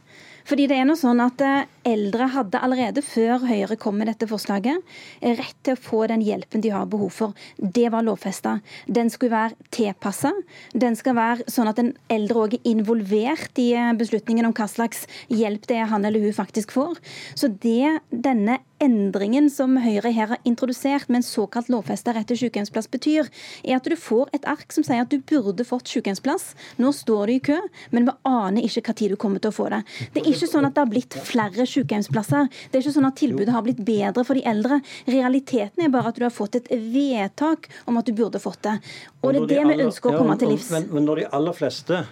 Fordi 0.47 0.65
det 0.69 0.77
er 0.79 0.87
noe 0.87 0.99
sånn 0.99 1.21
at 1.23 1.41
eh, 1.45 1.67
Eldre 1.87 2.27
hadde 2.33 2.59
allerede 2.61 3.03
før 3.05 3.45
Høyre 3.45 3.77
kom 3.79 3.97
med 3.99 4.09
dette 4.09 4.27
forslaget, 4.29 4.81
rett 5.21 5.57
til 5.65 5.77
å 5.77 5.81
få 5.81 6.03
den 6.11 6.23
hjelpen 6.25 6.63
de 6.63 6.73
har 6.73 6.89
behov 6.89 7.13
for. 7.15 7.37
Det 7.57 7.87
var 7.93 8.05
lovfesta. 8.05 8.57
Den 8.85 9.09
skulle 9.13 9.33
være 9.33 9.69
tilpassa. 9.73 10.33
Den 10.73 10.97
skal 10.99 11.17
være 11.17 11.47
sånn 11.51 11.71
at 11.71 11.79
den 11.81 11.93
eldre 12.11 12.45
òg 12.45 12.57
er 12.57 12.67
involvert 12.73 13.61
i 13.61 13.71
eh, 13.77 13.93
beslutningen 13.97 14.49
om 14.49 14.55
hva 14.57 14.67
slags 14.71 15.05
hjelp 15.29 15.67
det 15.69 15.81
er 15.81 15.91
han 15.91 16.07
eller 16.07 16.25
hun 16.25 16.37
faktisk 16.37 16.73
får. 16.75 16.99
Så 17.37 17.51
det 17.61 18.01
denne 18.09 18.59
endringen 18.81 19.49
som 19.53 19.75
Høyre 19.81 20.11
her 20.13 20.31
har 20.33 20.47
introdusert 20.47 21.09
med 21.09 21.21
en 21.21 21.25
såkalt 21.25 21.69
lovfesta 21.71 22.13
rett 22.15 22.27
til 22.31 22.39
sykehjemsplass 22.43 22.89
betyr, 22.91 23.29
er 23.63 23.77
at 23.77 23.87
du 23.87 23.95
får 23.99 24.31
et 24.35 24.47
ark 24.49 24.73
som 24.73 24.85
sier 24.85 25.03
at 25.03 25.11
du 25.11 25.21
burde 25.31 25.65
fått 25.67 25.91
sykehjemsplass. 25.91 26.51
Nå 26.81 26.91
står 26.95 27.29
du 27.29 27.35
i 27.35 27.41
kø, 27.51 27.59
men 27.93 28.09
vi 28.09 28.15
aner 28.27 28.65
ikke 28.65 28.83
hva 28.87 28.97
tid 28.97 29.13
du 29.13 29.19
kommer 29.21 29.43
til 29.43 29.53
å 29.53 29.57
få 29.57 29.69
det. 29.73 29.83
Det 30.15 30.23
er 30.23 30.31
ikke 30.33 30.49
sånn 30.49 30.67
at 30.67 30.75
det 30.75 30.83
har 30.83 30.91
blitt 30.91 31.19
flere 31.27 31.67
sykehjemsplasser. 31.69 32.49
Det 32.71 32.79
er 32.79 32.85
ikke 32.85 32.95
sånn 32.97 33.09
at 33.11 33.19
tilbudet 33.21 33.55
har 33.55 33.65
blitt 33.65 33.83
bedre 33.85 34.25
for 34.27 34.39
de 34.39 34.45
eldre. 34.49 34.81
Realiteten 35.09 35.85
er 35.85 35.93
bare 35.93 36.11
at 36.11 36.19
du 36.19 36.25
har 36.25 36.33
fått 36.33 36.57
et 36.59 36.71
vedtak 36.71 37.69
om 37.85 38.01
at 38.01 38.09
du 38.09 38.15
burde 38.17 38.41
fått 38.41 38.63
det. 38.67 38.77
Og 39.21 39.35
det 39.35 39.45
er 39.45 39.49
det 39.53 39.77
vi 39.77 39.87
ønsker 39.87 40.13
å 40.13 40.21
komme 40.23 40.37
til 40.41 40.55
livs. 40.55 40.71
Men, 40.73 40.89
men 40.95 41.07
når 41.07 41.23
de 41.23 41.31
aller 41.37 41.57
fleste 41.57 42.03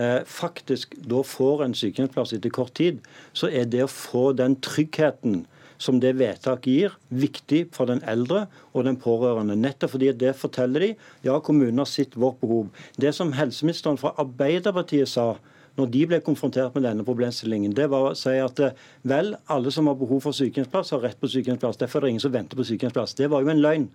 eh, 0.00 0.20
faktisk 0.26 0.96
da 1.04 1.22
får 1.26 1.66
en 1.66 1.76
sykehjemsplass 1.76 2.34
etter 2.36 2.54
kort 2.54 2.74
tid, 2.78 3.02
så 3.36 3.50
er 3.50 3.68
det 3.68 3.84
å 3.84 3.90
få 3.90 4.30
den 4.38 4.56
tryggheten 4.64 5.44
som 5.84 6.00
det 6.00 6.14
vedtaket 6.18 6.70
gir, 6.70 6.98
viktig 7.12 7.66
for 7.76 7.90
den 7.90 8.02
eldre 8.08 8.46
og 8.72 8.86
den 8.88 8.98
pårørende. 9.00 9.56
Nettopp 9.60 9.94
fordi 9.94 10.12
det 10.18 10.34
forteller 10.40 10.88
de 10.88 10.92
ja, 11.26 11.38
kommunen 11.44 11.82
har 11.82 11.90
sitt 11.90 12.16
vårt 12.16 12.40
behov. 12.40 12.70
Det 13.00 13.12
som 13.16 13.34
helseministeren 13.36 14.00
fra 14.00 14.14
Arbeiderpartiet 14.20 15.10
sa 15.10 15.34
når 15.74 15.88
de 15.90 16.04
ble 16.06 16.20
konfrontert 16.22 16.74
med 16.76 16.84
denne 16.86 17.02
problemstillingen, 17.06 17.72
det 17.74 17.88
var 17.90 18.12
å 18.12 18.14
si 18.18 18.36
at 18.38 18.60
eh, 18.62 18.76
vel, 19.10 19.32
alle 19.50 19.72
som 19.74 19.88
har 19.90 19.96
behov 19.98 20.20
for 20.22 20.36
sykehjemsplass, 20.36 20.92
har 20.94 21.02
rett 21.02 21.18
på 21.18 21.30
sykehjemsplass. 21.32 21.80
Derfor 21.80 21.98
er 21.98 22.06
det 22.06 22.12
ingen 22.14 22.22
som 22.22 22.34
venter 22.34 22.58
på 22.58 22.66
sykehjemsplass. 22.68 23.16
Det 23.18 23.26
var 23.32 23.42
jo 23.42 23.50
en 23.50 23.62
løgn. 23.62 23.88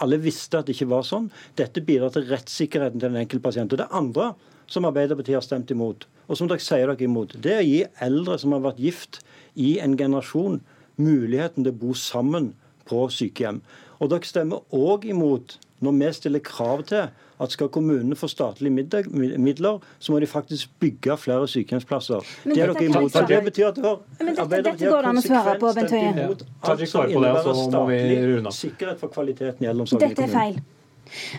Alle 0.00 0.18
visste 0.22 0.62
at 0.62 0.68
det 0.68 0.78
ikke 0.78 0.88
var 0.94 1.04
sånn. 1.04 1.28
Dette 1.60 1.84
bidrar 1.84 2.14
til 2.14 2.24
rettssikkerheten 2.30 3.02
til 3.02 3.10
den 3.10 3.20
enkelte 3.20 3.44
pasient. 3.44 3.76
Og 3.76 3.82
det 3.82 3.90
andre 3.92 4.30
som 4.72 4.88
Arbeiderpartiet 4.88 5.36
har 5.36 5.44
stemt 5.44 5.70
imot, 5.70 6.08
og 6.26 6.40
som 6.40 6.48
dere 6.50 6.64
sier 6.64 6.88
dere 6.88 7.04
imot, 7.06 7.36
det 7.42 7.52
er 7.52 7.60
å 7.60 7.68
gi 7.68 7.82
eldre 8.08 8.38
som 8.40 8.56
har 8.56 8.64
vært 8.64 8.80
gift 8.82 9.20
i 9.60 9.76
en 9.84 9.94
generasjon, 9.98 10.58
muligheten 11.00 11.64
til 11.64 11.72
å 11.74 11.80
bo 11.80 11.94
sammen 11.98 12.52
på 12.88 13.06
sykehjem. 13.12 13.62
Og 14.00 14.10
dere 14.12 14.28
stemmer 14.28 14.76
òg 14.76 15.06
imot 15.08 15.58
når 15.84 15.92
vi 15.92 16.10
stiller 16.16 16.40
krav 16.44 16.84
til 16.88 17.08
at 17.36 17.52
skal 17.52 17.68
kommunene 17.68 18.16
få 18.16 18.28
statlige 18.32 18.72
midler, 18.72 19.80
så 19.98 20.12
må 20.12 20.20
de 20.20 20.28
faktisk 20.30 20.70
bygge 20.80 21.16
flere 21.20 21.48
sykehjemsplasser. 21.52 22.24
Men 22.44 22.54
det 22.54 22.62
er 22.62 22.72
dere 22.72 22.84
imot. 22.86 23.18
Det 23.28 23.40
betyr 23.50 23.66
at 23.68 23.80
dere, 23.80 23.98
men 24.22 24.38
dette, 24.38 24.62
dette 24.70 24.88
går 24.88 25.02
det 25.02 25.10
an 25.10 25.20
å 25.20 25.24
svare 25.26 25.58
på, 25.60 25.72
Bent 25.76 25.92
Høie. 25.92 26.30
Tajik 26.64 26.86
det, 26.86 27.34
så 27.44 27.58
må 27.74 27.84
vi 27.90 28.00
runde 28.30 28.54
Sikkerhet 28.56 29.02
for 29.02 29.12
kvaliteten 29.12 29.66
i 29.66 29.70
eldreomsorgen 29.72 30.24
er 30.24 30.32
feil. 30.32 30.58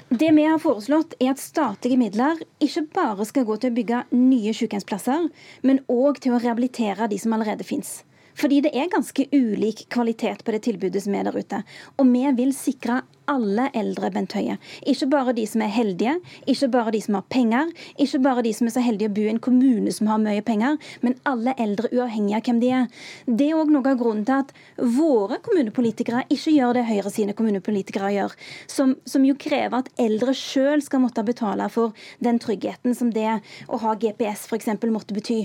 Det 0.07 0.29
vi 0.31 0.45
har 0.47 0.61
foreslått, 0.63 1.17
er 1.19 1.33
at 1.33 1.41
statlige 1.41 1.97
midler 1.99 2.39
ikke 2.63 2.85
bare 2.93 3.25
skal 3.27 3.47
gå 3.49 3.57
til 3.59 3.73
å 3.73 3.75
bygge 3.75 4.03
nye 4.13 4.53
sykehjemsplasser, 4.55 5.27
men 5.67 5.81
òg 5.91 6.21
til 6.23 6.37
å 6.37 6.39
rehabilitere 6.43 7.09
de 7.11 7.19
som 7.19 7.35
allerede 7.35 7.65
fins. 7.67 7.97
Fordi 8.37 8.61
det 8.65 8.73
er 8.77 8.89
ganske 8.91 9.27
ulik 9.33 9.87
kvalitet 9.93 10.43
på 10.45 10.53
det 10.53 10.63
tilbudet 10.67 11.03
som 11.03 11.15
er 11.17 11.27
der 11.27 11.37
ute. 11.37 11.63
Og 11.97 12.09
vi 12.11 12.25
vil 12.37 12.53
sikre 12.55 13.01
alle 13.27 13.67
eldre, 13.75 14.09
Bent 14.13 14.33
Høie. 14.37 14.55
Ikke 14.87 15.07
bare 15.11 15.33
de 15.35 15.43
som 15.49 15.61
er 15.65 15.71
heldige, 15.73 16.13
ikke 16.47 16.69
bare 16.71 16.93
de 16.95 17.01
som 17.03 17.17
har 17.17 17.25
penger, 17.33 17.71
ikke 17.99 18.21
bare 18.23 18.43
de 18.45 18.53
som 18.55 18.69
er 18.69 18.75
så 18.77 18.83
heldige 18.85 19.11
å 19.11 19.15
bo 19.17 19.25
i 19.25 19.31
en 19.33 19.41
kommune 19.43 19.91
som 19.93 20.07
har 20.11 20.21
mye 20.23 20.43
penger, 20.47 20.77
men 21.03 21.17
alle 21.27 21.55
eldre 21.59 21.91
uavhengig 21.91 22.37
av 22.37 22.47
hvem 22.47 22.61
de 22.63 22.71
er. 22.79 22.87
Det 23.27 23.49
er 23.49 23.59
òg 23.59 23.73
noe 23.73 23.91
av 23.91 23.99
grunnen 23.99 24.25
til 24.27 24.45
at 24.45 24.53
våre 24.97 25.41
kommunepolitikere 25.43 26.23
ikke 26.33 26.55
gjør 26.55 26.79
det 26.79 26.87
Høyre 26.87 27.11
sine 27.13 27.35
kommunepolitikere 27.37 28.13
gjør, 28.15 28.35
som, 28.71 28.95
som 29.03 29.25
jo 29.27 29.35
krever 29.39 29.81
at 29.81 29.91
eldre 29.99 30.35
sjøl 30.37 30.83
skal 30.85 31.03
måtte 31.03 31.25
betale 31.27 31.67
for 31.73 31.97
den 32.23 32.39
tryggheten 32.39 32.95
som 32.95 33.11
det 33.11 33.41
å 33.67 33.81
ha 33.83 33.97
GPS 33.99 34.47
f.eks. 34.47 34.71
måtte 34.87 35.17
bety. 35.17 35.43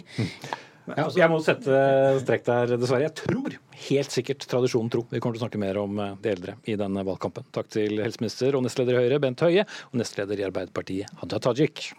Ja, 0.90 1.07
jeg 1.14 1.31
må 1.31 1.38
sette 1.45 1.77
strekk 2.25 2.47
der, 2.49 2.73
dessverre. 2.75 3.07
Jeg 3.07 3.14
tror 3.23 3.55
helt 3.87 4.14
sikkert 4.14 4.47
tradisjonen 4.51 4.90
tro 4.90 5.05
vi 5.12 5.21
kommer 5.23 5.38
til 5.38 5.42
å 5.42 5.47
snakke 5.47 5.62
mer 5.62 5.79
om 5.83 6.01
eh, 6.03 6.16
de 6.25 6.33
eldre 6.35 6.57
i 6.66 6.77
denne 6.81 7.05
valgkampen. 7.07 7.47
Takk 7.55 7.71
til 7.73 8.03
helseminister 8.03 8.59
og 8.59 8.66
nestleder 8.66 8.99
i 8.99 9.05
Høyre, 9.05 9.23
Bent 9.23 9.45
Høie, 9.47 9.66
og 9.92 10.01
nestleder 10.03 10.42
i 10.42 10.49
Arbeiderpartiet, 10.49 11.12
Hadia 11.23 11.42
Tajik. 11.42 11.92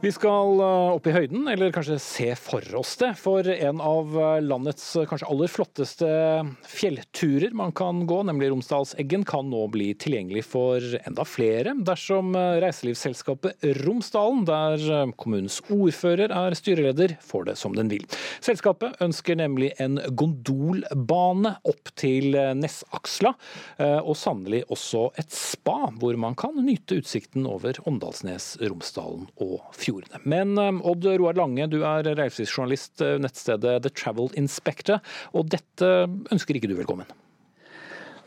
Vi 0.00 0.08
skal 0.16 0.60
eh, 0.64 0.90
opp 0.96 1.04
i 1.10 1.12
høyden, 1.12 1.42
eller 1.52 1.74
kanskje 1.76 1.98
se 2.00 2.30
for 2.40 2.64
oss 2.78 2.94
det. 3.02 3.10
For 3.20 3.44
en 3.52 3.82
av 3.84 4.14
eh, 4.16 4.38
landets 4.40 4.84
eh, 4.96 5.04
kanskje 5.04 5.26
aller 5.28 5.50
flotteste 5.52 6.08
fjellturer 6.64 7.52
man 7.52 7.74
kan 7.76 8.06
gå, 8.08 8.22
nemlig 8.24 8.48
Romsdalseggen, 8.48 9.26
kan 9.28 9.50
nå 9.52 9.66
bli 9.74 9.90
tilgjengelig 10.00 10.46
for 10.48 10.80
enda 11.02 11.26
flere 11.28 11.74
dersom 11.84 12.32
reiselivsselskapet 12.32 13.66
Romsdalen, 13.82 14.46
der 14.48 15.12
kommunens 15.20 15.58
ordfører 15.68 16.32
er 16.32 16.56
styreleder, 16.56 17.18
får 17.20 17.50
det 17.50 17.58
som 17.60 17.76
den 17.76 17.92
vil. 17.92 18.06
Selskapet 18.40 18.96
ønsker 19.04 19.36
nemlig 19.36 19.74
en 19.84 20.00
gondolbane 20.16 21.52
opp 21.68 21.92
til 22.00 22.32
Nessaksla, 22.56 23.34
og 24.00 24.16
sannelig 24.16 24.62
også 24.72 25.06
et 25.20 25.34
spa, 25.34 25.90
hvor 26.00 26.16
man 26.20 26.38
kan 26.40 26.56
nyte 26.64 27.02
utsikten 27.02 27.48
over 27.50 27.76
Åndalsnes, 27.90 28.54
Romsdalen 28.64 29.28
og 29.36 29.60
Fjord 29.76 29.89
fjordene. 29.90 30.22
Men 30.24 30.54
um, 30.58 30.82
Odd 30.86 31.08
Roar 31.18 31.38
Lange, 31.38 31.66
du 31.70 31.82
er 31.82 32.06
reiselivsjournalist 32.18 33.02
eh, 33.04 33.16
nettstedet 33.22 33.80
The 33.84 33.92
Travel 33.94 34.30
Inspector, 34.40 35.02
og 35.34 35.50
dette 35.52 35.90
ønsker 36.30 36.58
ikke 36.58 36.70
du 36.70 36.78
velkommen? 36.78 37.10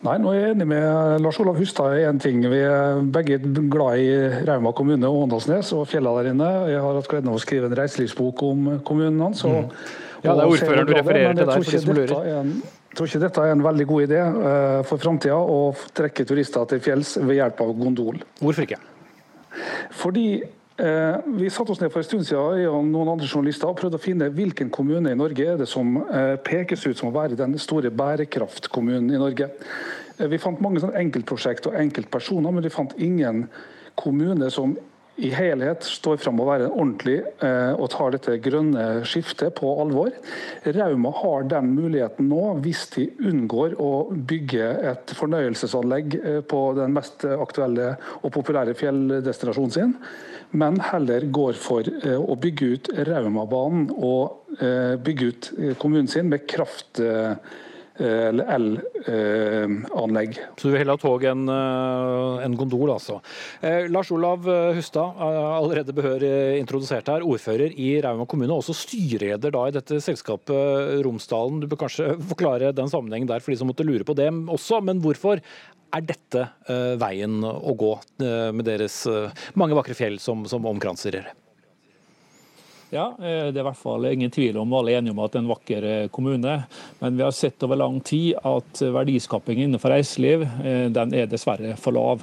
Nei, 0.04 0.18
nå 0.20 0.34
er 0.34 0.42
jeg 0.42 0.54
enig 0.58 0.66
med 0.68 1.22
Lars 1.24 1.38
Olav 1.40 1.56
Hustad 1.56 1.94
i 1.96 2.04
én 2.04 2.18
ting. 2.20 2.42
Vi 2.52 2.60
er 2.68 2.98
begge 3.16 3.38
glad 3.72 4.02
i 4.04 4.10
Rauma 4.50 4.74
kommune 4.76 5.08
og 5.08 5.30
Åndalsnes 5.30 5.70
og 5.78 5.86
fjellene 5.88 6.20
der 6.20 6.34
inne. 6.34 6.50
Jeg 6.74 6.82
har 6.84 6.98
hatt 7.00 7.08
gleden 7.12 7.32
av 7.32 7.38
å 7.38 7.44
skrive 7.44 7.70
en 7.70 7.76
reiselivsbok 7.80 8.44
om 8.50 8.66
kommunen 8.84 9.22
hans. 9.24 9.46
Mm. 9.48 9.70
Ja, 10.26 10.34
det 10.34 10.44
er 10.44 10.50
ordføreren 10.50 10.90
du 10.90 10.92
refererer 10.98 11.38
til 11.38 11.48
der, 11.48 11.64
for 11.64 11.72
de 11.72 11.80
som 11.86 11.96
lurer. 11.96 12.34
Jeg 12.34 12.98
tror 13.00 13.10
ikke 13.10 13.22
dette 13.24 13.46
er 13.46 13.56
en 13.56 13.64
veldig 13.64 13.86
god 13.90 14.04
idé 14.10 14.20
uh, 14.20 14.82
for 14.86 15.02
framtida 15.02 15.38
å 15.40 15.62
trekke 15.96 16.28
turister 16.30 16.68
til 16.74 16.84
fjells 16.84 17.16
ved 17.24 17.40
hjelp 17.40 17.64
av 17.64 17.72
gondol. 17.80 18.20
Hvorfor 18.44 18.68
ikke? 18.68 18.82
Fordi 20.04 20.28
Eh, 20.44 20.63
vi 20.78 21.50
satte 21.54 21.72
oss 21.72 21.82
ned 21.82 21.92
for 21.94 22.02
en 22.02 22.08
stund 22.08 22.24
siden 22.26 22.58
jeg 22.58 22.70
og 22.72 22.88
noen 22.88 23.12
andre 23.14 23.28
journalister 23.30 23.70
og 23.70 23.78
prøvde 23.78 24.00
å 24.00 24.02
finne 24.02 24.32
hvilken 24.34 24.72
kommune 24.74 25.12
i 25.14 25.18
Norge 25.18 25.46
er 25.46 25.60
det 25.60 25.68
som 25.70 26.00
eh, 26.02 26.34
pekes 26.42 26.88
ut 26.88 26.98
som 26.98 27.12
å 27.12 27.14
være 27.14 27.38
den 27.38 27.54
store 27.62 27.92
bærekraftkommunen 27.94 29.14
i 29.14 29.20
Norge. 29.22 29.52
Eh, 30.18 30.26
vi 30.32 30.42
fant 30.42 30.64
mange 30.66 30.82
enkeltprosjekt 30.82 31.70
og 31.70 31.78
enkeltpersoner, 31.78 32.50
men 32.50 32.66
vi 32.66 32.74
fant 32.74 32.96
ingen 32.98 33.46
kommune 34.00 34.50
som 34.54 34.74
i 35.22 35.30
helhet 35.34 35.86
står 35.86 36.18
fram 36.24 36.42
å 36.42 36.48
være 36.48 36.72
ordentlig 36.72 37.20
og 37.78 37.86
tar 37.94 38.16
dette 38.16 38.40
grønne 38.42 39.04
skiftet 39.06 39.54
på 39.60 39.70
alvor. 39.84 40.10
Rauma 40.66 41.12
har 41.20 41.46
den 41.52 41.70
muligheten 41.76 42.32
nå, 42.32 42.42
hvis 42.66 42.88
de 42.96 43.06
unngår 43.22 43.76
å 43.78 43.92
bygge 44.14 44.72
et 44.94 45.14
fornøyelsesanlegg 45.20 46.18
på 46.50 46.62
den 46.80 46.98
mest 46.98 47.28
aktuelle 47.30 47.94
og 48.24 48.34
populære 48.34 48.74
fjelldestinasjonen 48.80 49.76
sin 49.78 49.98
men 50.54 50.78
heller 50.86 51.26
går 51.34 51.58
for 51.58 51.88
eh, 51.88 52.18
å 52.18 52.38
bygge 52.40 52.72
ut 52.76 52.90
Raumabanen 53.10 53.90
og 53.94 54.58
eh, 54.62 54.96
bygge 55.02 55.30
ut 55.30 55.52
eh, 55.58 55.76
kommunen 55.82 56.10
sin 56.12 56.30
med 56.30 56.46
kraft 56.50 57.02
elanlegg. 58.00 59.12
Så 60.58 60.68
du 60.68 60.72
vil 60.74 60.82
heller 60.82 60.98
ha 60.98 61.02
tog 61.02 61.24
enn 61.30 61.44
en 61.50 62.58
gondol, 62.58 62.90
altså. 62.96 63.20
Eh, 63.62 63.86
Lars 63.92 64.12
Olav 64.16 64.40
Hustad, 64.78 65.14
allerede 65.20 65.94
behørig 65.96 66.60
introdusert 66.62 67.08
her, 67.12 67.22
ordfører 67.28 67.70
i 67.78 68.02
Rauma 68.04 68.26
kommune, 68.30 68.54
og 68.54 68.60
også 68.64 68.76
styreleder 68.82 69.52
da 69.54 69.62
i 69.68 69.76
dette 69.76 69.96
selskapet 70.04 71.04
Romsdalen. 71.06 71.62
Du 71.62 71.68
bør 71.70 71.84
kanskje 71.86 72.18
forklare 72.34 72.74
den 72.76 72.90
sammenhengen 72.92 73.30
der 73.30 73.42
for 73.44 73.52
de 73.54 73.60
som 73.62 73.68
måtte 73.72 73.88
lure 73.88 74.06
på 74.08 74.18
det 74.18 74.30
også, 74.34 74.82
men 74.86 75.02
hvorfor 75.04 75.36
er 75.94 76.02
dette 76.02 76.42
veien 76.98 77.44
å 77.46 77.74
gå 77.78 77.94
med 78.18 78.66
deres 78.66 79.06
mange 79.60 79.78
vakre 79.78 79.94
fjell 79.98 80.18
som, 80.22 80.42
som 80.50 80.66
omkranser 80.66 81.12
dere? 81.20 81.43
Ja, 82.94 83.08
Det 83.18 83.58
er 83.58 83.64
i 83.64 83.66
hvert 83.66 83.80
fall 83.80 84.06
ingen 84.12 84.30
tvil 84.30 84.58
om 84.62 84.74
alle 84.78 84.94
er 84.94 85.00
enige 85.02 85.16
om 85.16 85.22
at 85.24 85.34
det 85.34 85.40
er 85.40 85.44
en 85.44 85.50
vakker 85.50 85.86
kommune. 86.14 86.58
Men 87.00 87.16
vi 87.18 87.24
har 87.26 87.34
sett 87.34 87.64
over 87.66 87.80
lang 87.82 87.98
tid 88.06 88.36
at 88.38 88.84
verdiskapingen 88.94 89.72
innenfor 89.72 89.96
reiseliv 89.96 90.46
den 90.94 91.16
er 91.18 91.32
dessverre 91.32 91.74
for 91.82 91.98
lav. 91.98 92.22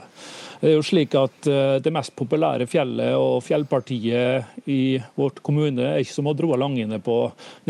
Det 0.60 0.68
er 0.68 0.74
jo 0.76 0.84
slik 0.84 1.14
at 1.16 1.46
eh, 1.48 1.78
det 1.80 1.92
mest 1.94 2.12
populære 2.18 2.66
fjellet 2.68 3.14
og 3.16 3.38
fjellpartiet 3.46 4.68
i 4.68 4.98
vårt 5.16 5.38
kommune 5.44 5.86
er 5.86 6.02
ikke 6.02 6.18
som 6.18 6.28
å 6.28 6.34
dra 6.36 6.58
Langene 6.60 6.98
på 7.00 7.14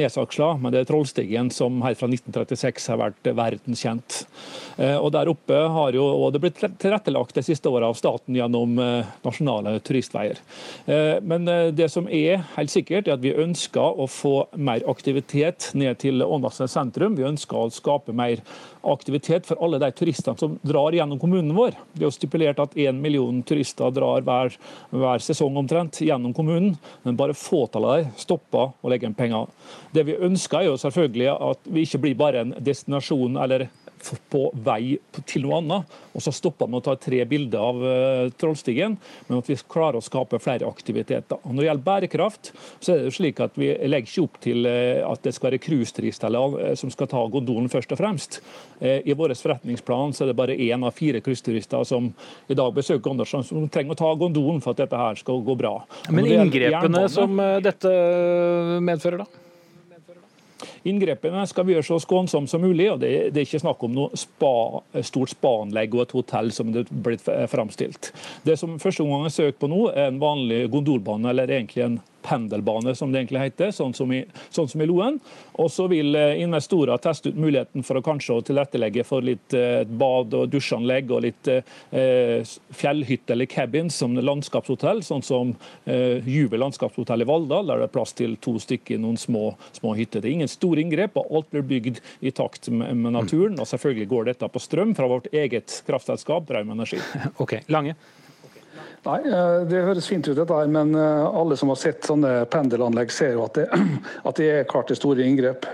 Nesaksla, 0.01 0.57
men 0.59 0.75
det 0.75 0.83
er 0.83 0.89
Trollstigen 0.89 1.53
som 1.55 1.79
helt 1.85 2.01
fra 2.01 2.09
1936 2.11 2.89
har 2.91 2.99
vært 2.99 3.31
verdenskjent. 3.31 4.25
Eh, 4.83 4.97
og 4.97 5.13
Der 5.15 5.31
oppe 5.31 5.61
har 5.77 5.95
jo 5.95 6.03
og 6.03 6.35
det 6.35 6.43
blitt 6.43 6.59
tilrettelagt 6.83 7.39
de 7.39 7.45
siste 7.47 7.71
åra 7.71 7.93
av 7.93 7.99
staten 7.99 8.35
gjennom 8.35 8.75
eh, 8.83 9.15
nasjonale 9.23 9.77
turistveier. 9.87 10.41
Men 11.23 11.47
det 11.77 11.87
som 11.93 12.09
er 12.11 12.43
helt 12.57 12.73
sikkert, 12.73 13.07
er 13.07 13.15
at 13.15 13.23
vi 13.23 13.33
ønsker 13.37 14.01
å 14.01 14.07
få 14.11 14.35
mer 14.59 14.83
aktivitet 14.91 15.71
ned 15.79 16.01
til 16.03 16.25
Åndalsnes 16.25 16.75
sentrum. 16.75 17.15
Vi 17.19 17.27
ønsker 17.29 17.59
å 17.61 17.73
skape 17.75 18.15
mer 18.17 18.43
aktivitet 18.83 19.47
for 19.49 19.61
alle 19.65 19.81
de 19.83 19.91
turistene 19.93 20.39
som 20.39 20.57
drar 20.63 20.95
gjennom 20.97 21.19
kommunen 21.21 21.55
vår. 21.57 21.77
Det 21.93 22.05
er 22.05 22.09
jo 22.09 22.15
stipulert 22.15 22.63
at 22.63 22.77
én 22.81 23.01
million 23.03 23.43
turister 23.47 23.93
drar 23.95 24.25
hver, 24.27 24.57
hver, 24.91 25.25
sesong 25.25 25.59
omtrent 25.61 26.01
gjennom 26.05 26.35
kommunen, 26.37 26.77
men 27.03 27.19
bare 27.19 27.37
fåtallet 27.37 27.91
av 27.91 28.05
dem 28.05 28.17
stopper 28.21 28.73
og 28.73 28.91
legger 28.91 29.09
igjen 29.09 29.19
penger. 29.19 29.51
Det 29.95 30.07
vi 30.09 30.19
ønsker 30.29 30.63
er 30.63 30.71
jo 30.71 30.81
selvfølgelig 30.81 31.31
at 31.51 31.71
vi 31.71 31.85
ikke 31.87 32.03
blir 32.07 32.19
bare 32.21 32.45
en 32.45 32.57
destinasjon 32.65 33.39
eller 33.41 33.69
på 34.33 34.47
vei 34.65 34.99
til 35.29 35.45
noe 35.45 35.59
annet, 35.61 35.97
og 36.15 36.25
så 36.25 36.33
stopper 36.35 36.71
vi 36.71 36.79
å 36.79 36.85
ta 36.85 36.97
tre 37.01 37.21
bilder 37.29 37.63
av 37.63 37.83
uh, 37.83 38.31
Trollstigen, 38.41 38.97
men 39.29 39.41
at 39.41 39.51
vi 39.51 39.59
klarer 39.71 40.01
å 40.01 40.05
skape 40.05 40.41
flere 40.43 40.69
aktiviteter. 40.69 41.41
Og 41.45 41.53
når 41.55 41.63
det 41.63 41.69
gjelder 41.69 41.87
bærekraft, 41.87 42.53
så 42.81 42.93
er 42.93 43.01
det 43.01 43.11
jo 43.11 43.17
slik 43.21 43.43
at 43.45 43.59
vi 43.61 43.71
legger 43.91 44.09
ikke 44.09 44.27
opp 44.27 44.41
til 44.45 44.69
uh, 44.69 45.11
at 45.11 45.27
det 45.27 45.35
skal 45.37 45.51
være 45.51 45.63
cruiseturister 45.67 46.39
uh, 46.39 46.73
som 46.81 46.93
skal 46.93 47.11
ta 47.11 47.25
gondolen 47.33 47.71
først 47.73 47.95
og 47.95 48.01
fremst. 48.01 48.41
I 48.81 49.13
vår 49.13 49.35
forretningsplan 49.37 50.15
så 50.17 50.25
er 50.25 50.31
det 50.31 50.39
bare 50.39 50.55
én 50.57 50.87
av 50.89 50.95
fire 50.97 51.21
cruiseturister 51.21 51.85
som 51.85 52.07
i 52.49 52.57
dag 52.57 52.73
besøker 52.73 53.13
Andersson, 53.13 53.45
som 53.45 53.67
trenger 53.69 53.93
å 53.93 53.99
ta 54.01 54.09
gondolen 54.17 54.63
for 54.65 54.73
at 54.73 54.81
dette 54.81 54.97
her 54.97 55.21
skal 55.21 55.43
gå 55.45 55.57
bra. 55.61 55.75
Men 56.09 56.25
inngrepene 56.25 57.05
som 57.13 57.37
dette 57.61 57.93
medfører, 58.81 59.27
da? 59.27 59.50
Inngrepene 60.89 61.47
skal 61.49 61.67
vi 61.67 61.77
gjøre 61.77 61.89
så 61.89 62.01
skånsomme 62.03 62.51
som 62.51 62.63
mulig. 62.65 62.91
og 62.93 63.01
Det, 63.03 63.13
det 63.35 63.43
er 63.43 63.49
ikke 63.49 63.63
snakk 63.63 63.85
om 63.87 63.97
noe 63.97 64.19
spa, 64.19 64.53
stort 65.07 65.35
spaanlegg 65.35 65.97
og 65.97 66.05
et 66.07 66.15
hotell 66.19 66.53
som 66.55 66.73
det 66.75 66.87
er 66.87 67.03
blitt 67.09 67.27
framstilt. 67.53 68.13
Det 68.47 68.59
som 68.61 68.79
første 68.83 69.07
gang 69.07 69.27
er 69.27 69.35
søkt 69.35 69.61
på 69.61 69.71
nå, 69.71 69.87
er 69.93 70.11
en 70.11 70.23
vanlig 70.23 70.65
gondolbane, 70.73 71.31
eller 71.33 71.51
egentlig 71.51 71.87
en 71.87 72.01
pendelbane, 72.23 72.95
som 72.95 73.13
det 73.13 73.23
egentlig 73.23 73.45
heter, 73.47 73.73
sånn 73.75 73.95
som 73.97 74.13
i, 74.13 74.23
sånn 74.51 74.69
som 74.71 74.83
i 74.83 74.89
Loen. 74.89 75.19
Og 75.61 75.71
så 75.73 75.87
vil 75.91 76.17
eh, 76.19 76.41
investorer 76.43 77.01
teste 77.03 77.33
ut 77.33 77.41
muligheten 77.41 77.85
for 77.87 77.99
å 77.99 78.05
kanskje 78.05 78.39
tilrettelegge 78.51 79.05
for 79.09 79.25
litt 79.25 79.55
eh, 79.57 79.83
bad- 79.85 80.37
og 80.37 80.51
dusjanlegg 80.53 81.11
og 81.13 81.25
litt 81.27 81.51
eh, 81.51 82.45
fjellhytte 82.77 83.35
eller 83.35 83.51
cabins 83.51 83.99
som 84.03 84.17
landskapshotell, 84.17 85.03
sånn 85.07 85.25
som 85.27 85.55
eh, 85.85 86.21
Juve 86.29 86.61
landskapshotell 86.61 87.25
i 87.25 87.29
Valldal, 87.29 87.69
der 87.71 87.83
det 87.83 87.91
er 87.91 87.95
plass 87.97 88.15
til 88.17 88.37
to 88.43 88.57
stykker 88.63 88.97
i 88.97 89.03
noen 89.03 89.19
små, 89.21 89.55
små 89.77 89.95
hytter. 89.99 90.23
Det 90.23 90.31
er 90.31 90.39
ingen 90.41 90.53
store 90.53 90.85
inngrep, 90.85 91.19
og 91.21 91.41
alt 91.41 91.53
blir 91.55 91.67
bygd 91.75 92.01
i 92.21 92.33
takt 92.35 92.71
med, 92.73 92.95
med 92.97 93.17
naturen. 93.17 93.59
Og 93.61 93.69
selvfølgelig 93.71 94.11
går 94.11 94.33
dette 94.33 94.51
på 94.51 94.63
strøm 94.63 94.95
fra 94.99 95.09
vårt 95.11 95.31
eget 95.33 95.83
kraftselskap, 95.89 96.51
Raum 96.51 96.75
Energi. 96.77 97.01
Ok, 97.41 97.61
Lange. 97.73 97.95
Nei, 99.07 99.21
eh, 99.25 99.63
Det 99.69 99.83
høres 99.87 100.09
fint 100.11 100.27
ut, 100.29 100.37
dette, 100.37 100.53
her, 100.55 100.69
men 100.69 100.95
eh, 100.95 101.27
alle 101.41 101.57
som 101.57 101.73
har 101.73 101.81
sett 101.81 102.05
sånne 102.05 102.45
pendelanlegg, 102.53 103.13
ser 103.15 103.37
jo 103.39 103.47
at 103.47 103.57
det, 103.57 103.69
at 104.29 104.41
det 104.41 104.51
er 104.53 104.69
klart 104.69 104.93
det 104.93 104.99
store 105.01 105.25
inngrep. 105.25 105.69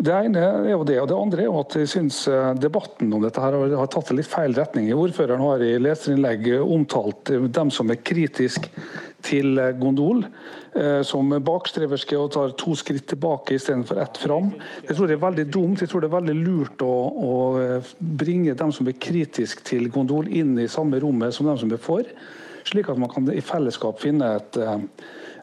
Eh, 0.00 0.06
det 0.06 0.16
ene 0.16 0.46
er 0.48 0.72
jo 0.72 0.86
det, 0.88 0.98
og 1.02 1.10
det 1.10 1.18
andre 1.18 1.44
er 1.44 1.50
jo 1.50 1.60
at 1.60 1.76
jeg 1.76 1.92
syns 1.92 2.24
debatten 2.58 3.12
om 3.12 3.22
dette 3.22 3.42
her 3.44 3.58
har 3.76 3.92
tatt 3.92 4.10
en 4.10 4.20
litt 4.20 4.30
feil 4.30 4.56
retning. 4.56 4.88
Ordføreren 4.96 5.44
har 5.44 5.62
i 5.62 5.76
leserinnlegg 5.78 6.48
omtalt 6.64 7.36
dem 7.52 7.70
som 7.74 7.92
er 7.92 8.02
kritiske 8.02 8.72
til 9.26 9.60
gondol. 9.78 10.24
Eh, 10.70 11.00
som 11.02 11.32
bakstreverske 11.42 12.14
og 12.14 12.28
tar 12.30 12.52
to 12.54 12.76
skritt 12.78 13.08
tilbake 13.10 13.56
istedenfor 13.56 13.98
ett 13.98 14.20
fram. 14.22 14.52
Jeg 14.86 14.94
tror 14.94 15.08
det 15.10 15.16
er 15.16 15.24
veldig 15.24 15.44
dumt. 15.50 15.80
Jeg 15.82 15.90
tror 15.90 16.04
det 16.04 16.06
er 16.06 16.14
veldig 16.14 16.36
lurt 16.38 16.84
å, 16.86 16.92
å 17.10 17.38
eh, 17.58 17.88
bringe 17.98 18.54
dem 18.54 18.70
som 18.70 18.86
er 18.86 18.94
kritiske 19.02 19.66
til 19.66 19.88
gondol 19.90 20.30
inn 20.30 20.54
i 20.62 20.68
samme 20.70 21.00
rommet 21.02 21.34
som 21.34 21.48
dem 21.50 21.58
som 21.58 21.74
er 21.74 21.82
for, 21.82 22.06
slik 22.70 22.86
at 22.92 23.00
man 23.02 23.10
kan 23.10 23.26
i 23.34 23.42
fellesskap 23.42 23.98
finne 23.98 24.28
et, 24.36 24.60
eh, 24.62 24.78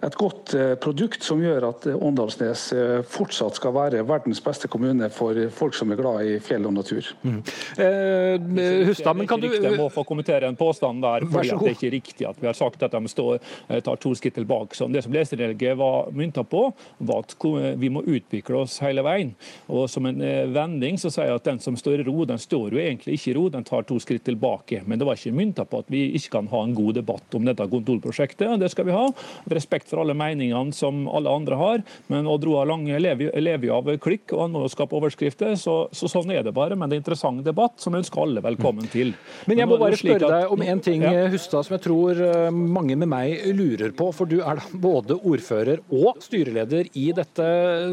et 0.06 0.16
godt 0.18 0.54
eh, 0.58 0.74
produkt 0.82 1.24
som 1.26 1.42
gjør 1.42 1.68
at 1.72 1.88
Åndalsnes 1.96 2.66
eh, 2.76 3.00
fortsatt 3.08 3.58
skal 3.58 3.74
være 3.76 4.04
verdens 4.08 4.42
beste 4.44 4.70
kommune 4.72 5.10
for 5.14 5.38
folk 5.54 5.76
som 5.78 5.92
er 5.94 6.00
glad 6.00 6.28
i 6.28 6.38
fjell 6.44 6.68
og 6.70 6.76
natur. 6.78 7.08
Mm. 7.24 7.40
Eh, 7.82 8.86
Hustad, 8.90 9.18
men 9.18 9.30
kan 9.30 9.42
du... 9.42 9.50
Jeg 9.50 9.78
må 9.80 9.90
få 9.94 10.04
kommentere 10.08 10.50
en 10.50 10.58
påstand 10.60 11.02
der. 11.04 11.26
fordi 11.32 11.50
Det 11.50 11.72
er 11.72 11.78
ikke 11.78 11.94
riktig 11.96 12.28
at 12.30 12.42
vi 12.42 12.50
har 12.50 12.58
sagt 12.58 12.84
at 12.86 12.94
de 12.94 13.12
står, 13.12 13.40
eh, 13.70 13.82
tar 13.84 14.02
to 14.02 14.14
skritt 14.18 14.38
tilbake. 14.38 14.78
Så 14.78 14.88
det 14.92 15.04
som 15.06 15.16
leserinnlegget 15.16 15.78
var 15.80 16.12
mynta 16.14 16.44
på, 16.44 16.68
var 16.98 17.26
at 17.26 17.36
vi 17.80 17.90
må 17.94 18.04
utvikle 18.06 18.64
oss 18.64 18.78
hele 18.84 19.04
veien. 19.06 19.34
Og 19.68 19.90
Som 19.90 20.06
en 20.06 20.22
vending 20.54 20.98
så 21.00 21.10
sier 21.14 21.32
jeg 21.32 21.40
at 21.42 21.48
den 21.48 21.60
som 21.64 21.78
står 21.80 22.02
i 22.02 22.08
ro, 22.08 22.26
den 22.28 22.40
står 22.40 22.76
jo 22.76 22.82
egentlig 22.82 23.18
ikke 23.18 23.32
i 23.32 23.36
ro, 23.38 23.48
den 23.50 23.66
tar 23.66 23.86
to 23.88 23.98
skritt 24.04 24.26
tilbake. 24.28 24.84
Men 24.86 25.00
det 25.00 25.08
var 25.08 25.18
ikke 25.18 25.36
mynta 25.36 25.66
på 25.66 25.82
at 25.82 25.92
vi 25.92 26.08
ikke 26.18 26.38
kan 26.38 26.50
ha 26.52 26.64
en 26.64 26.76
god 26.78 27.00
debatt 27.00 27.38
om 27.38 27.48
dette 27.48 27.66
kontorprosjektet. 27.72 28.60
Det 28.60 28.70
skal 28.74 28.88
vi 28.88 28.96
ha. 28.96 29.06
Respekt 29.54 29.87
for 29.90 30.04
alle 30.04 30.16
meningene 30.18 30.76
som 30.76 31.06
alle 31.08 31.32
andre 31.32 31.60
har. 31.60 31.84
Men 32.12 32.28
Odd 32.30 32.46
Roar 32.48 32.70
Lange 32.70 33.00
lever 33.00 33.68
jo 33.68 33.78
av 33.78 33.92
klikk, 34.04 34.32
og 34.36 34.46
han 34.46 34.56
må 34.56 34.64
jo 34.66 34.72
skape 34.74 34.98
overskrifter. 34.98 35.56
Så, 35.60 35.78
så, 35.96 36.10
sånn 36.12 36.32
er 36.36 36.46
det 36.46 36.56
bare. 36.58 36.78
Men 36.78 36.90
det 36.90 36.98
er 36.98 37.02
en 37.02 37.06
interessant 37.06 37.44
debatt 37.46 37.80
som 37.84 37.96
jeg 37.96 38.06
ønsker 38.06 38.24
alle 38.24 38.44
velkommen 38.46 38.90
til. 38.94 39.14
Men 39.50 39.64
jeg 39.64 39.72
må 39.72 39.80
bare 39.82 40.00
spørre 40.00 40.32
deg 40.34 40.56
om 40.56 40.66
en 40.66 40.84
ting, 40.84 41.06
ja. 41.08 41.28
Hustad, 41.32 41.68
som 41.68 41.78
jeg 41.78 41.86
tror 41.88 42.22
eh, 42.24 42.50
mange 42.52 42.98
med 43.00 43.12
meg 43.12 43.48
lurer 43.58 43.94
på. 43.98 44.12
For 44.16 44.30
du 44.30 44.40
er 44.42 44.62
da 44.62 44.82
både 44.88 45.18
ordfører 45.18 45.84
og 45.94 46.22
styreleder 46.24 46.92
i 46.98 47.10
dette 47.18 47.48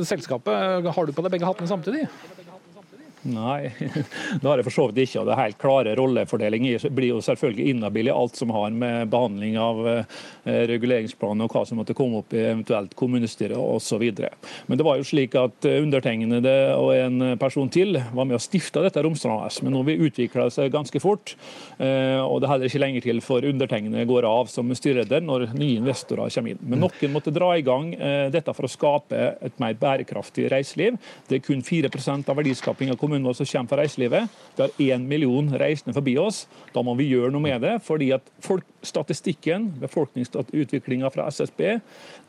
selskapet. 0.08 0.90
Har 0.94 1.06
du 1.06 1.14
på 1.14 1.24
deg 1.24 1.36
begge 1.36 1.48
hattene 1.48 1.70
samtidig? 1.70 2.08
Nei, 3.24 3.72
det 4.40 4.44
har 4.44 4.60
jeg 4.60 4.66
for 4.66 4.74
så 4.74 4.84
vidt 4.90 5.06
ikke. 5.06 5.22
og 5.22 5.28
Det 5.28 5.38
helt 5.38 5.58
klare 5.60 5.94
rollefordeling 5.96 6.66
blir 6.92 7.08
jo 7.14 7.22
selvfølgelig 7.24 7.72
inhabil 7.72 8.10
i 8.10 8.12
alt 8.12 8.36
som 8.36 8.52
har 8.52 8.74
med 8.74 9.08
behandling 9.12 9.56
av 9.60 9.80
eh, 9.88 10.18
reguleringsplanen 10.68 11.46
og 11.46 11.54
hva 11.54 11.62
som 11.64 11.80
måtte 11.80 11.96
komme 11.96 12.20
opp 12.20 12.34
i 12.36 12.42
eventuelt 12.42 12.92
kommunestyret 12.98 13.56
osv. 13.56 14.04
Men 14.68 14.80
det 14.80 14.86
var 14.86 15.00
jo 15.00 15.06
slik 15.08 15.36
at 15.40 15.68
eh, 15.68 15.80
undertegnede 15.80 16.54
og 16.76 16.90
en 16.98 17.38
person 17.40 17.70
til 17.72 17.96
var 17.96 18.28
med 18.28 18.36
å 18.36 18.42
stifte 18.42 18.82
dette 18.84 19.00
Romsdal 19.04 19.46
AS. 19.46 19.62
Men 19.64 19.72
nå 19.78 19.86
vil 19.88 20.04
utvikla 20.10 20.50
seg 20.52 20.74
ganske 20.74 21.00
fort. 21.00 21.32
Eh, 21.78 22.20
og 22.20 22.42
det 22.42 22.48
er 22.48 22.54
heller 22.54 22.72
ikke 22.72 22.84
lenger 22.84 23.08
til 23.08 23.24
for 23.24 23.48
undertegnede 23.48 24.04
går 24.10 24.28
av 24.28 24.52
som 24.52 24.68
styreleder 24.76 25.24
når 25.24 25.48
nye 25.56 25.80
investorer 25.80 26.28
kommer 26.34 26.52
inn. 26.52 26.60
Men 26.60 26.84
noen 26.84 27.14
måtte 27.14 27.32
dra 27.32 27.54
i 27.56 27.64
gang 27.64 27.92
dette 28.32 28.52
for 28.56 28.66
å 28.66 28.70
skape 28.70 29.18
et 29.44 29.56
mer 29.62 29.76
bærekraftig 29.78 30.50
reiseliv. 30.52 30.96
Det 31.28 31.38
er 31.38 31.44
kun 31.44 31.62
4 31.64 31.88
av 32.28 32.36
verdiskaping 32.36 32.92
av 32.92 32.98
kommunen 33.00 33.13
kommunen 33.14 33.26
vår 33.26 33.32
som 33.32 33.46
kommer 33.46 33.68
fra 33.68 33.76
reiselivet. 33.82 34.28
Vi 34.56 34.62
har 34.62 34.70
én 34.96 35.06
million 35.06 35.48
reisende 35.58 35.94
forbi 35.94 36.16
oss. 36.18 36.46
Da 36.74 36.82
må 36.82 36.94
vi 36.98 37.08
gjøre 37.12 37.30
noe 37.30 37.42
med 37.42 37.60
det. 37.62 37.78
fordi 37.84 38.12
at 38.12 38.22
folk, 38.40 38.64
statistikken, 38.82 39.70
befolkningsutviklinga 39.80 41.10
fra 41.10 41.28
SSB, 41.28 41.80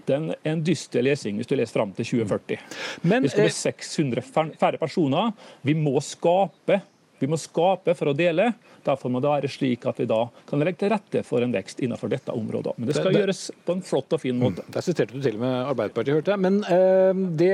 den 0.05 0.29
er 0.31 0.51
en 0.51 0.63
dyster 0.63 1.01
lesing 1.01 1.37
hvis 1.37 1.47
du 1.47 1.55
leser 1.55 1.79
fram 1.79 1.91
til 1.91 2.05
2040. 2.05 2.57
Men, 3.03 3.23
vi 3.23 3.29
skal 3.29 3.47
bli 3.47 3.53
600 3.53 4.21
færre 4.59 4.77
personer. 4.77 5.33
Vi 5.63 5.73
må 5.73 5.99
skape 6.01 6.81
vi 7.19 7.29
må 7.31 7.39
skape 7.39 7.95
for 7.97 8.11
å 8.11 8.15
dele. 8.17 8.51
Derfor 8.85 9.09
må 9.09 9.21
det 9.23 9.31
være 9.31 9.49
slik 9.49 9.85
at 9.89 9.99
vi 10.01 10.07
da 10.09 10.19
kan 10.49 10.61
legge 10.61 10.83
til 10.83 10.91
rette 10.93 11.23
for 11.25 11.41
en 11.41 11.53
vekst 11.55 11.81
innenfor 11.85 12.11
dette 12.11 12.33
området. 12.35 12.75
Men 12.77 12.89
det 12.89 12.97
skal 12.97 13.09
det, 13.09 13.15
det, 13.15 13.23
gjøres 13.23 13.41
på 13.65 13.75
en 13.75 13.83
flott 13.85 14.15
og 14.17 14.21
fin 14.21 14.37
måte. 14.37 14.65
Mm, 14.65 14.73
der 14.75 14.85
siterte 14.85 15.15
du 15.15 15.23
til 15.23 15.39
og 15.39 15.43
med 15.45 15.55
Arbeiderpartiet, 15.71 16.19
hørte 16.19 16.35
jeg. 16.35 16.43
Men 16.45 16.59
eh, 16.69 17.23
det 17.39 17.51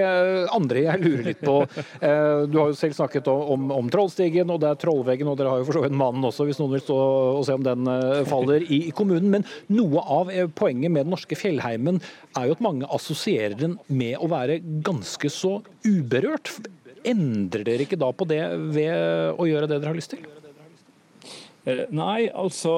andre 0.51 0.85
jeg 0.87 1.03
lurer 1.05 1.29
litt 1.29 1.43
på 1.45 1.57
eh, 2.07 2.43
Du 2.51 2.57
har 2.59 2.73
jo 2.73 2.79
selv 2.79 2.97
snakket 2.97 3.29
om, 3.31 3.69
om 3.75 3.91
Trollstigen, 3.93 4.51
og 4.51 4.59
det 4.63 4.71
er 4.71 4.81
Trollveggen, 4.81 5.31
og 5.31 5.39
dere 5.39 5.53
har 5.53 5.61
jo 5.61 5.69
for 5.69 5.79
så 5.79 5.85
vidt 5.85 5.97
Mannen 6.01 6.27
også, 6.27 6.47
hvis 6.49 6.59
noen 6.61 6.75
vil 6.75 6.83
stå 6.83 6.99
og 7.37 7.45
se 7.47 7.55
om 7.55 7.65
den 7.65 7.87
eh, 7.93 8.21
faller 8.29 8.65
i, 8.67 8.83
i, 8.89 8.95
kommunen. 8.97 9.31
Men 9.31 9.47
noe 9.71 10.03
av 10.03 10.33
poenget 10.57 10.91
med 10.91 11.05
den 11.05 11.15
norske 11.15 11.37
fjellheimen 11.39 12.01
er 12.35 12.49
jo 12.49 12.57
at 12.57 12.65
mange 12.65 12.89
assosierer 12.91 13.55
den 13.59 13.77
med 13.87 14.17
å 14.19 14.29
være 14.31 14.59
ganske 14.83 15.31
så 15.31 15.59
uberørt. 15.85 16.51
Endrer 17.07 17.65
dere 17.67 17.87
ikke 17.87 17.99
da 17.99 18.11
på 18.13 18.27
det 18.29 18.43
ved 18.75 19.35
å 19.37 19.49
gjøre 19.49 19.69
det 19.69 19.79
dere 19.79 19.93
har 19.93 19.99
lyst 19.99 20.13
til? 20.15 20.27
Eh, 21.61 21.83
nei, 21.93 22.25
altså 22.33 22.71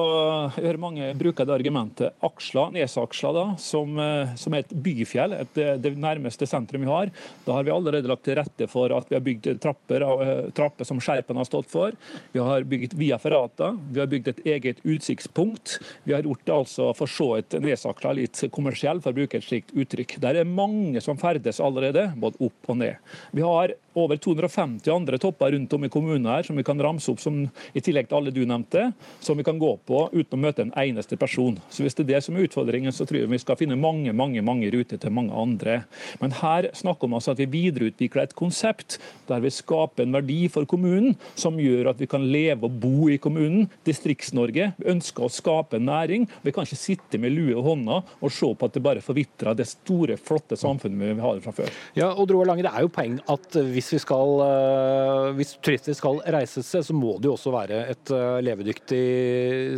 jeg 0.58 0.66
hører 0.66 0.80
mange 0.82 1.06
bruker 1.16 1.46
det 1.48 1.54
argumentet. 1.54 2.16
Aksla, 2.24 2.66
Nesaksla, 2.74 3.30
da, 3.32 3.44
som, 3.60 3.96
eh, 3.96 4.34
som, 4.36 4.52
er 4.52 4.66
et 4.66 4.74
byfjell, 4.84 5.32
et, 5.38 5.56
eh, 5.56 5.78
det 5.80 5.94
nærmeste 5.96 6.44
sentrum 6.46 6.84
vi 6.84 6.90
har. 6.90 7.12
Da 7.46 7.54
har 7.56 7.64
vi 7.64 7.72
allerede 7.72 8.10
lagt 8.10 8.26
til 8.28 8.36
rette 8.36 8.68
for 8.68 8.92
at 8.92 9.08
vi 9.08 9.16
har 9.16 9.24
bygd 9.24 9.48
trapper, 9.64 10.04
trapper 10.52 10.84
som 10.84 11.00
Skjerpen 11.00 11.40
har 11.40 11.48
stått 11.48 11.70
for. 11.72 11.96
Vi 12.32 12.40
har 12.40 12.68
bygd 12.68 12.92
via 12.92 13.16
ferrata, 13.16 13.72
vi 13.90 14.00
har 14.00 14.06
bygd 14.06 14.28
et 14.28 14.44
eget 14.44 14.84
utsiktspunkt. 14.84 15.78
Vi 16.04 16.12
har 16.12 16.22
gjort 16.22 16.44
det 16.44 16.52
altså 16.52 16.94
for 16.94 17.06
så 17.06 17.36
vidt 17.36 17.56
Nesaksla 17.64 18.12
litt 18.12 18.44
kommersiell, 18.52 19.00
for 19.00 19.12
å 19.12 19.16
bruke 19.16 19.40
et 19.40 19.48
slikt 19.48 19.72
uttrykk. 19.72 20.20
Der 20.20 20.36
er 20.36 20.44
mange 20.44 21.00
som 21.00 21.16
ferdes 21.16 21.56
allerede, 21.58 22.12
både 22.20 22.36
opp 22.44 22.68
og 22.68 22.82
ned. 22.84 23.00
Vi 23.32 23.40
har 23.40 23.72
over 23.94 24.18
250 24.18 24.90
andre 24.90 25.18
topper 25.22 25.52
rundt 25.54 25.72
om 25.76 25.84
i 25.86 25.92
kommunen 25.92 26.26
her, 26.30 26.42
som 26.46 26.56
vi 26.58 26.66
kan 26.66 26.80
ramse 26.82 27.10
opp 27.12 27.22
som, 27.22 27.44
i 27.72 27.82
tillegg 27.84 28.08
til 28.10 28.18
alle 28.18 28.34
du 28.34 28.42
nevnte, 28.48 28.90
som 29.24 29.38
vi 29.38 29.46
kan 29.46 29.60
gå 29.60 29.74
på 29.86 30.06
uten 30.12 30.38
å 30.38 30.42
møte 30.46 30.64
en 30.66 30.74
eneste 30.80 31.18
person. 31.20 31.58
Så 31.70 31.84
Hvis 31.84 31.96
det 31.98 32.06
er 32.06 32.12
det 32.14 32.24
som 32.26 32.36
er 32.36 32.48
utfordringen, 32.48 32.92
så 32.94 33.06
tror 33.06 33.20
jeg 33.22 33.30
vi 33.30 33.42
skal 33.42 33.58
finne 33.60 33.78
mange 33.80 34.14
mange, 34.14 34.42
mange 34.44 34.70
ruter 34.72 35.00
til 35.00 35.14
mange 35.14 35.34
andre. 35.34 35.82
Men 36.20 36.34
her 36.40 36.70
snakker 36.76 37.10
vi 37.10 37.18
altså 37.18 37.34
at 37.34 37.42
vi 37.42 37.48
videreutvikler 37.52 38.28
et 38.28 38.36
konsept 38.38 38.98
der 39.28 39.42
vi 39.44 39.52
skaper 39.52 40.04
en 40.04 40.14
verdi 40.16 40.46
for 40.52 40.66
kommunen 40.68 41.14
som 41.38 41.58
gjør 41.60 41.92
at 41.92 42.00
vi 42.00 42.08
kan 42.10 42.24
leve 42.30 42.68
og 42.68 42.78
bo 42.82 43.08
i 43.12 43.18
kommunen. 43.22 43.68
Distrikts-Norge 43.86 44.72
ønsker 44.90 45.26
å 45.26 45.32
skape 45.32 45.80
næring. 45.82 46.26
Vi 46.44 46.54
kan 46.54 46.66
ikke 46.66 46.80
sitte 46.80 47.20
med 47.20 47.34
lue 47.34 47.54
i 47.54 47.64
hånda 47.66 48.00
og 48.02 48.32
se 48.32 48.50
på 48.54 48.68
at 48.68 48.76
det 48.76 48.84
bare 48.84 49.04
forvitrer 49.04 49.56
det 49.58 49.68
store, 49.70 50.18
flotte 50.20 50.58
samfunnet 50.60 51.14
vi 51.18 51.24
har 51.24 51.42
fra 51.44 51.54
før. 51.54 51.72
Ja, 51.98 52.12
og 52.12 52.28
Droa 52.30 52.48
Lange, 52.48 52.64
Det 52.64 52.72
er 52.72 52.86
jo 52.86 52.92
poeng 52.92 53.18
at 53.30 53.58
hvis 53.74 53.83
hvis, 53.92 54.04
skal, 54.04 54.40
eh, 54.44 55.30
hvis 55.38 55.54
turister 55.60 55.96
skal 55.96 56.20
reise 56.34 56.62
seg, 56.64 56.84
så 56.86 56.96
må 56.96 57.16
det 57.18 57.30
jo 57.30 57.36
også 57.36 57.52
være 57.54 57.84
et 57.92 58.12
eh, 58.14 58.40
levedyktig 58.46 59.04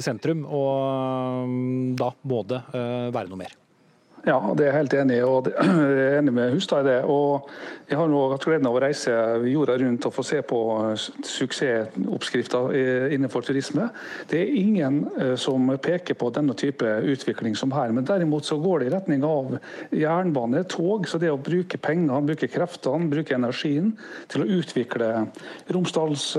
sentrum. 0.05 0.45
Og 0.47 1.49
mm, 1.51 1.95
da 1.99 2.13
må 2.31 2.43
det 2.49 2.63
eh, 2.73 3.09
være 3.15 3.33
noe 3.33 3.43
mer. 3.45 3.57
Ja, 4.27 4.41
det 4.59 4.65
er 4.65 4.73
jeg 4.73 4.81
helt 4.81 4.95
enig 4.99 5.17
i. 5.21 5.23
og 5.23 5.47
Jeg 5.55 5.99
er 6.03 6.17
enig 6.19 6.33
med 6.35 6.55
Hustad 6.57 6.83
i 6.83 6.89
det. 6.89 6.97
og 7.07 7.47
Jeg 7.87 7.99
har 8.01 8.09
nå 8.11 8.23
hatt 8.33 8.43
gleden 8.43 8.67
av 8.67 8.75
å 8.75 8.81
reise 8.83 9.13
jorda 9.47 9.77
rundt 9.79 10.09
og 10.09 10.15
få 10.17 10.25
se 10.27 10.41
på 10.43 10.59
eh, 10.83 11.05
suksessoppskrifter 11.31 12.75
innenfor 13.15 13.47
turisme. 13.47 13.87
Det 14.27 14.41
er 14.41 14.57
ingen 14.59 14.97
eh, 15.15 15.37
som 15.39 15.71
peker 15.79 16.19
på 16.19 16.33
denne 16.35 16.57
type 16.59 16.91
utvikling 17.13 17.55
som 17.55 17.71
her. 17.77 17.95
Men 17.95 18.09
derimot 18.09 18.49
så 18.49 18.59
går 18.59 18.83
det 18.83 18.89
i 18.89 18.95
retning 18.97 19.23
av 19.29 19.55
jernbane, 19.95 20.65
tog. 20.75 21.07
Så 21.07 21.23
det 21.23 21.31
å 21.31 21.39
bruke 21.39 21.79
pengene, 21.79 22.19
bruke 22.27 22.51
kreftene, 22.51 23.07
bruke 23.13 23.39
energien 23.39 23.95
til 24.33 24.43
å 24.43 24.51
utvikle 24.59 25.13
Romsdals, 25.71 26.33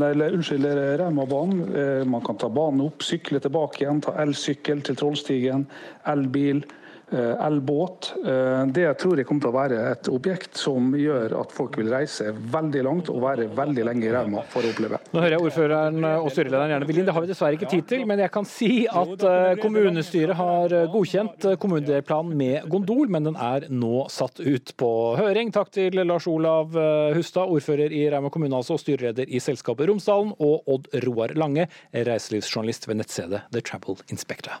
nei, 0.00 0.10
unnskyld, 0.26 0.66
Raumabanen. 1.04 1.62
Man 2.10 2.26
kan 2.26 2.42
ta 2.42 2.50
banen 2.50 2.88
opp, 2.88 3.06
sykle 3.06 3.38
tilbake 3.46 3.84
igjen, 3.84 4.02
ta 4.02 4.18
elsykkel 4.26 4.82
til 4.82 4.98
Trollstigen, 4.98 5.68
elbil. 6.10 6.66
Eh, 7.10 7.46
elbåt. 7.46 8.14
Eh, 8.26 8.66
det 8.66 8.94
tror 9.00 9.16
jeg 9.16 9.24
kommer 9.24 9.40
til 9.40 9.48
å 9.48 9.54
være 9.56 9.76
et 9.94 10.08
objekt 10.12 10.58
som 10.60 10.90
gjør 10.92 11.38
at 11.40 11.54
folk 11.56 11.78
vil 11.80 11.88
reise 11.88 12.34
veldig 12.36 12.82
langt 12.84 13.08
og 13.08 13.22
være 13.22 13.46
veldig 13.56 13.86
lenge 13.88 14.04
i 14.04 14.12
Rauma 14.12 14.42
for 14.52 14.66
å 14.66 14.72
oppleve. 14.74 15.00
Nå 15.14 15.22
hører 15.22 15.38
jeg 15.38 15.46
ordføreren 15.46 16.04
og 16.10 16.28
styrelederen 16.34 16.74
gjerne 16.74 16.90
vil 16.90 17.00
inn. 17.00 17.08
Det 17.08 17.16
har 17.16 17.24
vi 17.24 17.32
dessverre 17.32 17.56
ikke 17.56 17.72
tid 17.72 17.88
til, 17.88 18.04
men 18.10 18.20
jeg 18.20 18.34
kan 18.36 18.48
si 18.48 18.70
at 18.92 19.24
eh, 19.24 19.54
kommunestyret 19.62 20.36
har 20.36 20.76
godkjent 20.92 21.48
kommunedelplanen 21.64 22.36
med 22.36 22.68
gondol, 22.68 23.08
men 23.08 23.30
den 23.30 23.40
er 23.40 23.70
nå 23.72 24.04
satt 24.12 24.44
ut 24.44 24.76
på 24.76 24.92
høring. 25.16 25.54
Takk 25.56 25.72
til 25.80 25.96
Lars 26.04 26.28
Olav 26.28 26.76
Hustad, 27.16 27.48
ordfører 27.48 27.94
i 27.94 28.04
Rauma 28.12 28.28
kommune, 28.34 28.52
altså, 28.60 28.76
og 28.76 28.84
styreleder 28.84 29.32
i 29.32 29.40
selskapet 29.40 29.88
Romsdalen, 29.88 30.36
og 30.44 30.68
Odd 30.68 30.92
Roar 31.08 31.32
Lange, 31.40 31.70
reiselivsjournalist 31.96 32.90
ved 32.90 33.00
nettstedet 33.00 33.46
The 33.54 33.64
Travel 33.64 33.96
Inspector. 34.12 34.60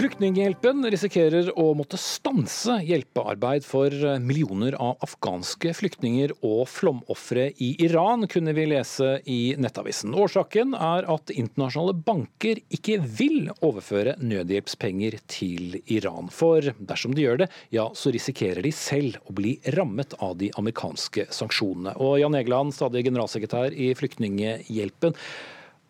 Flyktninghjelpen 0.00 0.86
risikerer 0.88 1.50
å 1.60 1.74
måtte 1.76 1.98
stanse 2.00 2.78
hjelpearbeid 2.88 3.66
for 3.68 3.92
millioner 4.24 4.72
av 4.80 5.02
afghanske 5.04 5.74
flyktninger 5.76 6.32
og 6.40 6.62
flomofre 6.72 7.50
i 7.60 7.74
Iran, 7.84 8.24
kunne 8.32 8.54
vi 8.56 8.64
lese 8.70 9.18
i 9.28 9.52
Nettavisen. 9.60 10.14
Årsaken 10.16 10.72
er 10.72 11.04
at 11.12 11.28
internasjonale 11.34 11.92
banker 12.06 12.62
ikke 12.72 12.96
vil 13.04 13.50
overføre 13.58 14.14
nødhjelpspenger 14.24 15.18
til 15.28 15.76
Iran. 15.84 16.32
For 16.32 16.72
dersom 16.78 17.12
de 17.12 17.26
gjør 17.26 17.42
det, 17.42 17.50
ja, 17.76 17.90
så 17.92 18.14
risikerer 18.16 18.64
de 18.64 18.72
selv 18.72 19.20
å 19.28 19.36
bli 19.36 19.58
rammet 19.76 20.16
av 20.16 20.38
de 20.40 20.48
amerikanske 20.56 21.26
sanksjonene. 21.28 21.92
Og 22.00 22.22
Jan 22.22 22.40
Egeland, 22.40 22.72
stadig 22.72 23.04
generalsekretær 23.10 23.76
i 23.76 23.92
Flyktninghjelpen, 24.00 25.12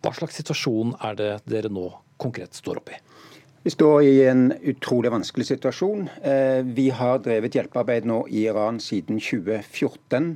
hva 0.03 0.15
slags 0.19 0.43
situasjon 0.43 0.97
er 0.99 1.23
det 1.23 1.33
dere 1.47 1.71
nå 1.71 1.93
konkret 2.19 2.59
står 2.59 2.83
oppe 2.83 2.99
i? 2.99 3.03
Vi 3.63 3.71
står 3.71 4.03
i 4.03 4.23
en 4.25 4.53
utrolig 4.65 5.11
vanskelig 5.13 5.45
situasjon. 5.51 6.07
Eh, 6.25 6.63
vi 6.65 6.87
har 6.97 7.19
drevet 7.21 7.59
hjelpearbeid 7.59 8.07
nå 8.09 8.23
i 8.33 8.47
Iran 8.49 8.79
siden 8.81 9.19
2014. 9.21 10.31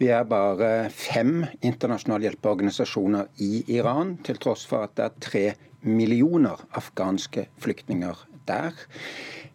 Vi 0.00 0.08
er 0.10 0.24
bare 0.26 0.88
fem 0.90 1.44
internasjonale 1.62 2.26
hjelpeorganisasjoner 2.26 3.30
i 3.46 3.62
Iran, 3.76 4.16
til 4.26 4.42
tross 4.42 4.66
for 4.66 4.88
at 4.88 4.96
det 4.98 5.06
er 5.06 5.22
tre 5.28 5.44
millioner 5.86 6.66
afghanske 6.74 7.46
flyktninger 7.62 8.26
der. 8.50 8.74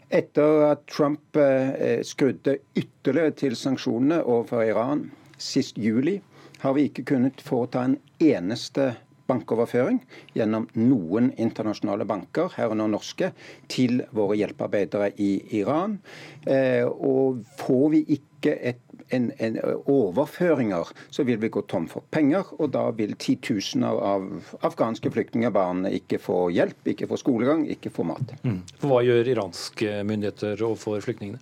Etter 0.07 0.63
at 0.69 0.87
Trump 0.87 1.35
eh, 1.35 1.99
skrudde 2.07 2.61
ytterligere 2.71 3.35
til 3.43 3.59
sanksjonene 3.59 4.23
overfor 4.23 4.63
Iran 4.63 5.09
sist 5.35 5.75
juli, 5.75 6.21
har 6.63 6.79
vi 6.79 6.87
ikke 6.87 7.09
kunnet 7.11 7.43
foreta 7.43 7.83
en 7.83 7.99
eneste 8.23 8.93
bankoverføring 9.29 10.01
gjennom 10.37 10.67
noen 10.77 11.31
internasjonale 11.37 12.07
banker, 12.09 12.51
herunder 12.57 12.91
norske, 12.91 13.31
til 13.71 14.03
våre 14.15 14.39
hjelpearbeidere 14.41 15.13
i 15.21 15.31
Iran. 15.61 15.99
Eh, 16.47 16.85
og 16.85 17.43
får 17.61 17.87
vi 17.95 18.05
ikke 18.19 18.55
et 18.59 18.85
en, 19.09 19.31
en, 19.37 19.57
overføringer, 19.89 20.91
så 21.09 21.23
vil 21.23 21.39
vi 21.41 21.49
gå 21.49 21.63
tom 21.69 21.87
for 21.89 22.05
penger. 22.13 22.51
Og 22.59 22.71
da 22.73 22.85
vil 22.95 23.15
titusener 23.19 23.99
av 24.11 24.27
afghanske 24.65 25.11
flyktningbarn 25.13 25.87
ikke 25.89 26.21
få 26.21 26.47
hjelp, 26.53 26.91
ikke 26.93 27.09
få 27.09 27.19
skolegang, 27.21 27.65
ikke 27.69 27.93
få 27.93 28.05
mat. 28.11 28.35
Mm. 28.43 28.61
For 28.77 28.91
hva 28.91 29.01
gjør 29.07 29.33
iranske 29.33 30.01
myndigheter 30.07 30.61
overfor 30.65 31.01
flyktningene? 31.05 31.41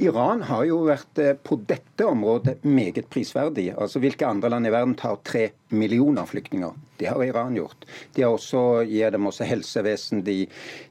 Iran 0.00 0.44
har 0.46 0.64
jo 0.68 0.84
vært 0.86 1.18
eh, 1.20 1.34
på 1.34 1.58
dette 1.68 2.06
området 2.06 2.60
meget 2.64 3.08
prisverdig. 3.10 3.72
Altså 3.74 4.00
Hvilke 4.00 4.28
andre 4.28 4.52
land 4.52 4.68
i 4.68 4.72
verden 4.72 4.94
tar 4.96 5.18
tre 5.26 5.48
millioner 5.70 6.26
flyktninger? 6.26 6.72
Det 7.00 7.06
har 7.06 7.24
Iran 7.24 7.54
gjort. 7.56 7.86
De 8.14 8.22
har 8.22 8.34
også, 8.36 8.82
gir 8.84 9.10
dem 9.10 9.26
også 9.26 9.46
helsevesen. 9.48 10.20
De, 10.24 10.44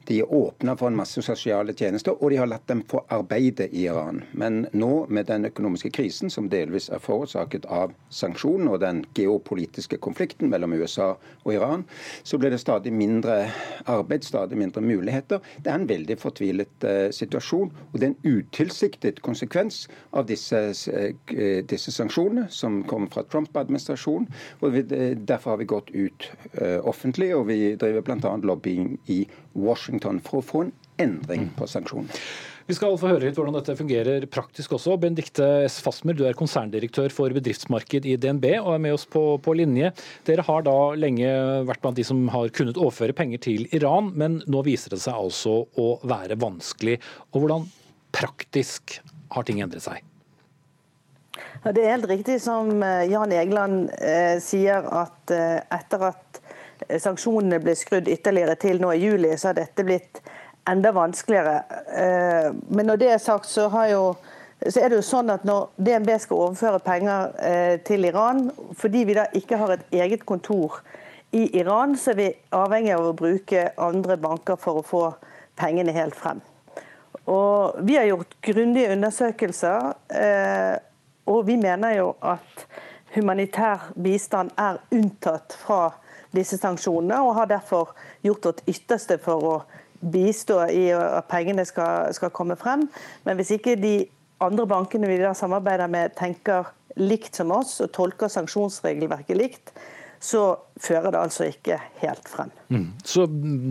de 0.08 0.24
åpner 0.24 0.76
for 0.76 0.90
en 0.90 0.96
masse 0.98 1.22
sosiale 1.22 1.76
tjenester, 1.78 2.16
og 2.18 2.32
de 2.34 2.40
har 2.42 2.50
latt 2.50 2.66
dem 2.72 2.82
få 2.90 3.04
arbeide 3.14 3.68
i 3.70 3.84
Iran. 3.86 4.24
Men 4.32 4.64
nå, 4.74 5.06
med 5.06 5.28
den 5.30 5.46
økonomiske 5.46 5.92
krisen, 5.94 6.32
som 6.34 6.48
delvis 6.50 6.90
er 6.90 7.04
forårsaket 7.04 7.68
av 7.70 7.94
sanksjonene 8.10 8.74
og 8.74 8.82
den 8.82 9.04
geopolitiske 9.14 10.00
konflikten 10.02 10.50
mellom 10.50 10.74
USA 10.80 11.12
og 11.44 11.54
Iran, 11.54 11.86
så 12.24 12.42
blir 12.42 12.56
det 12.56 12.62
stadig 12.64 12.94
mindre 12.94 13.52
arbeid, 13.86 14.26
stadig 14.26 14.58
mindre 14.58 14.82
muligheter. 14.82 15.46
Det 15.62 15.70
er 15.70 15.78
en 15.78 15.90
veldig 15.94 16.18
fortvilet 16.18 16.90
uh, 16.90 17.12
situasjon, 17.14 17.70
og 17.92 18.00
det 18.00 18.10
er 18.10 18.16
en 18.16 18.40
utilsiktet 18.40 19.22
konsekvens 19.22 19.84
av 20.10 20.26
disse, 20.32 20.66
uh, 20.90 21.62
disse 21.70 21.94
sanksjonene 21.94 22.48
som 22.50 22.82
kommer 22.90 23.14
fra 23.14 23.28
Trump-administrasjonen. 23.30 24.26
og 24.62 24.69
vi, 24.74 24.84
Derfor 25.16 25.56
har 25.56 25.62
vi 25.62 25.70
gått 25.70 25.90
ut 25.94 26.30
uh, 26.60 26.80
offentlig, 26.90 27.32
og 27.38 27.48
vi 27.50 27.76
driver 27.80 28.06
bl.a. 28.06 28.36
lobbying 28.52 28.94
i 29.12 29.24
Washington 29.54 30.22
for 30.24 30.42
å 30.42 30.46
få 30.46 30.64
en 30.68 30.78
endring 31.00 31.50
på 31.58 31.68
sanksjonene. 31.70 32.22
Vi 32.70 32.76
skal 32.78 33.00
få 33.02 33.10
høre 33.10 33.24
litt 33.26 33.38
hvordan 33.40 33.56
dette 33.56 33.74
fungerer 33.74 34.28
praktisk 34.30 34.76
også. 34.78 34.94
Benedicte 35.02 35.46
S. 35.66 35.80
Fasmer, 35.82 36.14
du 36.14 36.22
er 36.30 36.38
konserndirektør 36.38 37.10
for 37.10 37.34
bedriftsmarked 37.34 38.06
i 38.06 38.14
DNB 38.22 38.46
og 38.60 38.76
er 38.76 38.84
med 38.84 38.94
oss 38.94 39.08
på, 39.10 39.24
på, 39.42 39.56
linje. 39.58 39.90
Dere 40.28 40.46
har 40.46 40.68
da 40.68 40.76
lenge 40.94 41.32
vært 41.66 41.82
blant 41.82 41.98
de 41.98 42.06
som 42.06 42.22
har 42.30 42.54
kunnet 42.54 42.78
overføre 42.78 43.16
penger 43.18 43.42
til 43.48 43.66
Iran, 43.74 44.12
men 44.14 44.38
nå 44.46 44.62
viser 44.68 44.94
det 44.94 45.02
seg 45.02 45.18
altså 45.18 45.64
å 45.82 45.88
være 46.06 46.38
vanskelig. 46.46 47.00
Og 47.34 47.42
hvordan 47.42 47.66
praktisk 48.14 49.00
har 49.34 49.50
ting 49.50 49.66
endret 49.66 49.88
seg? 49.88 50.06
Det 51.64 51.82
er 51.84 51.92
helt 51.92 52.08
riktig 52.08 52.38
som 52.40 52.72
eh, 52.84 53.10
Jan 53.12 53.34
Egeland 53.36 53.90
eh, 54.00 54.38
sier, 54.40 54.86
at 54.96 55.32
eh, 55.36 55.58
etter 55.76 56.06
at 56.08 56.40
sanksjonene 57.04 57.60
ble 57.60 57.74
skrudd 57.76 58.08
ytterligere 58.08 58.56
til 58.56 58.80
nå 58.80 58.94
i 58.96 59.02
juli, 59.02 59.34
så 59.36 59.50
har 59.50 59.58
dette 59.58 59.84
blitt 59.84 60.22
enda 60.70 60.94
vanskeligere. 60.96 61.58
Men 62.72 62.88
når 62.88 63.02
det 63.02 63.10
er 63.12 63.20
sagt, 63.20 63.50
så, 63.52 63.66
jo, 63.90 64.14
så, 64.62 64.80
er 64.80 64.88
det 64.88 65.02
jo 65.02 65.04
sånn 65.04 65.34
at 65.34 65.44
når 65.46 65.68
DNB 65.76 66.14
skal 66.24 66.46
overføre 66.46 66.80
penger 66.86 67.34
til 67.84 68.08
Iran, 68.08 68.46
fordi 68.80 69.04
vi 69.10 69.18
da 69.18 69.28
ikke 69.36 69.60
har 69.60 69.76
et 69.76 69.98
eget 70.00 70.24
kontor 70.30 70.80
i 71.36 71.50
Iran, 71.60 71.98
så 72.00 72.14
er 72.14 72.20
vi 72.22 72.30
avhengig 72.56 72.96
av 72.96 73.10
å 73.10 73.16
bruke 73.18 73.68
andre 73.76 74.16
banker 74.22 74.62
for 74.62 74.80
å 74.80 74.86
få 74.88 75.04
pengene 75.60 75.94
helt 75.98 76.16
frem. 76.16 76.40
Og 77.28 77.82
vi 77.84 78.00
har 78.00 78.08
gjort 78.08 78.40
grundige 78.46 78.94
undersøkelser, 78.96 79.92
og 81.30 81.46
vi 81.48 81.58
mener 81.62 81.96
jo 82.00 82.14
at 82.26 82.66
humanitær 83.16 83.92
bistand 83.98 84.54
er 84.58 84.80
unntatt 84.94 85.56
fra 85.62 85.92
disse 86.36 86.60
sanksjonene, 86.62 87.22
og 87.26 87.38
har 87.40 87.50
derfor 87.50 87.94
gjort 88.26 88.50
vårt 88.50 88.66
ytterste 88.70 89.18
for 89.22 89.46
å 89.46 89.56
bistå 90.00 90.62
i 90.72 90.90
at 90.96 91.28
pengene 91.32 91.66
skal, 91.68 92.12
skal 92.16 92.34
komme 92.34 92.58
frem. 92.60 92.88
Men 93.26 93.40
hvis 93.40 93.56
ikke 93.58 93.78
de 93.80 93.96
andre 94.44 94.68
bankene 94.70 95.10
vi 95.10 95.20
da 95.20 95.34
samarbeider 95.36 95.90
med 95.92 96.16
tenker 96.18 96.70
likt 97.00 97.38
som 97.40 97.52
oss 97.56 97.80
og 97.84 97.92
tolker 97.96 98.32
sanksjonsregelverket 98.32 99.38
likt, 99.38 99.74
så 100.20 100.60
fører 100.80 101.14
det 101.14 101.20
altså 101.20 101.48
ikke 101.48 101.78
helt 102.02 102.28
frem. 102.28 102.52
Mm. 102.72 102.90
Så 103.08 103.26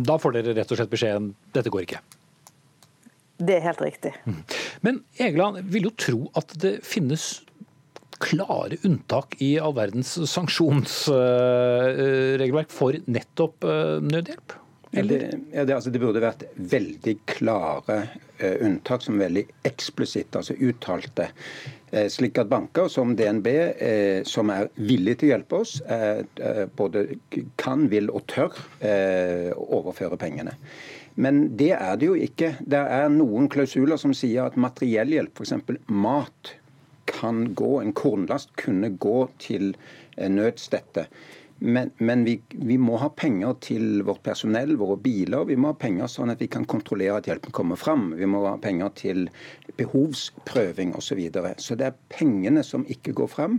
da 0.08 0.16
får 0.20 0.38
dere 0.38 0.54
rett 0.56 0.70
og 0.72 0.80
slett 0.80 0.92
beskjeden 0.92 1.32
dette 1.54 1.72
går 1.72 1.84
ikke? 1.84 2.00
Det 3.38 3.58
er 3.58 3.66
helt 3.68 3.82
riktig. 3.84 4.14
Mm. 4.26 4.40
Men 4.82 5.02
Egeland 5.20 5.60
vil 5.70 5.90
jo 5.90 5.94
tro 5.94 6.22
at 6.38 6.56
det 6.58 6.78
finnes 6.86 7.28
klare 8.22 8.76
unntak 8.86 9.36
i 9.44 9.58
all 9.62 9.74
verdens 9.76 10.10
sanksjonsregelverk 10.30 12.70
for 12.72 12.92
nettopp 13.06 13.64
eh, 13.64 14.00
nødhjelp? 14.04 14.52
Ja, 14.90 15.02
det, 15.02 15.38
ja, 15.52 15.64
det, 15.64 15.74
altså, 15.74 15.90
det, 15.92 16.00
burde 16.00 16.20
vært 16.22 16.46
veldig 16.56 17.12
klare 17.28 17.96
uh, 18.40 18.54
unntak, 18.64 19.02
som 19.04 19.18
veldig 19.20 19.42
eksplisitt, 19.68 20.36
altså 20.38 20.56
uttalte. 20.64 21.26
Uh, 21.92 22.06
slik 22.08 22.38
at 22.40 22.48
banker 22.48 22.88
som 22.88 23.12
DNB, 23.16 23.48
uh, 23.82 24.20
som 24.28 24.48
er 24.54 24.70
villige 24.80 25.20
til 25.20 25.28
å 25.28 25.32
hjelpe 25.34 25.60
oss, 25.60 25.74
både 26.78 27.04
kan, 27.60 27.84
vil 27.92 28.08
og 28.08 28.24
tør 28.32 28.56
overføre 29.58 30.16
pengene. 30.20 30.56
Men 31.18 31.42
det 31.58 31.72
er 31.74 31.98
det 31.98 32.08
jo 32.08 32.16
ikke. 32.16 32.54
Det 32.62 32.78
er 32.78 33.10
noen 33.10 33.48
klausuler 33.52 33.98
som 34.00 34.14
sier 34.16 34.46
at 34.46 34.58
materiell 34.60 35.10
hjelp, 35.16 35.42
f.eks. 35.42 35.82
mat, 35.90 36.54
kan 37.08 37.54
gå, 37.58 37.78
en 37.80 37.96
kornlast 37.96 38.54
kunne 38.60 38.92
gå 39.00 39.18
til 39.42 39.72
nødstedte. 40.18 41.08
Men, 41.58 41.90
men 41.98 42.24
vi, 42.24 42.36
vi, 42.48 42.76
må 42.78 43.00
ha 43.02 43.08
penger 43.10 43.56
til 43.64 44.02
vårt 44.06 44.22
personell, 44.22 44.76
våre 44.78 44.94
biler. 45.02 45.48
Vi 45.48 45.56
må 45.58 45.72
ha 45.72 45.78
penger 45.78 46.10
sånn 46.10 46.30
at 46.30 46.42
vi 46.42 46.46
kan 46.52 46.68
kontrollere 46.70 47.18
at 47.18 47.26
hjelpen 47.26 47.54
kommer 47.54 47.80
fram. 47.80 48.12
Vi 48.18 48.28
må 48.30 48.44
ha 48.46 48.54
penger 48.62 48.92
til 49.00 49.24
behovsprøving 49.80 50.94
osv. 50.94 51.08
Så, 51.08 51.16
videre. 51.18 51.54
så 51.58 51.74
det 51.78 51.88
er 51.88 51.98
pengene 52.14 52.62
som 52.62 52.86
ikke 52.86 53.16
går 53.16 53.32
fram. 53.32 53.58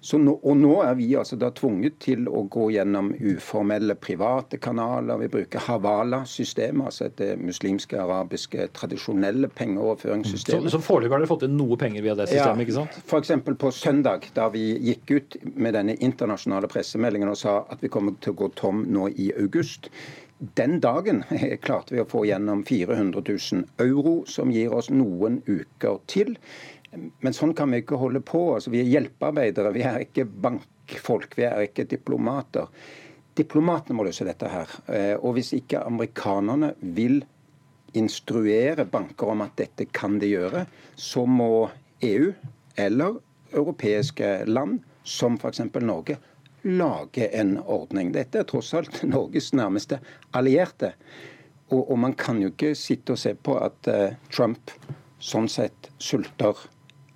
Nå, 0.00 0.32
og 0.32 0.56
nå 0.56 0.70
er 0.80 0.94
vi 0.96 1.10
altså 1.18 1.36
da 1.36 1.50
tvunget 1.52 1.98
til 2.00 2.24
å 2.28 2.46
gå 2.48 2.70
gjennom 2.72 3.10
uformelle 3.12 3.96
private 4.00 4.56
kanaler. 4.62 5.20
Vi 5.20 5.28
bruker 5.34 5.60
Havala-systemet, 5.66 6.86
altså 6.88 7.10
det 7.18 7.34
muslimske, 7.40 7.98
arabiske, 8.00 8.70
tradisjonelle 8.76 9.50
pengeoverføringssystemet. 9.60 10.70
Så, 10.70 10.78
så 10.78 10.82
foreløpig 10.86 11.18
har 11.18 11.24
dere 11.24 11.32
fått 11.34 11.44
inn 11.50 11.58
noe 11.60 11.76
penger 11.80 12.06
via 12.06 12.16
det 12.16 12.30
systemet, 12.30 12.64
ja, 12.64 12.66
ikke 12.66 12.78
sant? 12.78 12.98
F.eks. 13.04 13.60
på 13.60 13.74
søndag, 13.76 14.30
da 14.36 14.48
vi 14.54 14.64
gikk 14.88 15.14
ut 15.18 15.38
med 15.52 15.76
denne 15.76 15.98
internasjonale 16.00 16.72
pressemeldingen 16.72 17.34
og 17.34 17.38
sa 17.42 17.60
at 17.68 17.84
vi 17.84 17.92
kommer 17.92 18.16
til 18.24 18.32
å 18.32 18.40
gå 18.40 18.50
tom 18.56 18.86
nå 18.88 19.10
i 19.20 19.30
august. 19.36 19.92
Den 20.56 20.80
dagen 20.80 21.26
klarte 21.64 21.92
vi 21.92 22.00
å 22.00 22.08
få 22.08 22.24
gjennom 22.24 22.64
400 22.64 23.20
000 23.20 23.84
euro, 23.84 24.22
som 24.24 24.52
gir 24.54 24.72
oss 24.72 24.88
noen 24.88 25.42
uker 25.44 26.00
til. 26.08 26.38
Men 26.90 27.34
sånn 27.36 27.52
kan 27.54 27.70
vi 27.70 27.82
ikke 27.84 27.98
holde 28.00 28.22
på. 28.26 28.40
Altså, 28.56 28.72
vi 28.72 28.80
er 28.82 28.90
hjelpearbeidere, 28.90 29.72
vi 29.74 29.84
er 29.86 30.02
ikke 30.04 30.26
bankfolk, 30.26 31.36
vi 31.38 31.46
er 31.46 31.66
ikke 31.68 31.86
diplomater. 31.90 32.70
Diplomatene 33.38 33.96
må 33.96 34.06
løse 34.08 34.26
dette 34.26 34.50
her. 34.50 34.72
Eh, 34.90 35.14
og 35.14 35.36
hvis 35.36 35.52
ikke 35.56 35.84
amerikanerne 35.86 36.72
vil 36.80 37.20
instruere 37.98 38.86
banker 38.86 39.32
om 39.32 39.44
at 39.46 39.54
dette 39.58 39.86
kan 39.94 40.18
de 40.22 40.32
gjøre, 40.32 40.64
så 40.98 41.24
må 41.26 41.68
EU 42.06 42.32
eller 42.78 43.20
europeiske 43.54 44.32
land, 44.50 44.80
som 45.06 45.38
f.eks. 45.38 45.62
Norge, 45.82 46.18
lage 46.62 47.30
en 47.38 47.56
ordning. 47.62 48.10
Dette 48.14 48.42
er 48.42 48.48
tross 48.50 48.74
alt 48.76 49.02
Norges 49.14 49.52
nærmeste 49.56 50.00
allierte. 50.36 50.94
Og, 51.70 51.84
og 51.86 51.96
man 52.02 52.18
kan 52.18 52.42
jo 52.42 52.50
ikke 52.50 52.74
sitte 52.78 53.14
og 53.14 53.22
se 53.22 53.36
på 53.38 53.54
at 53.62 53.90
uh, 53.90 54.10
Trump 54.34 54.74
sånn 55.22 55.48
sett 55.50 55.90
sulter 56.02 56.58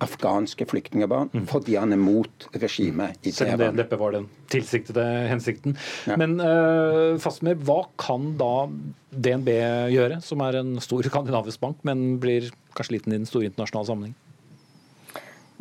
afghanske 0.05 0.67
flyktningbarn 0.69 1.31
mm. 1.33 1.45
fordi 1.51 1.77
han 1.79 1.95
er 1.95 2.01
mot 2.01 2.47
regimet 2.55 3.19
i 3.21 3.33
Teheran. 3.33 3.59
Selv 3.59 3.69
om 3.69 3.81
det 3.81 4.01
var 4.01 4.15
den 4.15 4.27
tilsiktede 4.51 5.05
hensikten. 5.29 5.77
Ja. 6.09 6.17
Men 6.21 6.37
uh, 6.39 7.17
Fastmer, 7.21 7.57
hva 7.67 7.81
kan 8.01 8.33
da 8.39 8.67
DNB 9.15 9.49
gjøre, 9.95 10.21
som 10.25 10.43
er 10.45 10.61
en 10.61 10.75
stor 10.83 11.05
skandinavisk 11.11 11.63
bank, 11.63 11.81
men 11.87 12.15
blir 12.23 12.51
kanskje 12.77 12.99
liten 12.99 13.15
i 13.15 13.19
den 13.19 13.29
store 13.29 13.49
internasjonale 13.49 13.91
sammenheng? 13.91 14.15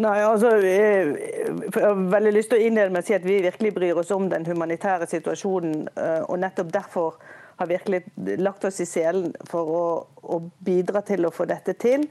Nei, 0.02 0.16
altså, 0.26 0.56
Jeg 0.58 1.14
har 1.76 2.00
veldig 2.10 2.32
lyst 2.34 2.50
til 2.50 2.58
å 2.58 2.66
innlede 2.66 2.90
med 2.90 3.04
å 3.04 3.06
si 3.06 3.14
at 3.14 3.26
vi 3.26 3.38
virkelig 3.44 3.70
bryr 3.76 4.00
oss 4.00 4.10
om 4.14 4.26
den 4.30 4.46
humanitære 4.48 5.06
situasjonen. 5.06 5.84
Eh, 5.94 6.22
og 6.26 6.40
Nettopp 6.42 6.72
derfor 6.74 7.20
har 7.56 7.70
virkelig 7.70 8.02
lagt 8.40 8.64
oss 8.64 8.80
i 8.82 8.86
selen 8.88 9.32
for 9.50 9.70
å, 9.70 9.84
å 10.22 10.40
bidra 10.64 11.02
til 11.06 11.26
å 11.26 11.32
få 11.34 11.46
dette 11.50 11.76
til. 11.78 12.06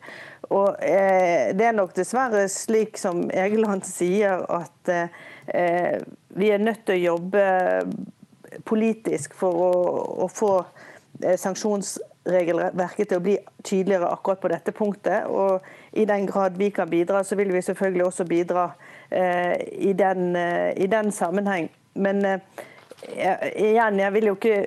Og 0.49 0.79
eh, 0.83 1.51
Det 1.55 1.67
er 1.67 1.75
nok 1.75 1.95
dessverre 1.97 2.45
slik 2.51 2.99
som 3.01 3.25
Egeland 3.31 3.85
sier, 3.87 4.45
at 4.47 4.93
eh, 4.93 5.99
vi 6.35 6.51
er 6.51 6.63
nødt 6.63 6.85
til 6.87 6.97
å 6.97 7.05
jobbe 7.13 7.45
politisk 8.65 9.33
for 9.37 9.61
å, 9.67 9.71
å 10.25 10.29
få 10.31 10.53
eh, 11.23 11.37
sanksjonsregelverket 11.39 13.09
til 13.09 13.19
å 13.19 13.23
bli 13.23 13.37
tydeligere 13.63 14.11
akkurat 14.13 14.41
på 14.43 14.51
dette 14.53 14.75
punktet. 14.75 15.27
Og 15.29 15.63
i 15.97 16.05
den 16.09 16.27
grad 16.29 16.57
vi 16.57 16.69
kan 16.75 16.89
bidra, 16.89 17.23
så 17.23 17.37
vil 17.39 17.53
vi 17.53 17.61
selvfølgelig 17.61 18.05
også 18.05 18.27
bidra 18.29 18.69
eh, 19.09 19.57
i, 19.89 19.93
den, 19.97 20.35
eh, 20.35 20.71
i, 20.77 20.87
den, 20.87 21.11
sammenheng. 21.11 21.69
Men 21.95 22.25
eh, 22.25 22.39
igjen, 23.55 23.99
jeg 23.99 24.13
vil 24.13 24.31
jo 24.31 24.37
ikke 24.39 24.65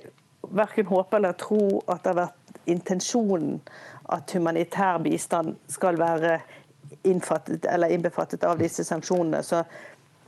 verken 0.50 0.86
håpe 0.90 1.16
eller 1.18 1.36
tro 1.40 1.80
at 1.86 2.04
det 2.04 2.12
har 2.12 2.20
vært 2.26 2.62
intensjonen 2.70 3.58
at 4.14 4.30
humanitær 4.34 5.00
bistand 5.02 5.56
skal 5.70 5.98
være 5.98 6.38
innbefattet 7.06 8.46
av 8.46 8.58
disse 8.60 8.84
sanksjonene. 8.86 9.42
Så 9.42 9.62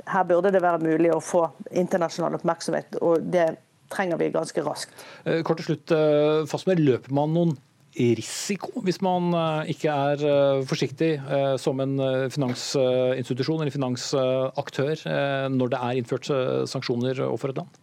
her 0.09 0.27
burde 0.29 0.53
det 0.55 0.63
være 0.65 0.83
mulig 0.83 1.13
å 1.15 1.23
få 1.23 1.47
internasjonal 1.71 2.39
oppmerksomhet, 2.39 2.99
og 3.03 3.27
det 3.33 3.51
trenger 3.93 4.21
vi 4.21 4.33
ganske 4.35 4.65
raskt. 4.67 4.93
Eh, 5.25 5.43
kort 5.47 5.61
til 5.63 5.73
slutt, 5.73 5.95
eh, 5.95 6.45
Fastmer, 6.51 6.77
løper 6.77 7.13
man 7.15 7.35
noen 7.35 7.57
risiko 7.99 8.83
hvis 8.85 9.01
man 9.03 9.33
eh, 9.35 9.73
ikke 9.73 9.91
er 9.91 10.63
forsiktig 10.69 11.11
som 11.59 11.81
en 11.83 11.97
finansinstitusjon 12.31 13.65
eller 13.65 13.75
finansaktør 13.75 15.03
når 15.51 15.73
det 15.73 15.81
er 15.83 15.99
innført 15.99 16.31
sanksjoner 16.71 17.25
overfor 17.27 17.55
et 17.55 17.63
land? 17.63 17.81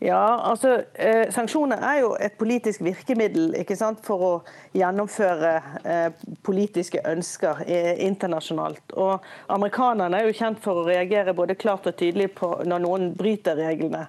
Ja, 0.00 0.40
altså 0.48 0.78
eh, 0.94 1.28
Sanksjoner 1.28 1.82
er 1.84 1.98
jo 2.00 2.14
et 2.16 2.38
politisk 2.40 2.80
virkemiddel 2.80 3.52
ikke 3.60 3.76
sant, 3.76 4.00
for 4.00 4.24
å 4.24 4.30
gjennomføre 4.72 5.50
eh, 5.84 6.22
politiske 6.46 7.02
ønsker 7.04 7.60
eh, 7.66 7.92
internasjonalt. 8.06 8.94
Og 8.96 9.28
Amerikanerne 9.52 10.22
er 10.22 10.30
jo 10.30 10.38
kjent 10.38 10.62
for 10.64 10.80
å 10.80 10.86
reagere 10.88 11.36
både 11.36 11.58
klart 11.60 11.90
og 11.90 11.98
tydelig 12.00 12.30
på 12.40 12.48
når 12.64 12.84
noen 12.86 13.10
bryter 13.18 13.60
reglene. 13.60 14.06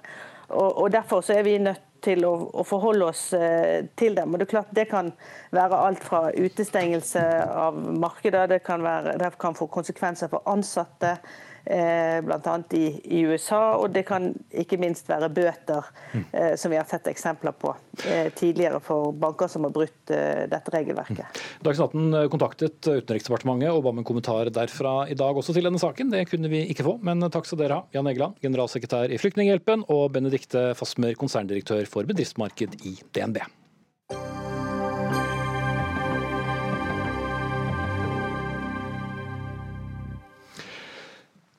Og, 0.48 0.70
og 0.80 0.90
Derfor 0.96 1.20
så 1.20 1.36
er 1.36 1.44
vi 1.44 1.58
nødt 1.60 1.84
til 2.02 2.24
å, 2.24 2.32
å 2.56 2.64
forholde 2.66 3.12
oss 3.12 3.28
eh, 3.36 3.84
til 3.98 4.16
dem. 4.16 4.32
Og 4.32 4.40
Det 4.40 4.48
er 4.48 4.54
klart 4.56 4.74
det 4.74 4.88
kan 4.90 5.12
være 5.52 5.84
alt 5.90 6.08
fra 6.08 6.24
utestengelse 6.32 7.22
av 7.52 7.76
markeder, 7.76 8.48
det 8.48 8.62
kan, 8.64 8.80
være, 8.80 9.18
det 9.20 9.34
kan 9.40 9.60
få 9.60 9.68
konsekvenser 9.68 10.32
for 10.32 10.48
ansatte 10.48 11.18
bl.a. 11.64 12.56
I, 12.76 12.84
i 13.04 13.22
USA. 13.28 13.76
Og 13.78 13.92
det 13.94 14.04
kan 14.08 14.30
ikke 14.50 14.78
minst 14.82 15.08
være 15.10 15.30
bøter, 15.32 15.86
mm. 16.12 16.24
eh, 16.32 16.54
som 16.60 16.72
vi 16.72 16.78
har 16.80 16.88
sett 16.90 17.08
eksempler 17.10 17.54
på 17.56 17.74
eh, 18.06 18.32
tidligere 18.38 18.80
for 18.84 19.12
banker 19.12 19.50
som 19.52 19.66
har 19.68 19.74
brutt 19.74 20.12
dette 20.12 20.72
regelverket. 20.74 21.22
Mm. 21.22 21.62
Dagsnytt 21.66 21.94
18 21.94 22.32
kontaktet 22.32 22.88
Utenriksdepartementet 22.90 23.70
og 23.72 23.84
ba 23.84 23.92
om 23.92 24.02
en 24.02 24.06
kommentar 24.06 24.50
derfra 24.52 24.94
i 25.10 25.16
dag 25.18 25.38
også 25.38 25.54
til 25.56 25.68
denne 25.68 25.80
saken. 25.80 26.12
Det 26.12 26.26
kunne 26.30 26.50
vi 26.52 26.64
ikke 26.72 26.86
få, 26.86 26.98
men 27.06 27.22
takk 27.32 27.48
skal 27.48 27.62
dere 27.62 27.80
ha. 27.80 27.88
Jan 27.94 28.10
Egeland, 28.10 28.38
generalsekretær 28.44 29.12
i 29.12 29.20
Flyktninghjelpen, 29.22 29.86
og 29.92 30.10
Benedikte 30.16 30.70
Fasmer, 30.78 31.16
konserndirektør 31.18 31.86
for 31.90 32.08
bedriftsmarked 32.08 32.80
i 32.88 32.96
DNB. 33.14 33.42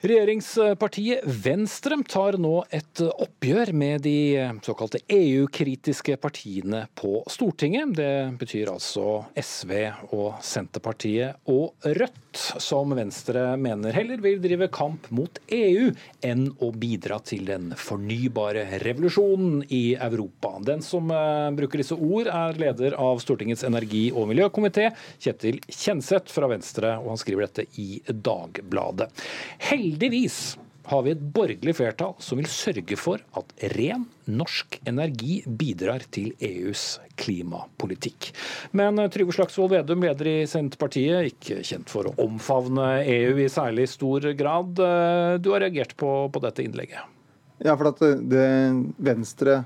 Regjeringspartiet 0.03 1.21
Venstre 1.23 1.95
tar 2.11 2.35
nå 2.35 2.57
et 2.75 2.99
oppgjør 3.07 3.69
med 3.71 4.01
de 4.03 4.35
såkalte 4.65 4.99
EU-kritiske 5.07 6.17
partiene 6.19 6.81
på 6.99 7.21
Stortinget. 7.31 7.93
Det 7.95 8.35
betyr 8.41 8.73
altså 8.73 9.21
SV 9.39 9.71
og 10.09 10.41
Senterpartiet 10.43 11.47
og 11.47 11.87
Rødt, 11.87 12.41
som 12.59 12.91
Venstre 12.97 13.45
mener 13.55 13.95
heller 13.95 14.19
vil 14.25 14.41
drive 14.43 14.67
kamp 14.75 15.07
mot 15.15 15.39
EU 15.55 15.93
enn 16.19 16.49
å 16.59 16.73
bidra 16.75 17.21
til 17.23 17.47
den 17.47 17.71
fornybare 17.79 18.65
revolusjonen 18.83 19.63
i 19.71 19.95
Europa. 19.95 20.57
Den 20.67 20.83
som 20.83 21.15
eh, 21.15 21.47
bruker 21.55 21.79
disse 21.79 21.95
ord, 21.95 22.27
er 22.27 22.59
leder 22.59 22.97
av 22.99 23.23
Stortingets 23.23 23.63
energi- 23.69 24.11
og 24.11 24.27
miljøkomité, 24.33 24.91
Kjetil 25.23 25.63
Kjenseth 25.69 26.27
fra 26.35 26.51
Venstre, 26.51 26.97
og 26.99 27.13
han 27.13 27.23
skriver 27.23 27.47
dette 27.47 27.69
i 27.79 28.01
Dagbladet. 28.11 29.07
Heldigvis 29.63 29.92
Heldigvis 29.93 30.57
har 30.89 31.03
vi 31.05 31.11
et 31.13 31.19
borgerlig 31.35 31.75
flertall 31.77 32.15
som 32.23 32.39
vil 32.39 32.47
sørge 32.49 32.95
for 32.97 33.21
at 33.37 33.51
ren 33.75 34.07
norsk 34.25 34.79
energi 34.89 35.35
bidrar 35.45 36.01
til 36.09 36.31
EUs 36.41 36.97
klimapolitikk. 37.21 38.31
Men 38.73 38.97
eh, 38.97 39.11
Trygve 39.13 39.35
Slagsvold 39.37 39.69
Vedum, 39.75 40.01
leder 40.01 40.31
i 40.31 40.35
Senterpartiet, 40.49 41.29
ikke 41.29 41.59
kjent 41.61 41.93
for 41.93 42.09
å 42.09 42.15
omfavne 42.25 43.03
EU 43.05 43.37
i 43.43 43.51
særlig 43.53 43.85
stor 43.93 44.25
grad. 44.39 44.81
Eh, 44.81 45.35
du 45.37 45.53
har 45.53 45.61
reagert 45.61 45.93
på, 45.99 46.09
på 46.33 46.41
dette 46.41 46.65
innlegget? 46.65 47.05
Ja, 47.61 47.77
for 47.77 47.93
at 47.93 48.01
det 48.33 48.49
Venstre 48.97 49.59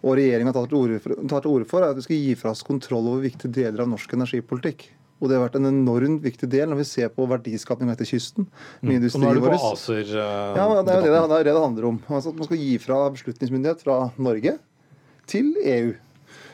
og 0.00 0.16
regjeringa 0.16 0.56
tar 0.56 0.72
til 0.72 0.80
orde 0.80 1.68
for, 1.68 1.84
er 1.84 1.92
at 1.92 2.00
vi 2.00 2.08
skal 2.08 2.24
gi 2.24 2.38
fra 2.40 2.56
oss 2.56 2.64
kontroll 2.64 3.12
over 3.12 3.28
viktige 3.28 3.52
deler 3.60 3.84
av 3.84 3.92
norsk 3.92 4.16
energipolitikk. 4.16 4.88
Og 5.18 5.26
det 5.26 5.34
har 5.34 5.44
vært 5.48 5.58
en 5.58 5.70
enormt 5.70 6.22
viktig 6.22 6.46
del 6.50 6.70
når 6.70 6.82
vi 6.82 6.86
ser 6.86 7.08
på 7.10 7.26
verdiskaping 7.30 7.90
etter 7.90 8.06
kysten. 8.06 8.46
Mm. 8.80 8.92
Og 9.10 9.22
nå 9.22 9.30
er 9.30 9.38
du 9.38 9.44
på 9.44 9.54
ACER? 9.56 10.12
Uh, 10.14 10.58
ja, 10.58 10.66
det 10.78 10.94
er 10.94 11.06
det, 11.06 11.12
det 11.12 11.22
er 11.24 11.48
det 11.48 11.54
det 11.54 11.62
handler 11.62 11.88
om. 11.90 12.02
Altså 12.06 12.30
at 12.30 12.38
Man 12.38 12.46
skal 12.46 12.62
gi 12.62 12.76
fra 12.82 13.00
beslutningsmyndighet 13.16 13.82
fra 13.82 13.98
Norge 14.16 14.54
til 15.28 15.50
EU. 15.64 15.96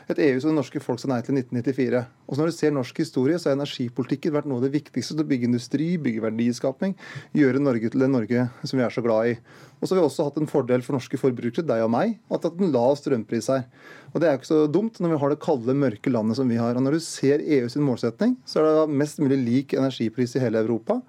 Et 0.09 0.21
EU 0.21 0.39
som 0.41 0.51
det 0.51 0.59
norske 0.59 0.81
folk 0.81 1.01
sa 1.01 1.09
nei 1.09 1.21
til 1.25 1.37
i 1.37 1.41
1994. 1.41 2.01
Og 2.25 2.39
Når 2.39 2.49
du 2.49 2.55
ser 2.57 2.73
norsk 2.73 2.97
historie, 3.03 3.37
så 3.37 3.51
har 3.51 3.57
energipolitikken 3.59 4.33
vært 4.33 4.47
noe 4.49 4.57
av 4.57 4.65
det 4.65 4.73
viktigste 4.73 5.13
til 5.13 5.25
å 5.25 5.29
bygge 5.29 5.49
industri, 5.49 5.89
bygge 6.01 6.23
verdiskapning, 6.25 6.95
gjøre 7.37 7.61
Norge 7.61 7.91
til 7.93 8.01
det 8.01 8.09
Norge 8.09 8.47
som 8.63 8.79
vi 8.79 8.85
er 8.85 8.93
så 8.93 9.03
glad 9.05 9.33
i. 9.33 9.35
Og 9.77 9.85
så 9.85 9.93
har 9.93 10.01
vi 10.01 10.07
også 10.07 10.25
hatt 10.25 10.39
en 10.41 10.49
fordel 10.49 10.81
for 10.85 10.97
norske 10.97 11.19
forbrukere, 11.19 11.65
deg 11.67 11.83
og 11.85 11.91
meg, 11.93 12.15
at 12.31 12.41
vi 12.41 12.47
har 12.47 12.53
hatt 12.55 12.63
en 12.65 12.73
lav 12.73 12.95
strømpris 12.97 13.51
her. 13.53 13.65
Og 14.13 14.21
Det 14.21 14.29
er 14.29 14.37
ikke 14.39 14.47
så 14.47 14.61
dumt 14.71 14.97
når 15.03 15.11
vi 15.11 15.19
har 15.21 15.33
det 15.33 15.41
kalde, 15.43 15.77
mørke 15.77 16.09
landet 16.13 16.39
som 16.39 16.49
vi 16.49 16.57
har. 16.57 16.75
Og 16.75 16.81
Når 16.81 16.97
du 16.97 17.03
ser 17.03 17.43
EU 17.43 17.67
sin 17.69 17.85
målsetning, 17.85 18.37
så 18.47 18.61
er 18.61 18.69
det 18.69 18.97
mest 19.01 19.19
mulig 19.19 19.37
lik 19.43 19.75
energipris 19.77 20.35
i 20.35 20.41
hele 20.41 20.63
Europa. 20.63 21.01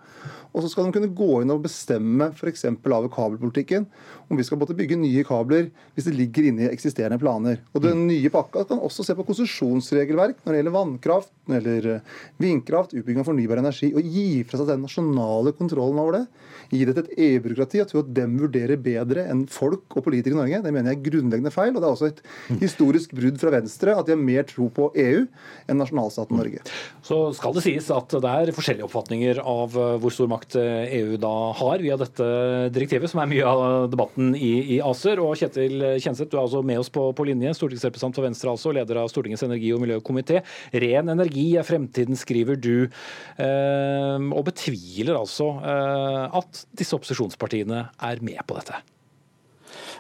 Og 0.56 0.64
så 0.64 0.70
skal 0.72 0.86
de 0.86 0.94
kunne 0.96 1.12
gå 1.12 1.42
inn 1.42 1.52
og 1.52 1.62
bestemme 1.66 2.30
f.eks. 2.32 2.64
av 2.64 3.08
kabelpolitikken 3.12 3.84
om 4.26 4.38
vi 4.38 4.44
skal 4.46 4.58
måtte 4.58 4.74
bygge 4.76 4.96
nye 4.96 5.24
kabler 5.26 5.68
hvis 5.94 6.08
det 6.08 6.14
ligger 6.16 6.48
inne 6.48 6.64
i 6.64 6.70
eksisterende 6.70 7.20
planer. 7.20 7.60
Og 7.76 7.84
Den 7.84 8.06
nye 8.08 8.32
pakka 8.32 8.64
kan 8.64 8.80
også 8.80 9.04
se 9.04 9.14
på 9.14 9.26
konsesjonsregelverk 9.28 10.40
når 10.42 10.52
det 10.54 10.62
gjelder 10.62 10.76
vannkraft, 10.78 11.05
når 11.06 11.56
eller 11.56 11.86
eh, 11.94 12.00
vindkraft, 12.42 12.94
utbygging 12.94 13.22
av 13.22 13.28
fornybar 13.30 13.60
energi, 13.62 13.92
og 13.94 14.02
gi 14.02 14.42
fra 14.48 14.60
seg 14.60 14.70
den 14.70 14.84
nasjonale 14.84 15.52
kontrollen 15.56 16.00
over 16.02 16.18
det. 16.18 16.24
Gi 16.72 16.82
det 16.86 16.96
til 16.96 17.04
et 17.04 17.20
EU-byråkrati 17.26 17.82
og 17.82 17.90
tro 17.90 18.02
at 18.02 18.08
dem 18.16 18.34
vurderer 18.40 18.80
bedre 18.82 19.26
enn 19.30 19.44
folk 19.50 19.98
og 19.98 20.06
politikere 20.06 20.34
i 20.34 20.40
Norge. 20.40 20.62
Det 20.64 20.72
mener 20.74 20.92
jeg 20.92 20.98
er 20.98 21.04
grunnleggende 21.06 21.52
feil. 21.54 21.74
Og 21.74 21.82
det 21.82 21.86
er 21.86 21.94
også 21.94 22.08
et 22.10 22.22
historisk 22.62 23.14
brudd 23.16 23.38
fra 23.38 23.52
Venstre 23.54 23.94
at 23.94 24.08
de 24.08 24.16
har 24.16 24.22
mer 24.22 24.46
tro 24.48 24.66
på 24.74 24.88
EU 24.98 25.22
enn 25.22 25.80
nasjonalstaten 25.80 26.38
Norge. 26.38 26.64
Så 27.06 27.20
skal 27.38 27.54
det 27.54 27.62
sies 27.66 27.90
at 27.94 28.16
det 28.16 28.32
er 28.32 28.54
forskjellige 28.56 28.88
oppfatninger 28.88 29.42
av 29.42 29.76
eh, 29.78 29.92
hvor 30.02 30.14
stor 30.14 30.30
makt 30.32 30.58
EU 30.58 31.14
eh, 31.14 31.20
da 31.22 31.34
har 31.60 31.84
via 31.84 31.98
dette 32.00 32.26
direktivet, 32.74 33.12
som 33.12 33.22
er 33.22 33.30
mye 33.30 33.46
av 33.46 33.86
debatten 33.92 34.34
i, 34.34 34.52
i 34.76 34.80
ACER. 34.82 35.22
Og 35.22 35.38
Kjetil 35.38 35.78
Kjenseth, 36.02 36.32
du 36.32 36.38
er 36.40 36.44
altså 36.44 36.64
med 36.66 36.82
oss 36.82 36.90
på, 36.92 37.06
på 37.16 37.28
linje, 37.28 37.54
stortingsrepresentant 37.56 38.18
for 38.18 38.26
Venstre, 38.26 38.52
altså, 38.52 38.74
leder 38.74 39.02
av 39.02 39.12
Stortingets 39.12 39.46
energi- 39.46 39.72
og 39.76 39.84
miljøkomité. 39.84 40.42
Ren 40.96 41.12
energi 41.12 41.46
er 41.60 41.66
fremtiden, 41.66 42.16
skriver 42.18 42.56
du, 42.56 42.88
eh, 43.38 44.18
og 44.32 44.44
betviler 44.48 45.16
altså 45.18 45.52
eh, 45.60 46.36
at 46.40 46.66
disse 46.76 46.96
opposisjonspartiene 46.96 47.86
er 47.94 48.22
med 48.24 48.40
på 48.48 48.56
dette. 48.58 48.80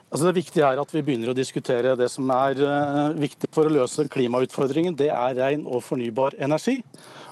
Altså 0.06 0.28
det 0.28 0.36
viktige 0.38 0.64
er 0.64 0.78
at 0.78 0.92
vi 0.94 1.02
begynner 1.02 1.32
å 1.32 1.36
diskutere 1.36 1.96
det 1.98 2.06
som 2.12 2.28
er 2.30 2.60
uh, 2.62 3.16
viktig 3.18 3.50
for 3.54 3.66
å 3.66 3.72
løse 3.74 4.06
klimautfordringen. 4.12 4.94
Det 4.94 5.10
er 5.10 5.34
ren 5.34 5.64
og 5.66 5.82
fornybar 5.82 6.38
energi. 6.38 6.78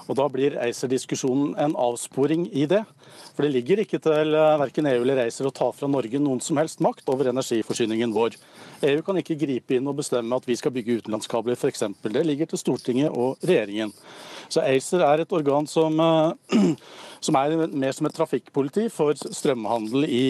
Og 0.05 0.17
Da 0.19 0.27
blir 0.29 0.57
ACER-diskusjonen 0.61 1.55
en 1.61 1.75
avsporing 1.81 2.45
i 2.53 2.67
det. 2.69 2.83
For 3.35 3.45
det 3.45 3.55
ligger 3.55 3.81
ikke 3.81 3.99
til 4.03 4.35
eh, 4.37 4.57
verken 4.61 4.87
EU 4.91 5.01
eller 5.01 5.25
ACER 5.25 5.49
å 5.49 5.55
ta 5.55 5.71
fra 5.75 5.89
Norge 5.91 6.21
noen 6.21 6.39
som 6.43 6.59
helst 6.61 6.83
makt 6.83 7.09
over 7.11 7.31
energiforsyningen 7.31 8.13
vår. 8.15 8.37
EU 8.85 9.01
kan 9.05 9.19
ikke 9.19 9.37
gripe 9.39 9.75
inn 9.75 9.89
og 9.89 9.97
bestemme 9.99 10.37
at 10.37 10.47
vi 10.47 10.55
skal 10.59 10.73
bygge 10.75 11.01
utenlandskabler 11.01 11.57
f.eks. 11.57 11.87
Det 12.05 12.23
ligger 12.27 12.51
til 12.51 12.61
Stortinget 12.61 13.11
og 13.11 13.41
regjeringen. 13.43 13.91
Så 14.47 14.61
ACER 14.61 15.01
er 15.01 15.23
et 15.23 15.35
organ 15.35 15.67
som, 15.67 15.97
eh, 15.99 16.77
som 17.25 17.39
er 17.41 17.57
mer 17.65 17.97
som 17.97 18.07
et 18.07 18.15
trafikkpoliti 18.15 18.85
for 18.93 19.17
strømhandel 19.17 20.05
i, 20.05 20.27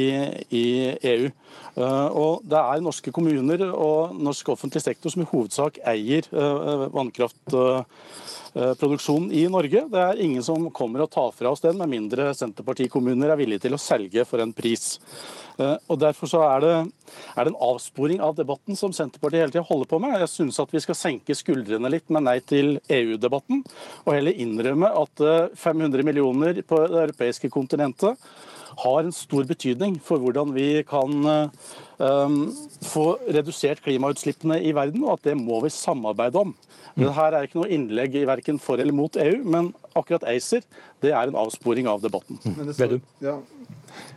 i, 0.49 0.65
EU. 1.11 1.28
Eh, 1.76 2.07
og 2.15 2.47
Det 2.47 2.63
er 2.63 2.86
norske 2.86 3.11
kommuner 3.11 3.67
og 3.73 4.15
norsk 4.15 4.55
offentlig 4.55 4.86
sektor 4.88 5.11
som 5.11 5.26
i 5.26 5.30
hovedsak 5.30 5.84
eier 5.84 6.32
vannkraft 6.95 7.53
produksjon 8.55 9.27
i 9.35 9.45
Norge. 9.51 9.81
Det 9.91 9.99
er 10.01 10.21
ingen 10.23 10.43
som 10.43 10.69
kommer 10.71 11.03
og 11.03 11.11
tar 11.11 11.33
fra 11.35 11.51
oss 11.51 11.63
den, 11.63 11.75
med 11.79 11.91
mindre 11.91 12.29
Senterpartikommuner 12.37 13.33
er 13.33 13.39
villige 13.39 13.65
til 13.65 13.75
å 13.75 13.81
selge 13.81 14.23
for 14.29 14.43
en 14.43 14.53
pris. 14.55 14.93
Eh, 15.57 15.75
og 15.87 15.99
Derfor 16.01 16.29
så 16.29 16.41
er 16.47 16.63
det, 16.63 16.73
er 17.35 17.47
det 17.47 17.53
en 17.53 17.61
avsporing 17.69 18.23
av 18.23 18.35
debatten 18.37 18.77
som 18.79 18.93
Senterpartiet 18.95 19.45
hele 19.45 19.53
tida 19.53 19.65
holder 19.67 19.91
på 19.91 19.99
med. 20.03 20.17
Jeg 20.23 20.31
syns 20.33 20.59
at 20.63 20.73
vi 20.73 20.81
skal 20.83 20.99
senke 20.99 21.37
skuldrene 21.37 21.91
litt 21.91 22.11
med 22.13 22.25
nei 22.27 22.37
til 22.43 22.75
EU-debatten, 22.91 23.63
og 24.03 24.11
heller 24.15 24.43
innrømme 24.45 24.91
at 25.03 25.25
500 25.55 26.01
eh, 26.01 26.07
millioner 26.07 26.61
på 26.67 26.81
det 26.83 27.07
europeiske 27.07 27.51
kontinentet 27.53 28.19
har 28.82 29.03
en 29.03 29.15
stor 29.15 29.45
betydning 29.47 29.97
for 30.03 30.21
hvordan 30.21 30.53
vi 30.55 30.84
kan 30.88 31.28
um, 31.97 32.39
få 32.86 33.05
redusert 33.28 33.84
klimautslippene 33.86 34.59
i 34.63 34.73
verden, 34.76 35.03
og 35.05 35.17
at 35.17 35.32
det 35.32 35.38
må 35.39 35.61
vi 35.63 35.73
samarbeide 35.73 36.41
om. 36.45 36.55
Mm. 36.95 37.05
Dette 37.09 37.28
er 37.28 37.47
ikke 37.47 37.59
noe 37.59 37.71
innlegg 37.76 38.15
i 38.15 38.28
verken 38.28 38.59
for 38.61 38.80
eller 38.80 38.95
mot 38.95 39.17
EU, 39.19 39.41
men 39.43 39.73
akkurat 39.95 40.23
ACER 40.32 40.63
det 41.03 41.11
er 41.11 41.28
en 41.28 41.39
avsporing 41.39 41.89
av 41.91 42.03
debatten. 42.03 42.39
Men 42.55 42.69
det, 42.69 42.76
står, 42.78 42.99
ja, 43.23 43.36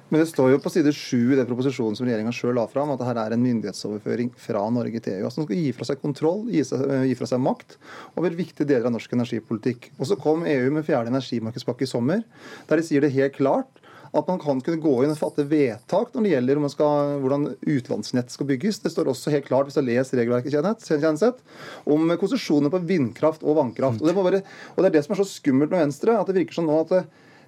men 0.09 0.23
det 0.23 0.29
står 0.31 0.53
jo 0.55 0.61
på 0.63 0.71
side 0.73 0.93
sju 0.97 1.35
i 1.35 1.39
den 1.39 1.49
proposisjonen 1.49 1.99
som 1.99 2.07
regjeringa 2.07 2.33
sjøl 2.35 2.55
la 2.57 2.65
fram, 2.71 2.95
at 2.95 3.03
dette 3.03 3.25
er 3.25 3.35
en 3.35 3.43
myndighetsoverføring 3.43 4.31
fra 4.41 4.63
Norge 4.73 5.03
til 5.05 5.19
EU. 5.19 5.27
Altså 5.27 5.43
Den 5.43 5.49
skal 5.49 5.61
gi 5.61 5.75
fra 5.77 5.89
seg 5.91 6.01
kontroll, 6.05 6.47
gi, 6.55 6.63
seg, 6.71 6.87
gi 7.11 7.19
fra 7.19 7.29
seg 7.29 7.43
makt 7.45 7.77
over 8.15 8.39
viktige 8.39 8.69
deler 8.71 8.89
av 8.89 8.95
norsk 8.95 9.19
energipolitikk. 9.19 9.91
Og 9.99 10.09
Så 10.09 10.17
kom 10.23 10.47
EU 10.49 10.71
med 10.79 10.87
fjerde 10.87 11.13
energimarkedspakke 11.13 11.85
i 11.85 11.91
sommer, 11.91 12.25
der 12.71 12.81
de 12.81 12.87
sier 12.89 13.05
det 13.05 13.13
helt 13.19 13.37
klart 13.37 13.83
at 14.17 14.31
man 14.31 14.41
kan 14.41 14.61
kunne 14.65 14.81
gå 14.83 14.95
inn 15.05 15.13
og 15.13 15.21
fatte 15.21 15.45
vedtak 15.49 16.15
når 16.15 16.25
det 16.25 16.33
gjelder 16.33 16.69
skal, 16.73 17.15
hvordan 17.23 17.47
utenlandsnett 17.67 18.33
skal 18.33 18.49
bygges. 18.49 18.81
Det 18.85 18.93
står 18.93 19.11
også 19.13 19.33
helt 19.35 19.49
klart, 19.49 19.69
hvis 19.69 19.77
du 19.77 19.83
har 19.83 19.89
lest 19.91 20.17
regelverket, 20.17 20.55
Kjenseth, 20.55 21.45
om 21.89 22.13
konsesjoner 22.21 22.73
på 22.73 22.83
vindkraft 22.89 23.45
og 23.45 23.59
vannkraft. 23.61 24.03
Og 24.03 24.11
det, 24.11 24.17
være, 24.17 24.43
og 24.75 24.83
det, 24.83 24.91
er 24.91 24.99
det 24.99 25.05
som 25.07 25.17
er 25.17 25.23
så 25.23 25.29
skummelt 25.31 25.73
med 25.73 25.87
Venstre, 25.87 26.17
at 26.19 26.31
det 26.31 26.39
virker 26.41 26.61
som 26.61 26.69
nå 26.69 26.83
at 26.87 26.95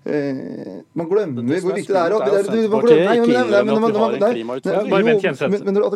man 0.01 1.09
glemmer 1.11 1.61
hvor 1.61 1.75
viktig 1.77 1.93
det 1.93 2.01
er 2.01 2.15
å 2.15 2.21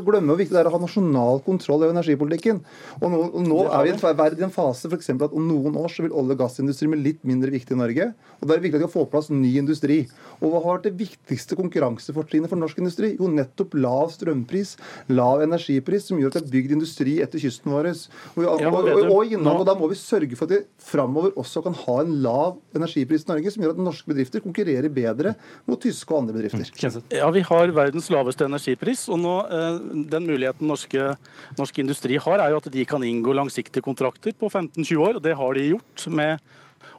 glemmer 0.05 0.35
hvor 0.35 0.41
viktig 0.43 0.53
det 0.53 0.61
er 0.61 0.69
å 0.69 0.75
ha 0.75 0.81
nasjonal 0.83 1.41
kontroll 1.47 1.81
over 1.81 1.95
energipolitikken. 1.95 2.61
Og 3.01 3.07
nå, 3.15 3.23
og 3.31 3.47
nå 3.49 3.63
er 3.65 3.87
vi 3.87 3.95
i 3.95 4.45
en 4.45 4.53
fase 4.53 4.91
for 4.93 5.01
at 5.01 5.33
om 5.33 5.47
noen 5.49 5.79
år 5.81 5.89
så 5.93 6.05
vil 6.05 6.13
olje- 6.13 6.37
og 6.37 6.43
gassindustri 6.43 6.91
bli 6.93 7.01
litt 7.01 7.23
mindre 7.25 7.55
viktig 7.55 7.73
i 7.73 7.81
Norge. 7.81 8.11
Og 8.41 8.49
det 8.49 8.59
er 8.59 8.65
viktig 8.67 8.81
at 8.83 8.85
vi 8.85 8.93
får 8.93 9.07
på 9.07 9.13
plass 9.15 9.31
ny 9.33 9.55
industri. 9.63 9.99
Og 10.43 10.53
hva 10.53 10.61
har 10.61 10.77
vært 10.77 10.91
det 10.91 10.95
viktigste 11.01 11.57
konkurransefortrinnet 11.57 12.53
for 12.53 12.61
norsk 12.61 12.83
industri? 12.83 13.15
Jo, 13.17 13.31
nettopp 13.33 13.73
lav 13.79 14.13
strømpris, 14.13 14.75
lav 15.17 15.41
energipris, 15.47 16.11
som 16.11 16.21
gjør 16.21 16.35
at 16.35 16.43
det 16.43 16.45
er 16.45 16.55
bygd 16.59 16.77
industri 16.77 17.17
etter 17.25 17.41
kysten 17.41 17.73
vår. 17.73 17.89
Og, 18.37 18.45
og, 18.45 18.79
og, 19.09 19.65
da 19.65 19.77
må 19.79 19.89
vi 19.89 19.99
sørge 19.99 20.37
for 20.37 20.49
at 20.49 20.59
vi 20.59 20.63
framover 20.93 21.33
også 21.41 21.65
kan 21.65 21.77
ha 21.87 21.99
en 22.03 22.15
lav 22.25 22.61
energipris 22.77 23.25
i 23.25 23.33
Norge, 23.33 23.55
som 23.55 23.65
gjør 23.65 23.75
at 23.77 23.83
norske 23.95 24.11
bedrifter 24.11 24.43
konkurrerer 24.45 24.91
bedre 24.93 25.35
mot 25.71 25.81
tyske 25.81 26.11
og 26.13 26.25
andre 26.25 26.37
bedrifter. 26.37 26.67
Mm. 26.69 27.07
Ja, 27.15 27.31
Vi 27.31 27.45
har 27.47 27.75
verdens 27.79 28.11
laveste 28.11 28.45
energipris. 28.45 29.09
og 29.09 29.19
nå, 29.19 29.37
eh, 29.47 29.79
Den 30.11 30.27
muligheten 30.27 30.67
norske, 30.67 31.17
norsk 31.57 31.79
industri 31.79 32.19
har, 32.19 32.39
er 32.39 32.51
jo 32.51 32.61
at 32.61 32.71
de 32.71 32.85
kan 32.85 33.03
inngå 33.03 33.33
langsiktige 33.35 33.83
kontrakter 33.83 34.33
på 34.33 34.51
15-20 34.51 34.99
år. 34.99 35.17
og 35.17 35.23
Det 35.23 35.37
har 35.37 35.55
de 35.55 35.71
gjort. 35.71 36.09
med 36.09 36.41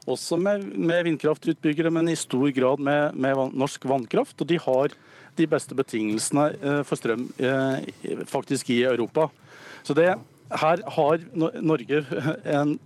også 0.06 0.38
med, 0.38 0.64
med, 0.76 1.04
vindkraftutbyggere, 1.04 1.90
men 1.90 2.08
i 2.08 2.16
stor 2.16 2.50
grad 2.54 2.78
med, 2.78 3.14
med, 3.14 3.36
norsk 3.54 3.84
vannkraft. 3.84 4.40
Og 4.40 4.46
de 4.46 4.58
har 4.58 4.88
de 5.36 5.46
beste 5.46 5.74
betingelsene 5.74 6.46
eh, 6.62 6.82
for 6.82 6.96
strøm 6.96 7.28
eh, 7.38 8.24
faktisk 8.26 8.70
i 8.70 8.82
Europa. 8.84 9.28
Så 9.82 9.94
det, 9.94 10.14
her 10.50 10.82
har 10.96 11.18
Norge 11.34 12.04
en 12.44 12.78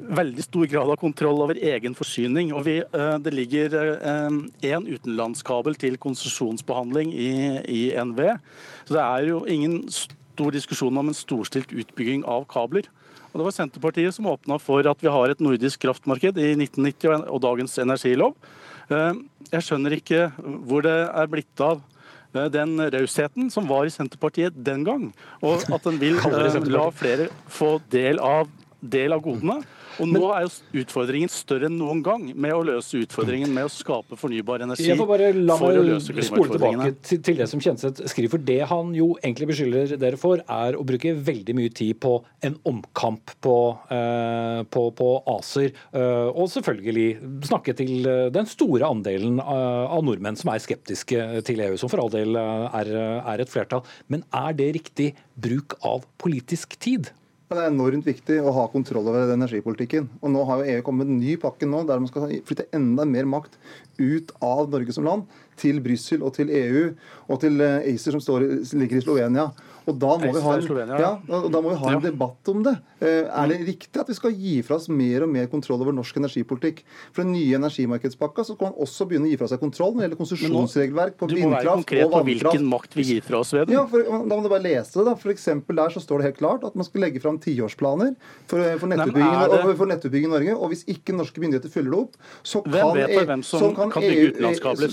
veldig 0.00 0.44
stor 0.44 0.66
grad 0.70 0.90
av 0.90 0.96
kontroll 1.00 1.42
over 1.44 1.58
egen 1.58 1.94
forsyning. 1.94 2.52
og 2.52 2.64
vi, 2.64 2.78
eh, 2.78 3.18
Det 3.18 3.32
ligger 3.32 3.68
én 3.70 4.52
eh, 4.62 4.78
utenlandskabel 4.78 5.74
til 5.74 5.96
konsesjonsbehandling 5.96 7.12
i, 7.12 7.60
i 7.68 7.92
NV. 7.96 8.38
Så 8.86 8.94
det 8.94 9.02
er 9.02 9.28
jo 9.28 9.44
ingen 9.44 9.88
stor 9.88 10.50
diskusjon 10.50 10.96
om 10.96 11.08
en 11.08 11.14
storstilt 11.14 11.72
utbygging 11.72 12.24
av 12.24 12.46
kabler. 12.46 12.88
Og 13.32 13.38
Det 13.40 13.44
var 13.44 13.52
Senterpartiet 13.52 14.14
som 14.14 14.26
åpna 14.26 14.60
for 14.60 14.86
at 14.86 15.00
vi 15.00 15.08
har 15.08 15.30
et 15.30 15.40
nordisk 15.40 15.80
kraftmarked 15.80 16.36
i 16.38 16.54
1990 16.56 17.28
og 17.28 17.40
dagens 17.40 17.78
energilov. 17.78 18.34
Eh, 18.90 19.14
jeg 19.52 19.62
skjønner 19.62 19.96
ikke 19.96 20.32
hvor 20.66 20.82
det 20.82 21.08
er 21.08 21.26
blitt 21.26 21.60
av 21.60 21.82
den 22.32 22.80
rausheten 22.80 23.50
som 23.52 23.68
var 23.68 23.84
i 23.84 23.90
Senterpartiet 23.92 24.54
den 24.56 24.84
gang, 24.84 25.12
og 25.42 25.60
at 25.68 25.84
den 25.84 25.98
vil 26.00 26.16
la 26.72 26.88
flere 26.88 27.28
få 27.46 27.78
del 27.90 28.18
av, 28.18 28.48
del 28.80 29.12
av 29.12 29.20
godene. 29.20 29.60
Og 30.00 30.08
nå 30.08 30.22
er 30.32 30.46
jo 30.46 30.82
utfordringen 30.82 31.30
større 31.32 31.68
enn 31.68 31.76
noen 31.78 32.00
gang 32.04 32.24
med 32.32 32.54
å 32.54 32.62
løse 32.64 33.02
utfordringen 33.02 33.52
med 33.52 33.68
å 33.68 33.72
skape 33.72 34.16
fornybar 34.18 34.64
energi 34.64 34.88
Jeg 34.88 34.98
får 35.00 35.08
bare 35.10 35.30
la 35.36 35.56
meg 35.60 36.00
spole 36.24 36.54
tilbake 36.54 36.88
til, 37.04 37.20
til 37.26 37.40
det 37.42 37.48
som 37.50 37.62
Kjenseth 37.62 38.06
skriver. 38.10 38.32
For 38.36 38.46
det 38.52 38.58
han 38.70 38.92
jo 38.96 39.12
egentlig 39.20 39.50
beskylder 39.52 39.96
dere 40.00 40.20
for, 40.20 40.42
er 40.42 40.78
å 40.78 40.86
bruke 40.86 41.14
veldig 41.28 41.56
mye 41.58 41.72
tid 41.74 42.00
på 42.02 42.14
en 42.46 42.58
omkamp 42.68 43.34
på, 43.44 43.56
eh, 43.94 44.60
på, 44.72 44.84
på 44.98 45.10
ACER. 45.36 45.72
Eh, 45.92 46.28
og 46.32 46.50
selvfølgelig 46.52 47.08
snakke 47.50 47.76
til 47.78 48.08
eh, 48.08 48.26
den 48.34 48.48
store 48.50 48.88
andelen 48.88 49.40
av 49.42 50.02
nordmenn 50.06 50.38
som 50.38 50.52
er 50.52 50.62
skeptiske 50.62 51.42
til 51.46 51.64
EU, 51.68 51.78
som 51.80 51.92
for 51.92 52.02
all 52.02 52.12
del 52.12 52.38
er, 52.38 52.92
er 53.20 53.42
et 53.42 53.52
flertall. 53.52 53.84
Men 54.12 54.24
er 54.36 54.56
det 54.56 54.72
riktig 54.78 55.12
bruk 55.42 55.76
av 55.86 56.06
politisk 56.22 56.78
tid? 56.82 57.12
Men 57.52 57.58
det 57.58 57.64
er 57.66 57.74
enormt 57.74 58.06
viktig 58.08 58.36
å 58.40 58.52
ha 58.56 58.62
kontroll 58.72 59.10
over 59.10 59.28
energipolitikken. 59.34 60.06
Og 60.24 60.30
nå 60.32 60.40
har 60.48 60.62
jo 60.62 60.72
EU 60.72 60.84
kommet 60.86 61.04
med 61.04 61.12
en 61.12 61.18
ny 61.20 61.34
pakke 61.36 61.66
nå, 61.68 61.82
der 61.84 62.00
man 62.00 62.08
skal 62.08 62.30
flytte 62.48 62.64
enda 62.72 63.04
mer 63.04 63.28
makt 63.28 63.58
ut 63.98 64.32
av 64.40 64.70
Norge 64.72 64.94
som 64.96 65.04
land, 65.04 65.26
til 65.60 65.82
Brussel 65.84 66.24
og 66.24 66.32
til 66.38 66.48
EU 66.48 66.86
og 67.28 67.42
til 67.42 67.60
eh, 67.60 67.90
ACER, 67.92 68.16
som 68.16 68.24
står, 68.24 68.46
ligger 68.80 69.02
i 69.02 69.04
Slovenia. 69.04 69.50
Og 69.88 69.96
da 69.98 70.12
må, 70.20 70.30
vi 70.34 70.42
ha, 70.44 70.54
en, 70.58 70.92
ja, 71.00 71.10
da 71.26 71.60
må 71.62 71.72
vi 71.72 71.78
ha 71.80 71.92
en 71.96 72.04
debatt 72.04 72.50
om 72.52 72.62
det. 72.66 72.74
Eh, 73.02 73.24
er 73.26 73.50
det 73.50 73.58
riktig 73.66 74.02
at 74.02 74.10
vi 74.10 74.16
skal 74.18 74.34
gi 74.36 74.54
fra 74.66 74.78
oss 74.78 74.88
mer 74.92 75.26
og 75.26 75.32
mer 75.32 75.48
kontroll 75.50 75.82
over 75.82 75.96
norsk 75.96 76.20
energipolitikk? 76.20 76.84
For 77.10 77.24
den 77.24 77.34
nye 77.34 77.58
energimarkedspakka 77.58 78.44
så 78.46 78.56
kan 78.58 78.70
man 78.70 78.84
også 78.86 79.08
begynne 79.10 79.26
å 79.26 79.32
gi 79.32 79.40
fra 79.40 79.50
seg 79.50 79.62
kontroll 79.62 79.96
når 79.96 80.02
det 80.02 80.06
gjelder 80.06 80.20
konsesjonsregelverk 80.20 81.18
på 81.18 81.30
vindkraft 81.32 81.66
og 81.66 82.14
vannkraft. 82.14 82.28
Hvilken 82.30 82.68
makt 82.70 82.98
vi 83.00 83.08
gir 83.08 83.26
fra 83.26 83.42
oss 83.42 83.52
ved 83.56 83.70
det. 83.70 83.78
Ja, 83.78 83.86
for, 83.90 84.04
Da 84.06 84.38
må 84.38 84.42
du 84.44 84.50
bare 84.52 84.64
lese 84.68 85.00
det. 85.00 85.06
da. 85.10 85.16
For 85.18 85.80
der 85.82 85.96
så 85.96 86.04
står 86.04 86.22
det 86.22 86.30
helt 86.30 86.40
klart 86.40 86.68
at 86.68 86.78
man 86.78 86.86
skal 86.86 87.06
legge 87.06 87.22
fram 87.22 87.40
tiårsplaner 87.42 88.14
for, 88.46 88.62
for, 88.78 88.92
nettutbygging, 88.92 89.74
for 89.80 89.90
nettutbygging 89.90 90.30
i 90.30 90.34
Norge. 90.36 90.56
Og 90.58 90.72
hvis 90.74 90.86
ikke 90.90 91.16
norske 91.16 91.42
myndigheter 91.42 91.72
følger 91.72 91.90
det 91.92 92.00
opp, 92.04 92.16
så 92.46 92.62
kan, 92.66 92.94
hvem 92.94 93.32
hvem 93.32 93.42
så 93.46 93.72
kan, 93.74 93.90
kan 93.90 94.02
bygge 94.02 94.22
e 94.22 94.30
utenlandskabler? 94.32 94.92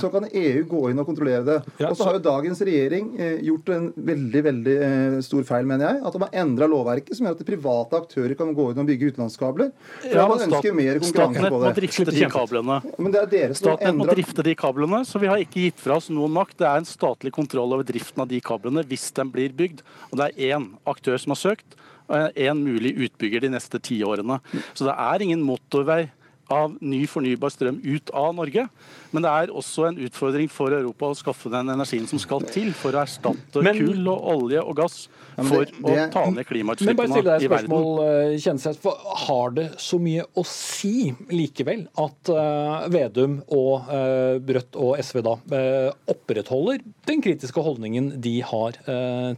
Så 0.00 0.10
kan 0.12 0.28
EU 0.30 0.62
gå 0.68 0.82
inn 0.90 1.00
og 1.02 1.08
kontrollere 1.08 1.44
det. 1.46 1.58
Og 1.88 1.96
så 1.96 2.08
har 2.08 2.18
jo 2.18 2.22
dagens 2.26 2.62
regjering 2.66 3.10
eh, 3.20 3.36
gjort 3.46 3.72
en 3.74 3.88
veldig, 3.96 4.25
veldig 4.46 4.74
eh, 4.86 5.16
stor 5.24 5.44
feil, 5.48 5.66
mener 5.68 5.88
jeg. 5.88 6.00
At 6.08 6.16
de 6.16 6.22
har 6.24 6.36
endra 6.42 6.68
lovverket 6.70 7.18
som 7.18 7.28
gjør 7.28 7.36
at 7.36 7.48
private 7.48 8.00
aktører 8.00 8.34
kan 8.38 8.50
gå 8.56 8.66
inn 8.72 8.82
og 8.82 8.90
bygge 8.90 9.12
utenlandskabler. 9.12 9.70
Ja, 10.08 10.26
man 10.30 10.44
ønsker 10.46 10.76
mer 10.76 11.00
konkurranse 11.02 11.44
på 11.46 11.60
det. 11.62 11.70
Må 11.70 11.72
drifte 11.78 12.06
de 12.16 12.28
kablene. 12.32 12.78
Men 12.98 13.14
det 13.14 13.22
er 13.22 13.32
dere 13.32 13.56
som 13.56 13.62
Statnett 13.62 13.98
må 14.00 14.08
drifte 14.10 14.46
de 14.46 14.56
kablene, 14.58 15.02
så 15.08 15.22
vi 15.22 15.30
har 15.30 15.42
ikke 15.42 15.66
gitt 15.68 15.82
fra 15.82 15.98
oss 16.00 16.10
noen 16.12 16.34
makt. 16.36 16.58
Det 16.60 16.68
er 16.68 16.82
en 16.82 16.88
statlig 16.88 17.32
kontroll 17.36 17.78
over 17.78 17.86
driften 17.86 18.24
av 18.24 18.30
de 18.30 18.42
kablene 18.44 18.84
hvis 18.90 19.08
de 19.16 19.26
blir 19.32 19.56
bygd. 19.56 19.82
Og 20.10 20.20
det 20.20 20.28
er 20.28 20.56
én 20.56 20.70
aktør 20.88 21.20
som 21.22 21.36
har 21.36 21.42
søkt, 21.42 21.78
og 22.06 22.38
en 22.38 22.62
mulig 22.62 22.94
utbygger 23.08 23.46
de 23.46 23.54
neste 23.56 23.80
ti 23.82 23.98
årene. 24.06 24.38
Så 24.74 24.86
det 24.86 24.94
er 24.94 25.24
ingen 25.24 25.42
motorvei 25.46 26.06
av 26.52 26.76
ny 26.80 27.02
fornybar 27.10 27.52
strøm 27.52 27.80
ut 27.84 28.10
av 28.14 28.34
Norge. 28.36 28.66
Men 29.14 29.24
det 29.24 29.32
er 29.32 29.52
også 29.54 29.88
en 29.88 30.00
utfordring 30.06 30.48
for 30.52 30.74
Europa 30.74 31.10
å 31.10 31.18
skaffe 31.18 31.50
den 31.52 31.72
energien 31.72 32.06
som 32.10 32.20
skal 32.22 32.44
til 32.50 32.72
for 32.76 32.96
å 32.96 33.02
erstatte 33.04 33.62
men, 33.64 33.78
kull 33.78 34.10
og 34.12 34.26
olje 34.34 34.62
og 34.62 34.76
gass 34.78 34.98
for 35.36 35.66
det, 35.66 35.74
det, 35.84 35.96
å 36.06 36.06
ta 36.14 36.24
ned 36.32 36.48
klimautslippene 36.48 37.22
i 37.22 37.50
verden. 37.50 37.74
Eh, 38.06 38.36
Kjenseth, 38.42 38.86
har 39.26 39.54
det 39.56 39.66
så 39.82 40.00
mye 40.02 40.24
å 40.36 40.44
si 40.48 41.10
likevel 41.32 41.86
at 42.00 42.32
uh, 42.32 42.86
Vedum 42.92 43.38
og 43.52 43.90
uh, 43.90 44.36
Rødt 44.56 44.78
og 44.80 44.96
SV 45.02 45.22
da 45.26 45.36
uh, 45.36 45.90
opprettholder 46.12 46.84
den 47.08 47.22
kritiske 47.24 47.62
holdningen 47.62 48.14
de 48.22 48.38
har 48.44 48.78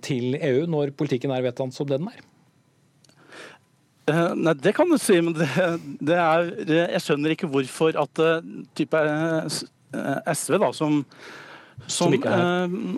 til 0.05 0.37
EU, 0.37 0.65
når 0.71 0.93
politikken 0.97 1.33
er 1.35 1.45
vedtatt 1.45 1.75
som 1.75 1.89
det 1.89 1.99
den 2.01 2.11
er? 2.11 2.23
Uh, 4.09 4.33
nei, 4.39 4.55
Det 4.57 4.73
kan 4.77 4.89
du 4.89 4.97
si, 5.01 5.19
men 5.25 5.37
det, 5.37 5.49
det 6.05 6.17
er, 6.17 6.49
jeg 6.95 7.05
skjønner 7.05 7.35
ikke 7.35 7.51
hvorfor 7.53 7.99
at 8.01 8.23
uh, 8.23 8.41
type 8.79 8.97
uh, 8.97 9.45
eh, 9.45 10.33
SV, 10.33 10.59
da, 10.63 10.71
som, 10.77 11.03
som, 11.87 12.15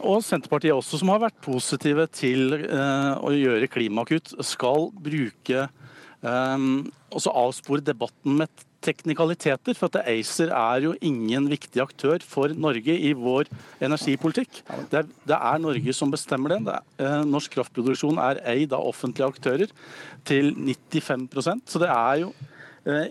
og 0.07 0.23
Senterpartiet 0.25 0.75
også, 0.75 1.01
som 1.01 1.13
har 1.13 1.23
vært 1.27 1.39
positive 1.45 2.07
til 2.15 2.55
å 2.57 3.31
gjøre 3.35 3.69
klimakutt, 3.71 4.33
skal 4.47 4.89
bruke 5.05 5.67
um, 6.25 6.89
også 7.15 7.35
avspore 7.43 7.85
debatten 7.85 8.41
med 8.41 8.65
teknikaliteter. 8.85 9.77
For 9.79 9.91
at 9.91 10.09
ACER 10.11 10.53
er 10.57 10.87
jo 10.87 10.95
ingen 11.05 11.49
viktig 11.51 11.83
aktør 11.83 12.23
for 12.27 12.53
Norge 12.55 12.97
i 12.97 13.13
vår 13.17 13.51
energipolitikk. 13.83 14.63
Det 14.93 15.03
er, 15.03 15.11
det 15.29 15.39
er 15.39 15.63
Norge 15.63 15.97
som 15.97 16.13
bestemmer 16.13 16.57
det. 16.57 16.63
det 16.69 16.79
er, 16.79 16.87
eh, 17.05 17.27
norsk 17.29 17.59
kraftproduksjon 17.59 18.21
er 18.23 18.43
eid 18.55 18.73
av 18.77 18.87
offentlige 18.91 19.29
aktører 19.29 19.75
til 20.29 20.55
95% 20.55 21.71
så 21.71 21.83
det 21.83 21.91
er 21.91 22.25
jo 22.25 22.33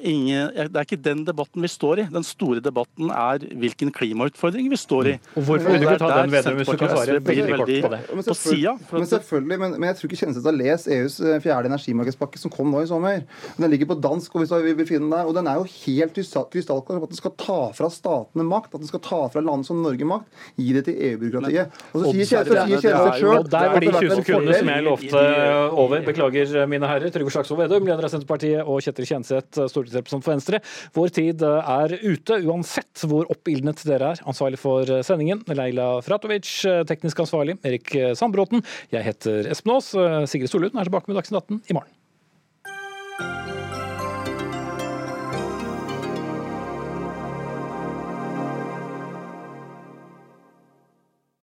ingen, 0.03 0.49
det 0.55 0.75
er 0.75 0.85
ikke 0.85 0.97
den 0.97 1.21
debatten 1.27 1.61
vi 1.61 1.69
står 1.69 2.01
i. 2.03 2.05
Den 2.09 2.25
store 2.25 2.61
debatten 2.63 3.11
er 3.13 3.43
hvilken 3.61 3.91
klimautfordring 3.93 4.69
vi 4.71 4.79
står 4.79 5.09
i. 5.11 5.13
Og 5.35 5.43
Hvorfor 5.45 5.69
vil 5.69 5.83
du 5.83 5.87
ikke 5.87 5.99
ta 6.01 6.09
den 6.21 6.33
Vedum, 6.33 6.57
hvis 6.59 6.71
du 6.71 6.77
kan 6.79 6.93
svare 6.93 7.17
veldig 7.25 7.57
kort 7.59 7.73
på 7.85 7.91
det? 7.93 7.99
Men 8.15 8.25
selvfølgelig, 8.27 8.75
men, 8.91 9.07
selvfølgelig 9.11 9.59
men, 9.59 9.75
men, 9.77 9.87
jeg 9.89 9.99
tror 9.99 10.09
ikke 10.09 10.19
Kjenseth 10.23 10.49
har 10.49 10.57
lest 10.57 10.89
EUs 10.89 11.19
eh, 11.19 11.37
fjerde 11.43 11.69
energimarkedspakke 11.71 12.41
som 12.41 12.53
kom 12.53 12.71
nå 12.73 12.83
i 12.85 12.89
sommer. 12.89 13.21
Den 13.57 13.69
ligger 13.73 13.91
på 13.91 13.99
dansk, 14.01 14.35
og 14.35 14.43
hvis 14.43 14.55
vi 14.65 14.73
vil 14.79 14.89
finne 14.89 15.05
den 15.05 15.13
der, 15.13 15.29
og 15.29 15.37
den 15.37 15.49
er 15.51 15.61
jo 15.61 15.67
helt 15.69 16.17
krystallklar 16.17 16.99
på 16.99 17.09
at 17.09 17.13
den 17.13 17.21
skal 17.21 17.35
ta 17.39 17.59
fra 17.77 17.91
statene 17.93 18.47
makt, 18.47 18.73
at 18.73 18.83
den 18.83 18.91
skal 18.91 19.03
ta 19.05 19.21
fra 19.33 19.43
land 19.45 19.67
som 19.67 19.83
Norge 19.85 20.07
makt, 20.07 20.29
gi 20.57 20.73
det 20.75 20.85
til 20.89 20.97
EU-byråkratiet. 21.09 21.79
Og 21.93 22.03
så 22.03 22.15
sier 22.15 22.49
Kjenseth 22.49 23.19
sjøl 23.19 23.45
Der 23.49 23.75
blir 23.75 23.89
de 23.89 24.03
20 24.07 24.23
sekundene 24.23 24.57
som 24.57 24.73
jeg 24.73 24.87
lovte 24.87 25.23
over. 25.69 26.03
Beklager, 26.09 26.55
mine 26.69 26.89
herrer. 26.89 27.13
Trygve 27.13 27.33
Slagsvold 27.33 27.63
Vedum, 27.63 27.87
leder 27.87 28.07
av 28.07 28.13
Senterpartiet, 28.13 28.61
og 28.65 28.81
Kjetil 28.83 29.07
Kjenseth, 29.09 29.58
stortingsrepresentant 29.67 30.25
for 30.25 30.35
Venstre. 30.35 30.61
Vår 30.95 31.13
tid 31.15 31.43
eh, 31.45 31.71
er 31.75 31.95
ute, 32.05 32.39
uansett 32.47 33.05
hvor 33.09 33.29
oppildnet 33.33 33.83
dere 33.87 34.13
er. 34.13 34.23
Ansvarlig 34.29 34.61
for 34.61 34.87
eh, 34.87 35.03
sendingen, 35.05 35.43
Leila 35.51 35.91
Fratovic. 36.05 36.49
Eh, 36.69 36.81
teknisk 36.89 37.25
ansvarlig, 37.25 37.59
Erik 37.67 37.91
Sandbråten. 38.17 38.63
Jeg 38.93 39.07
heter 39.11 39.49
Espen 39.51 39.75
Aas. 39.75 39.93
Sigrid 40.31 40.51
Solund 40.51 40.77
er 40.77 40.89
tilbake 40.89 41.11
med 41.11 41.19
Dagsnytt 41.19 41.43
18 41.43 41.63
i 41.67 41.79
morgen. 41.81 41.98